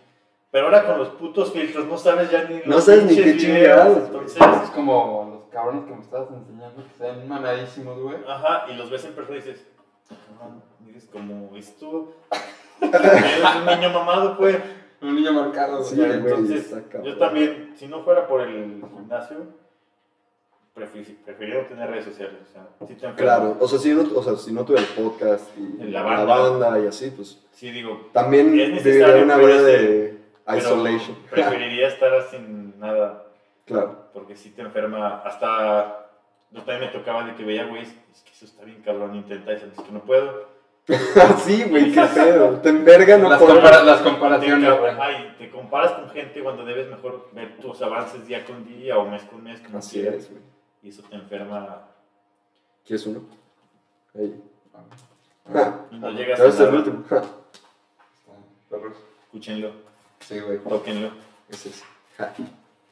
[0.51, 3.99] Pero ahora con los putos filtros no sabes ya ni No sabes ni qué chingados.
[4.07, 8.17] Entonces, Es como los cabrones que me estabas enseñando que están mamadísimos, güey.
[8.27, 9.67] ajá, y los ves en persona y dices,
[10.41, 12.15] no, eres como esto.
[12.83, 14.57] Eres un niño mamado, pues.
[15.03, 15.89] Un niño marcado, güey.
[15.91, 16.75] Sí, güey, Entonces,
[17.05, 19.37] yo también, si no fuera por el gimnasio,
[20.75, 22.37] preferiría no tener redes sociales.
[22.49, 24.95] O sea, si te Claro, o sea, si no, o sea, si no tuviera el
[25.05, 26.25] podcast y la la banda.
[26.69, 31.17] banda, y así, pues Sí, digo, también Es viviría necesario, una vida de pero isolation.
[31.31, 33.25] preferiría estar sin nada.
[33.67, 34.09] Claro.
[34.13, 36.09] porque si te enferma, hasta
[36.51, 37.93] yo también me tocaba de que veía, güey, es
[38.25, 40.49] que eso está bien cabrón, intenta eso, es que no puedo.
[41.45, 42.59] sí, güey, qué pedo.
[42.61, 44.93] Te enverga no Las, compara- las Te, comparaciones, güey.
[44.99, 49.05] ay, te comparas con gente cuando debes mejor ver tus avances día con día o
[49.09, 50.43] mes con mes, como Así quieras, es, güey.
[50.83, 51.87] Y eso te enferma
[52.85, 53.21] ¿Quieres uno?
[54.15, 54.43] Ahí.
[55.55, 57.05] Ah, y no llegas Ese a es el último.
[58.69, 58.97] Perros.
[59.25, 59.73] Escúchenlo,
[60.21, 60.59] Sí, güey.
[60.59, 61.11] tóquenlo.
[61.49, 61.85] Ese es.
[62.17, 62.33] Ja,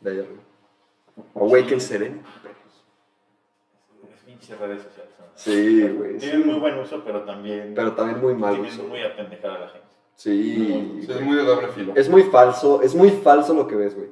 [0.01, 0.43] De ahí arriba.
[1.35, 2.23] Awaken Sereno.
[4.13, 5.13] Es pinche redes sociales.
[5.19, 5.27] ¿no?
[5.35, 6.19] Sí, güey.
[6.19, 6.49] Tienen sí.
[6.49, 8.85] muy buen uso, pero también Pero también muy mal uso.
[8.85, 9.87] muy a pendejar a la gente.
[10.15, 11.01] Sí.
[11.05, 11.93] Sí, es muy de doble filo.
[11.97, 14.09] Es muy falso, es muy falso lo que ves, güey.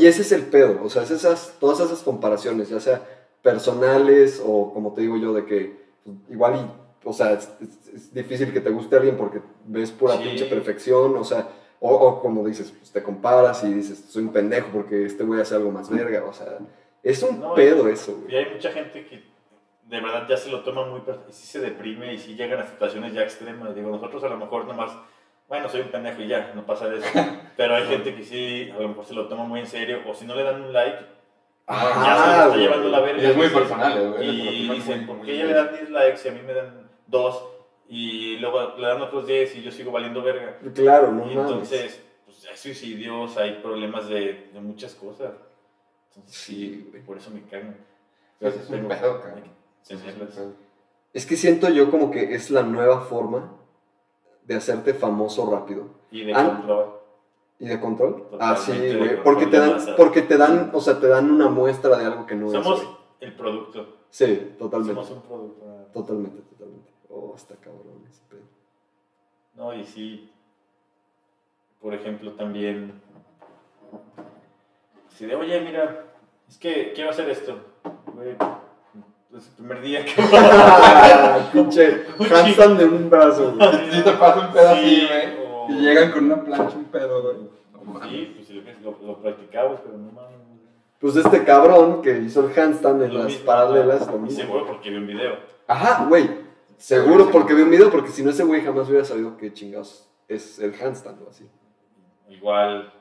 [0.00, 3.00] Y ese es el pedo, o sea, es esas, todas esas comparaciones, ya sea
[3.42, 7.88] personales o como te digo yo, de que pues, igual y, o sea, es, es-
[7.94, 10.24] es difícil que te guste alguien porque ves pura Sí.
[10.24, 11.48] pinche perfección, o sea,
[11.80, 15.40] o, o como dices, pues te comparas y dices, soy un pendejo porque este güey
[15.40, 16.58] hace algo más verga, o sea,
[17.02, 18.34] es un No, pedo eso, güey.
[18.34, 19.22] Y hay mucha gente que
[19.86, 22.66] de verdad ya se lo toma muy y sí se deprime y sí llegan a
[22.66, 23.74] situaciones ya extremas.
[23.74, 24.90] Digo, nosotros a lo mejor nomás,
[25.48, 27.08] bueno, soy un pendejo y ya, no pasa de eso.
[27.56, 30.12] Pero hay gente que sí, a lo mejor se lo toma muy en serio o
[30.14, 30.98] si no le dan un like,
[31.68, 33.22] ya se lo está llevando la verga.
[33.22, 34.28] Y es muy personal, eh, güey.
[34.64, 37.44] Y dicen, ¿por qué en le dan 10 likes y a mí me dan 2?
[37.90, 40.58] Y luego le dan otros 10 y yo sigo valiendo verga.
[40.74, 45.32] Claro, no y entonces, pues hay suicidios, hay problemas de, de muchas cosas.
[46.14, 47.76] Entonces, Sí, por eso me cagan.
[48.40, 49.22] Pues es un pedo.
[51.12, 53.52] Es que siento yo como que es la nueva forma
[54.44, 55.88] de hacerte famoso rápido.
[56.10, 56.44] Y de Ah.
[56.46, 56.97] control.
[57.60, 58.28] ¿Y de control?
[58.38, 59.22] Ah, sí, güey.
[59.22, 62.36] Porque te dan, porque te dan, o sea, te dan una muestra de algo que
[62.36, 62.84] no Somos es.
[62.84, 62.96] güey.
[63.20, 63.96] el producto.
[64.10, 64.94] Sí, totalmente.
[64.94, 65.64] Somos un producto.
[65.92, 66.92] Totalmente, totalmente.
[67.10, 68.40] Oh, está cabrón ese pedo.
[69.54, 70.30] No, y sí,
[71.80, 73.00] por ejemplo, también,
[75.08, 76.04] si de, oye, mira,
[76.48, 77.58] es que quiero hacer esto,
[78.14, 78.36] güey,
[79.36, 80.12] es el primer día que
[81.52, 83.90] Pinche handstand de un brazo, güey.
[83.92, 85.37] Si te pasa un así, güey.
[85.68, 87.36] Y llegan con una plancha, un pedo, güey.
[87.72, 88.08] No.
[88.08, 90.38] Sí, pues sí, lo, lo, practicamos, pero no mames.
[91.00, 94.40] Pues este cabrón que hizo el handstand en Lo las mismo, paralelas, lo mismo.
[94.40, 95.36] Seguro porque vi un video.
[95.66, 96.28] Ajá, güey.
[96.76, 100.08] Seguro porque vi un video, porque si no ese güey jamás hubiera sabido qué chingados
[100.26, 101.48] es el handstand o así.
[102.28, 102.92] Igual,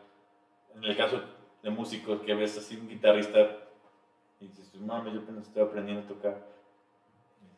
[0.75, 1.21] en el caso
[1.63, 3.57] de músicos que ves así un guitarrista
[4.39, 6.56] y dices, mames, yo apenas estoy aprendiendo a tocar.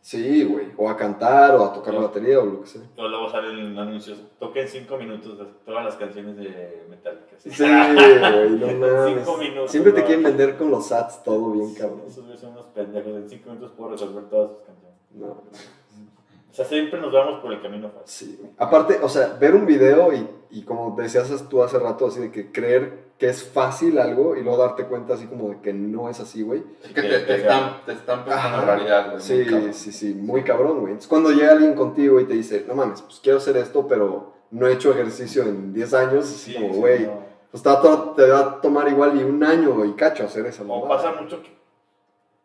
[0.01, 0.67] Sí, güey.
[0.77, 2.81] O a cantar, o a tocar la batería, o lo que sea.
[2.97, 7.35] O luego salen anuncios, toquen 5 minutos todas las canciones de Metallica.
[7.37, 9.19] Sí, güey, no mames.
[9.25, 12.03] Cinco minutos, Siempre te quieren vender con los ads todo bien, cabrón.
[12.07, 14.97] Esos güeyes son unos pendejos, en 5 minutos puedo resolver todas sus canciones.
[15.11, 18.29] No, O sea, siempre nos vamos por el camino fácil.
[18.39, 18.41] sí.
[18.57, 22.31] Aparte, o sea, ver un video y, y como decías tú hace rato, así de
[22.31, 26.09] que creer que es fácil algo y luego darte cuenta así como de que no
[26.09, 26.63] es así, güey.
[26.81, 29.21] Es que te, te están, te están pensando en realidad, güey.
[29.21, 30.93] Sí, sí, sí, muy cabrón, güey.
[30.93, 34.33] Entonces cuando llega alguien contigo y te dice, no mames, pues quiero hacer esto, pero
[34.51, 37.23] no he hecho ejercicio en 10 años, así como, sí, güey, no.
[37.51, 40.63] pues te va, te va a tomar igual y un año y cacho hacer esa
[40.63, 40.87] O mamada.
[40.87, 41.49] pasa mucho que,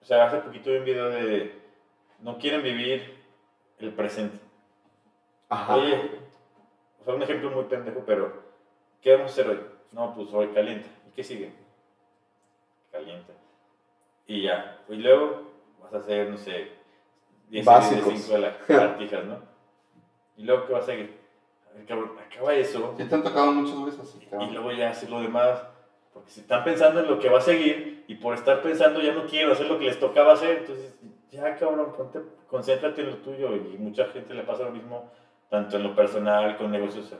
[0.02, 1.54] o sea, hace poquito vi un video de,
[2.20, 3.14] no quieren vivir
[3.78, 4.40] el presente.
[5.48, 5.76] Ajá.
[5.76, 6.10] Oye,
[7.00, 8.32] o sea, un ejemplo muy pendejo, pero
[9.00, 9.60] ¿qué vamos a hacer hoy?
[9.92, 10.88] No, pues hoy calienta.
[11.08, 11.52] ¿Y qué sigue?
[12.90, 13.32] Calienta.
[14.26, 14.80] Y ya.
[14.88, 15.42] Y luego
[15.82, 16.72] vas a hacer, no sé,
[17.50, 18.06] 10 Básicos.
[18.06, 19.38] de 5 de las lagartijas, ¿no?
[20.36, 21.18] Y luego, ¿qué vas a seguir?
[21.70, 22.94] A ver, cabrón, acaba eso.
[22.96, 25.62] Sí te han tocado muchos veces así, Y luego ya hacer lo demás.
[26.12, 29.12] Porque si están pensando en lo que va a seguir y por estar pensando ya
[29.12, 30.94] no quiero hacer lo que les tocaba hacer, entonces
[31.32, 33.54] ya cabrón, ponte, concéntrate en lo tuyo.
[33.56, 35.10] Y mucha gente le pasa lo mismo,
[35.50, 37.06] tanto en lo personal, con negocios.
[37.06, 37.18] o sea,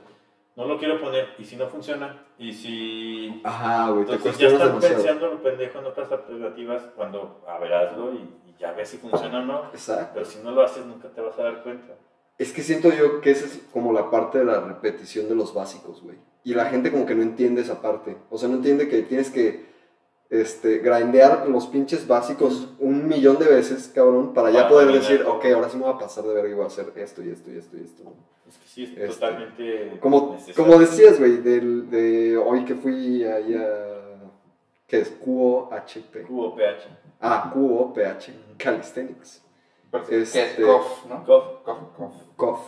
[0.55, 3.41] no lo quiero poner y si no funciona, y si.
[3.43, 4.79] Ajá, güey, te Entonces ya demasiado.
[4.79, 8.17] pensando lo pendejo en otras alternativas cuando a ver, hazlo y,
[8.47, 9.65] y ya ves si funciona o no.
[9.73, 10.11] Exacto.
[10.13, 11.93] Pero si no lo haces, nunca te vas a dar cuenta.
[12.37, 15.53] Es que siento yo que esa es como la parte de la repetición de los
[15.53, 16.17] básicos, güey.
[16.43, 18.17] Y la gente como que no entiende esa parte.
[18.29, 19.74] O sea, no entiende que tienes que
[20.29, 25.09] este, grindear los pinches básicos un millón de veces, cabrón, para ya Para poder dominar.
[25.09, 27.23] decir, ok, ahora sí me voy a pasar de verga y voy a hacer esto
[27.23, 28.03] y esto y esto y esto.
[28.47, 29.99] Es que sí, es Este, totalmente.
[29.99, 30.55] Como, necesario.
[30.63, 33.91] como decías, güey, de hoy que fui ahí a...
[34.87, 35.09] ¿Qué es?
[35.09, 36.27] QOHP.
[36.27, 36.61] QOPH.
[37.19, 38.29] Ah, QOPH.
[38.57, 39.41] Calisthenics.
[40.07, 41.23] Que este- es cough, ¿no?
[41.25, 41.63] Cof.
[41.63, 42.13] Cough, cough.
[42.35, 42.59] Cof.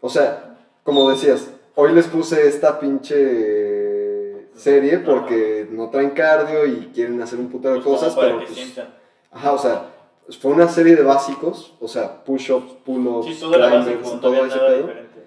[0.00, 3.14] O sea, como decías, hoy les puse esta pinche
[4.54, 8.38] serie porque no traen cardio y quieren hacer un putero de Pues cosas, para pero
[8.40, 8.94] que pues, sientan.
[9.32, 9.90] ajá, o sea,
[10.40, 14.76] fue una serie de básicos, o sea, push-ups, pull-ups, Sí, todo básico, todo ese pedo.
[14.78, 15.24] diferente.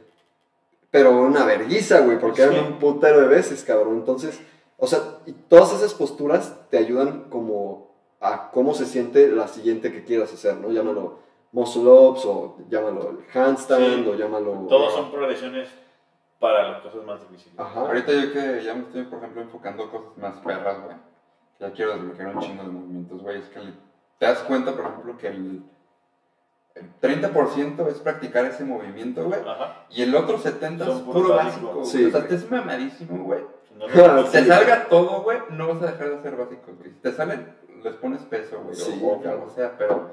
[0.89, 2.49] Pero una verguiza, güey, porque Sí.
[2.53, 3.97] eran un putero de veces, cabrón.
[3.97, 4.39] Entonces,
[4.77, 7.91] o sea, y todas esas posturas te ayudan como
[8.21, 10.71] a cómo se siente la siguiente que quieras hacer, ¿no?
[10.71, 11.19] Llámalo
[11.51, 14.09] muscle ups o llámalo handstand Sí.
[14.09, 14.65] o llámalo...
[14.67, 15.69] Todos son progresiones
[16.39, 17.59] para las cosas más difíciles.
[17.59, 17.79] Ajá.
[17.81, 20.95] Ahorita yo que ya me estoy, por ejemplo, enfocando en cosas más perras, güey.
[21.59, 23.39] Ya quiero desbloquear un chingo de movimientos, güey.
[23.39, 23.73] Es que le-
[24.19, 25.63] te das cuenta, por ejemplo, que el,
[26.75, 29.39] el 30% es practicar ese movimiento, güey.
[29.41, 29.85] Ajá.
[29.89, 31.67] Y el otro 70% es Son puro puro básico.
[31.67, 31.85] básico.
[31.85, 32.29] Sí, o sea, güey.
[32.29, 33.43] te es mamadísimo, güey.
[33.75, 34.45] No, no- Si te Sí.
[34.47, 36.91] salga todo, güey, no vas a dejar de hacer básicos, güey.
[36.91, 38.75] Si te salen, les pones peso, güey.
[38.75, 39.49] Sí, o, claro.
[39.49, 40.11] sea, pero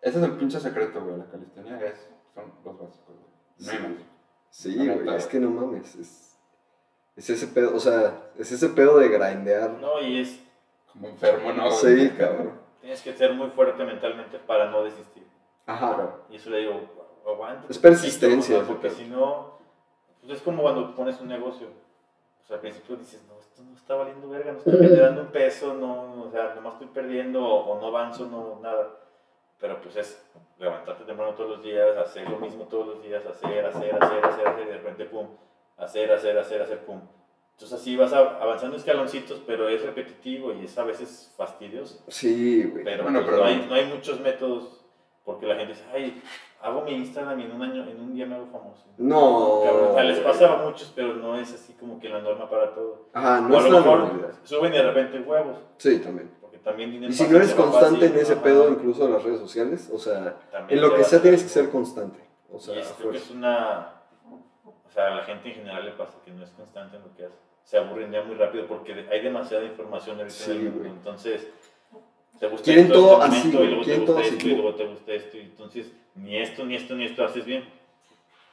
[0.00, 1.16] ese es el pinche secreto, güey.
[1.18, 3.28] La calistenia es, son los básicos, güey.
[3.58, 4.02] No hay más.
[4.50, 6.38] Sí, güey, es que no mames, es,
[7.16, 9.70] es ese pedo, o sea, es ese pedo de grindear.
[9.80, 10.40] No, y es.
[10.92, 11.70] Como enfermo, ¿no?
[11.70, 12.58] Sí, cabrón.
[12.80, 15.24] tienes que ser muy fuerte mentalmente para no desistir.
[15.66, 16.16] Ajá.
[16.28, 16.80] Y eso le digo,
[17.24, 17.66] aguanta.
[17.68, 19.58] Es persistencia, porque si no,
[20.20, 21.68] pues es como cuando pones un negocio.
[22.42, 25.28] O sea, al principio dices, no, esto no está valiendo verga, no estoy generando un
[25.28, 28.96] peso, no, o sea, nomás estoy perdiendo o, o no avanzo, no, nada.
[29.60, 30.26] Pero pues es
[30.58, 34.46] levantarte temprano todos los días, hacer lo mismo todos los días, hacer, hacer, hacer, hacer,
[34.48, 35.26] hacer, y de repente, pum,
[35.76, 37.00] hacer, hacer, hacer, hacer, pum.
[37.52, 42.02] Entonces así vas avanzando escaloncitos, pero es repetitivo y es a veces fastidioso.
[42.08, 42.84] Sí, güey.
[42.84, 44.82] Pero, Bueno, pues, pero- No, hay, no hay muchos métodos
[45.26, 46.22] porque la gente dice, ay,
[46.62, 48.86] hago mi Instagram y en un año, en un día me hago famoso.
[48.96, 49.60] No.
[49.62, 52.48] Cabrón, o sea, les pasa a muchos, pero no es así como que la norma
[52.48, 53.08] para todo.
[53.12, 54.32] Ajá, o no a es lo la mejor normalidad.
[54.42, 56.30] suben de repente huevos, Sí, también.
[56.62, 59.40] También dinero Y si no eres constante fácil, en ese pedo, incluso de las redes
[59.40, 62.20] sociales, o sea, También en lo que sea tienes que ser constante.
[62.52, 63.94] O sea, y creo que es una.
[64.64, 67.14] O sea, a la gente en general le pasa que no es constante en lo
[67.14, 67.36] que hace.
[67.64, 70.88] Se aburren ya muy rápido porque hay demasiada información ahorita Sí, en el mundo.
[70.88, 71.48] Entonces,
[72.38, 74.54] te gusta Quieren esto, todo este así, y luego te gusta todo así esto, y
[74.54, 75.36] luego te gusta esto.
[75.36, 77.64] Y entonces, ni esto, ni esto, ni esto haces bien.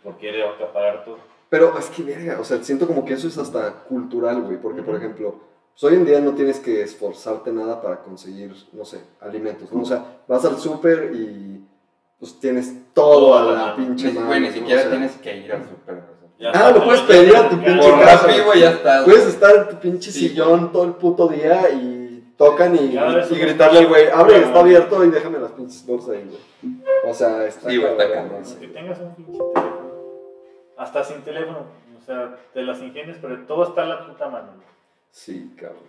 [0.03, 1.17] Porque quiere acaparar todo.
[1.49, 4.83] Pero es que, verga, o sea, siento como que eso es hasta cultural, güey, porque,
[4.83, 5.39] por ejemplo,
[5.79, 9.83] pues hoy en día no tienes que esforzarte nada para conseguir, no sé, alimentos, ¿no?
[9.83, 11.63] O sea, vas al súper y
[12.19, 14.25] pues tienes todo a la pinche mano.
[14.25, 15.95] Güey, ni siquiera O sea, tienes que ir al súper.
[15.95, 16.29] o sea.
[16.39, 18.55] Ya Ah, está, lo puedes ya pedir a tu pinche casa.
[18.55, 19.05] Ya estás.
[19.05, 22.97] Puedes estar en tu pinche Sí, sillón todo el puto día y tocan y,
[23.37, 26.75] gritarle al güey, abre, está abierto y déjame las pinches bolsas ahí, güey.
[27.05, 28.43] O sea, está Sí, güey, está cabrón.
[28.59, 29.91] Que tengas un pinche teléfono.
[30.75, 31.59] Hasta sin teléfono.
[31.99, 34.67] O sea, te las ingenias, pero todo está en la puta mano.
[35.17, 35.81] Sí, cabrón.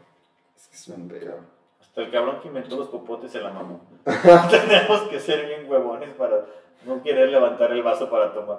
[0.57, 1.35] Es que es un pedo.
[1.81, 3.81] Hasta el cabrón que inventó los popotes se la mamó.
[4.51, 6.47] Tenemos que ser bien huevones para
[6.87, 8.59] no querer levantar el vaso para tomar.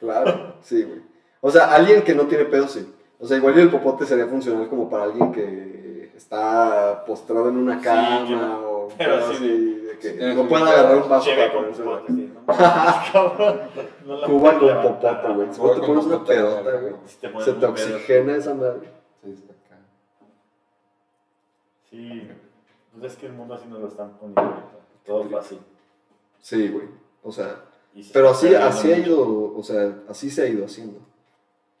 [0.00, 1.02] Claro, sí, güey.
[1.42, 2.94] O sea, alguien que no tiene pedo, sí.
[3.20, 7.76] O sea, igual el popote sería funcional como para alguien que está postrado en una
[7.78, 10.70] Sí, cama que no- o pero cosas sí, así, de que sí, tienes no pueda
[10.70, 12.46] agarrar un vaso para con popotes, sí, ¿no?
[13.12, 13.60] cabrón.
[14.06, 14.92] No la Cuba con levantar.
[15.22, 15.48] popote, güey.
[15.52, 16.94] Si vos te pones una popote, pedota, güey.
[17.44, 18.88] Se te oxigena esa madre.
[19.22, 19.52] Sí, está.
[21.90, 22.28] Sí,
[22.92, 24.76] pues es que el mundo así nos lo están poniendo ahorita.
[25.04, 25.58] Todo fácil.
[26.40, 26.88] Sí, güey.
[27.22, 27.64] O sea,
[27.94, 31.00] se pero así, así ha ido, o sea, así se ha ido haciendo.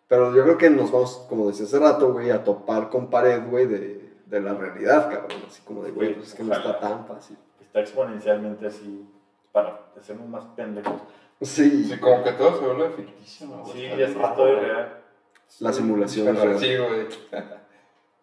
[0.08, 3.42] Pero yo creo que nos vamos, como decía hace rato, güey, a topar con pared,
[3.48, 5.40] güey, de, de la realidad, cabrón.
[5.46, 7.36] Así como de, güey, pues es que no está tan fácil.
[7.60, 9.08] Está exponencialmente así
[9.52, 11.00] para hacernos más pendejos.
[11.40, 13.66] Sí, Sí, como que todo se vuelve ficticio, ¿no?
[13.66, 15.02] Sí, ya es que todo es real.
[15.60, 16.58] la simulación real.
[16.58, 17.06] Sí, güey.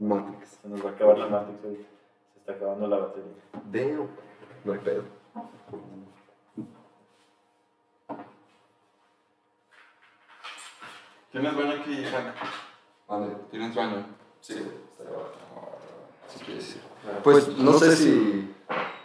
[0.04, 0.60] Matrix.
[0.62, 1.90] Se nos va a acabar la Matrix ahorita.
[2.34, 3.34] Se está acabando la batería.
[3.72, 4.10] Damn.
[4.64, 5.04] No hay pedo.
[11.32, 12.36] ¿Tienes baño aquí, Isaac?
[13.08, 13.28] Vale.
[13.50, 14.06] ¿Tienes baño?
[14.40, 14.56] Sí,
[16.48, 16.82] decir.
[17.24, 18.54] Pues no sé si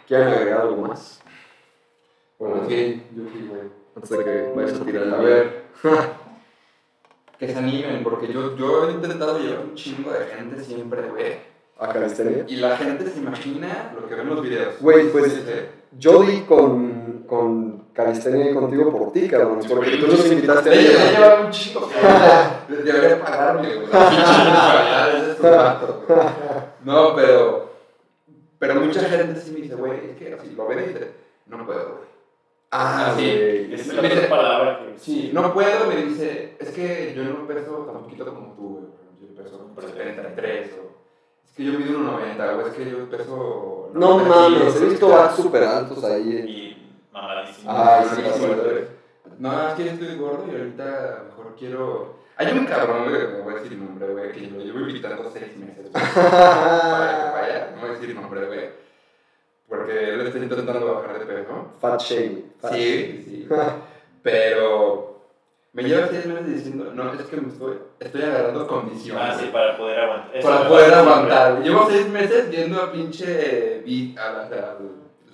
[0.07, 1.21] quieren agregar algo más.
[2.37, 3.61] Bueno, sí, yo sí, güey.
[3.95, 5.13] Antes de que vayas a tirar.
[5.13, 5.65] A ver.
[7.39, 11.37] que se animen, porque yo, yo he intentado llevar un chingo de gente siempre, güey.
[11.77, 12.43] ¿A calistenia?
[12.45, 14.73] Y la gente se imagina lo que ven en los videos.
[14.81, 19.61] Güey, pues, Dice, Yo di con, con calistenia contigo por ti, cabrón.
[19.65, 21.11] Porque tú nos invitaste a Ella ella.
[21.11, 21.89] lleva un chingo.
[22.67, 22.83] güey.
[22.83, 23.87] Debería pagarme, güey.
[26.83, 27.69] No, pero.
[28.59, 31.11] Pero mucha gente sí me dice, güey, es que si lo ve, dice,
[31.47, 32.08] no puedo, güey.
[32.71, 33.69] Ah, sí.
[33.71, 34.99] Es la me dice- otra palabra que.
[34.99, 39.29] Sí, no puedo, me dice, es que yo no peso tan poquito como tú, güey.
[39.31, 40.89] Yo peso como 73 o...
[41.45, 43.89] Es que yo mido 1,90, güey, es que yo peso...
[43.93, 46.29] No 90 mames, he visto vatos súper altos ahí.
[46.47, 47.71] Y mamadísimo.
[47.71, 48.45] Ah, sí, sí.
[49.39, 52.19] No, es que yo estoy gordo y ahorita mejor quiero...
[52.37, 55.57] Hay un cabrón, güey, me voy a decir nombre, güey, que lo llevo invitando seis
[55.57, 58.69] meses, para que vaya, no voy a decir nombre, güey,
[59.69, 61.67] porque él está intentando bajar de peso.
[61.79, 62.51] Fat shaming.
[62.59, 63.47] Fat Sí, sí.
[64.23, 65.21] Pero
[65.71, 69.17] me lleva seis meses diciendo, no, es que me estoy, estoy agarrando condición.
[69.19, 70.35] Ah, sí, para poder aguantar.
[70.35, 71.63] Eso para me poder aguantar.
[71.63, 74.77] Llevo seis meses viendo a pinche beat, a la, al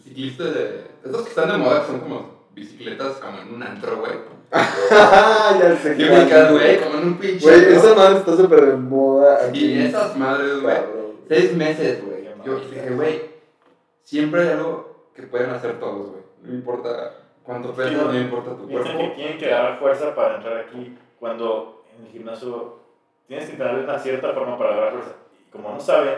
[0.03, 0.83] ciclista de.
[1.05, 4.13] Esos que están de moda, que son como bicicletas como en un antro, güey.
[4.51, 6.51] ya sé Y qué ubicas, vas.
[6.51, 7.45] güey, como en un pinche.
[7.45, 9.47] Güey, esa madre está súper de moda.
[9.47, 9.65] aquí.
[9.65, 10.77] Y esas madres, güey.
[11.27, 12.15] Seis meses, güey.
[12.45, 13.34] Yo dije, güey,
[14.05, 16.23] siempre hay algo que pueden hacer todos, güey.
[16.43, 16.89] No importa
[17.43, 19.15] cuánto pesas, Sí, no importa tu Piensan que cuerpo.
[19.15, 22.79] tienen que agarrar fuerza para entrar aquí cuando en el gimnasio
[23.27, 25.15] tienes que entrar de una cierta forma para agarrar fuerza.
[25.47, 26.15] Y como no saben,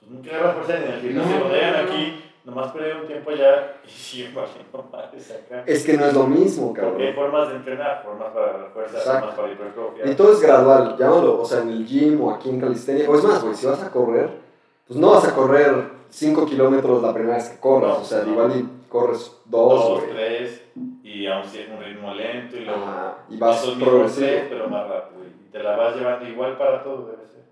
[0.00, 1.32] pues nunca agarran fuerza en el gimnasio.
[1.34, 1.88] No, Cuando llegan no, no.
[1.92, 4.34] aquí, nomás pierden un tiempo allá y
[4.92, 5.62] madres acá.
[5.66, 7.14] Es que no es lo mismo, Porque hay cabrón.
[7.14, 9.18] formas de entrenar, formas para agarrar fuerza, Exacto.
[9.20, 10.06] formas para hipertrofia.
[10.06, 13.10] Y todo es gradual, llámalo, o sea, en el gym o aquí en calistenia.
[13.10, 14.45] O es más, güey, si vas a correr,
[14.86, 18.22] pues no vas a correr 5 kilómetros la primera vez que corras, No, o sea,
[18.22, 18.32] no.
[18.32, 20.10] igual y corres dos, 2, güey.
[20.12, 20.62] tres,
[21.02, 24.26] y aún si es un ritmo lento, y luego Ajá, y vas progresivo.
[24.26, 27.44] tres, pero más rápido, y te la vas llevando igual para todo, debe ser.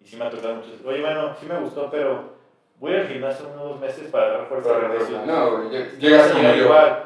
[0.00, 0.68] Y sí me ha tocado mucho.
[0.86, 2.20] Oye, bueno, sí me gustó, pero
[2.78, 5.26] voy al gimnasio unos dos meses para agarrar fuerza de regreso.
[5.26, 6.64] No, Llegas como llegar yo.
[6.64, 7.04] igual.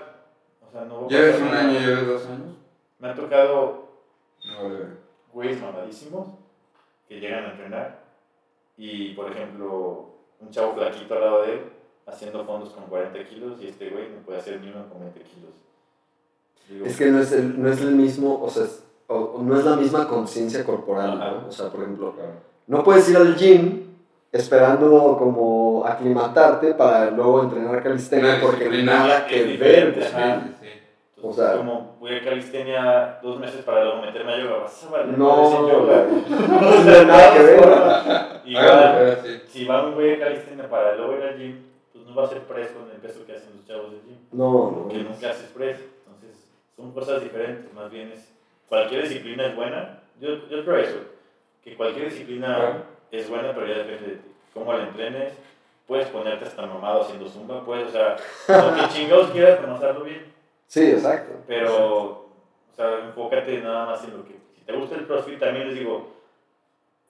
[0.68, 2.56] O sea, no ¿Lleves un año, lleves dos años?
[2.98, 3.88] Me han tocado
[4.44, 4.82] No, güey.
[5.32, 6.28] güeyes mamadísimos
[7.08, 8.01] que llegan a entrenar
[8.84, 10.06] y, por ejemplo,
[10.40, 11.60] un chavo flaquito al lado de él
[12.06, 15.20] haciendo fondos con 40 kilos y este güey no puede hacer ni uno con 20
[15.20, 15.50] kilos.
[16.68, 19.42] Digo, Es que no es el, no es el mismo, o sea, es- o- o
[19.42, 21.44] no es la misma conciencia corporal.
[21.48, 22.12] O sea, por ejemplo,
[22.66, 23.82] no puedes ir al gym
[24.32, 29.94] esperando como aclimatarte para luego entrenar calistenia porque nada que ver.
[31.22, 34.90] O sea- como voy a calistenia dos meses para luego meterme a yoga, vas a
[34.90, 36.06] valer No, yoga.
[36.28, 37.60] No tiene nada que ver.
[37.64, 39.42] Ah, Igual, sí.
[39.48, 41.62] si va un güey a calistenia para luego ir al gym,
[41.92, 44.16] pues no va a hacer press con el peso que hacen los chavos del gym.
[44.32, 44.82] No, no.
[44.84, 45.78] porque nunca haces press.
[46.06, 47.72] Entonces, son cosas diferentes.
[47.72, 48.32] Más bien es.
[48.68, 50.00] Cualquier disciplina es buena.
[50.20, 50.98] Yo, yo creo eso.
[51.62, 54.28] Que cualquier disciplina es buena, pero ya depende de ti.
[54.54, 55.34] Cómo la entrenes.
[55.86, 57.64] Puedes ponerte hasta mamado haciendo zumba.
[57.64, 58.16] Puedes, o sea,
[58.48, 60.31] lo que chingados quieras, pero hacerlo bien.
[60.72, 61.34] Sí, exacto.
[61.46, 64.38] Pero, o sea, enfócate nada más en lo que.
[64.54, 66.14] Si te gusta el crossfit, también les digo.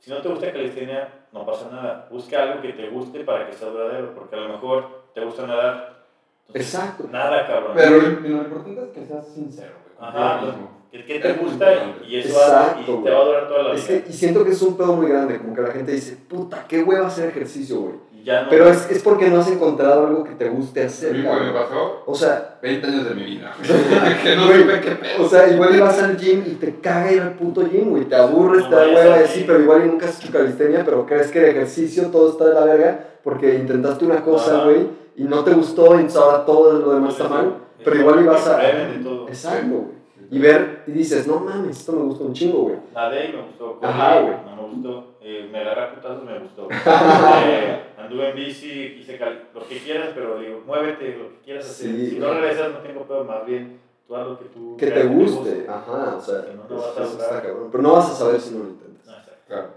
[0.01, 2.09] Si no te gusta calistenia, no pasa nada.
[2.11, 4.15] Busca algo que te guste para que sea duradero.
[4.17, 6.07] Porque a lo mejor te gusta nadar.
[6.49, 7.09] entonces, Exacto.
[7.09, 7.73] Nada, cabrón.
[7.77, 10.09] Pero lo, importante es que seas sincero, güey.
[10.09, 10.83] Ajá, contigo mismo.
[10.91, 12.07] ¿Qué, qué te gusta importante.
[12.09, 14.03] y eso Exacto, y te va a durar toda la Es vida?
[14.03, 16.67] que, y siento que es un pedo muy grande, como que la gente dice, puta,
[16.67, 17.95] qué hueva hacer ejercicio, güey.
[18.23, 18.51] Y ya no.
[18.51, 22.03] Pero es, es porque no has encontrado algo que te guste hacer, güey, me pasó
[22.07, 23.53] O sea, 20 años de mi vida.
[24.23, 25.25] que no Güey, supe qué pedo.
[25.25, 28.05] o sea, igual ibas al gym y te caga ir al puto gym, güey.
[28.05, 30.85] Te aburres, No te da hueva y sí, pero igual y nunca has hecho calistenia,
[30.85, 34.87] pero crees que el ejercicio todo está de la verga porque intentaste una cosa, güey,
[35.17, 37.57] y no te gustó y entonces ahora todo lo demás está mal.
[37.85, 38.59] Pero igual ibas a...
[38.59, 38.97] De.
[39.29, 40.03] Exacto, güey.
[40.33, 42.77] Y ver y dices, no mames, esto me gusta un chingo, güey.
[42.95, 43.79] Nadé y me gustó.
[43.83, 44.35] Ajá, güey.
[44.47, 45.05] no me gustó.
[45.21, 46.69] Eh, me agarré a putazos, me gustó.
[47.45, 47.83] Eh,
[48.13, 48.71] anduve en bici,
[49.01, 51.91] hice cal- lo que quieras, pero digo, muévete, lo que quieras hacer.
[51.91, 54.91] Sí, si no regresas, no tengo pedo, más bien, tú haz lo que tú Que
[54.91, 55.67] te guste.
[55.69, 57.69] Ajá, o sea, no, no vas a está cabrón.
[57.71, 59.07] Pero no vas a saber si no lo intentas.
[59.07, 59.15] No.
[59.49, 59.69] Claro.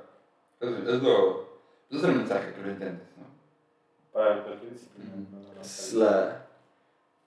[0.60, 1.46] Es, es lo.
[1.92, 3.26] Es el mensaje que lo intentes, ¿no?
[4.12, 5.12] Para cualquier disciplina.
[5.32, 6.42] No, no, no, Es la...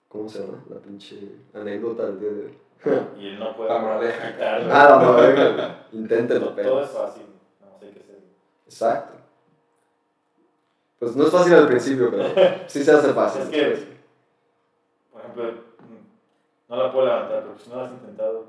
[0.09, 0.63] ¿Cómo se llama?
[0.69, 1.17] La pinche
[1.53, 2.57] anécdota del día de hoy.
[3.19, 4.31] Y él no puede La moraleja.
[4.33, 4.73] quitarlo.
[4.73, 5.99] Ah, no.
[5.99, 7.23] Inténtelo, todo, es fácil.
[7.61, 8.01] No, hacerlo.
[8.65, 9.18] Exacto.
[10.99, 12.23] Pues no es fácil al principio, pero
[12.67, 13.41] sí se hace fácil.
[13.43, 13.87] Es que,
[15.11, 18.45] por ejemplo, mm, no la puedo levantar, pero si no lo has intentado,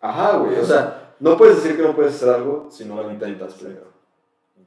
[0.00, 0.58] Ajá, güey.
[0.58, 3.86] O sea, no puedes decir que no puedes hacer algo si no lo intentas primero.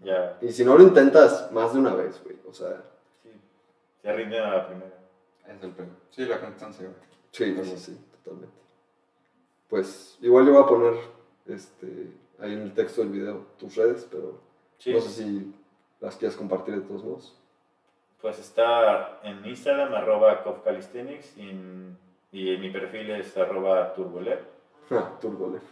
[0.04, 2.36] ya Y si no lo intentas más de una vez, güey.
[2.50, 2.82] O sea,
[3.24, 3.30] sí,
[4.02, 4.92] se rinden a la primera.
[5.48, 5.88] Es el pedo.
[6.10, 6.96] Sí, la constancia, güey.
[7.32, 8.56] sí, sí, sí, totalmente.
[9.68, 10.94] Pues igual yo voy a poner
[11.48, 14.40] este, ahí en el texto del video tus redes, pero
[14.80, 15.54] Sí, no sé si
[16.02, 17.36] las quieres compartir de todos modos.
[18.22, 21.98] pues está en Instagram, arroba cofcalisthenics, y, en-
[22.32, 24.42] y en mi perfil es arroba turbolep,
[24.90, 25.64] Ja, Turbo Lef.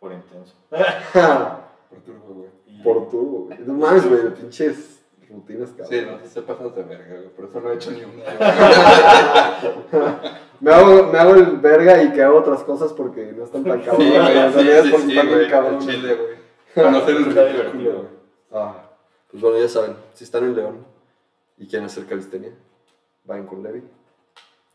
[0.00, 0.54] por intenso.
[1.90, 2.48] Por turbo, güey.
[2.66, 3.58] Y- Por turbo, güey.
[3.60, 5.88] No mames, güey, pinches rutinas, cabrón.
[5.90, 7.28] Sí, no, te pasas de verga, güey.
[7.28, 8.24] Por eso no he hecho ni una.
[10.60, 13.82] Me hago, me hago el verga y que hago otras cosas porque no están tan
[13.82, 16.36] Sí, güey, en sí, sí, porque sí, están bien güey.
[16.74, 18.08] Conocer ridículo, güey.
[18.52, 18.83] Ah,
[19.34, 20.86] pues bueno, ya saben, si están en León
[21.58, 22.52] y quieren hacer calistenia,
[23.24, 23.82] vayan con Levi.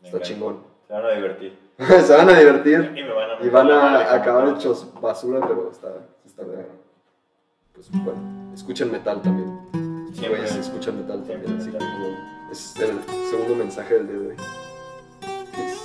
[0.02, 0.62] Está chingón.
[0.86, 1.58] Se van a divertir.
[1.78, 4.56] Se van a divertir Y me van a y van a como acabar todo.
[4.56, 5.88] hechos basura, pero está,
[6.26, 6.66] está bien.
[7.72, 9.66] Pues bueno, escuchen metal también.
[10.12, 10.28] Siempre.
[10.40, 11.56] Güeyes, escuchan metal también.
[11.56, 11.98] Así que metal.
[12.02, 12.18] bueno,
[12.52, 13.00] es el
[13.30, 14.36] segundo mensaje del día de hoy.
[15.52, 15.80] Peace,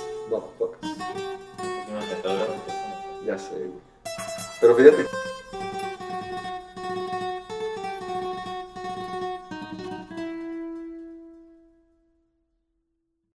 [1.88, 3.70] que son- Ya sé, güey.
[4.60, 5.06] Pero fíjate,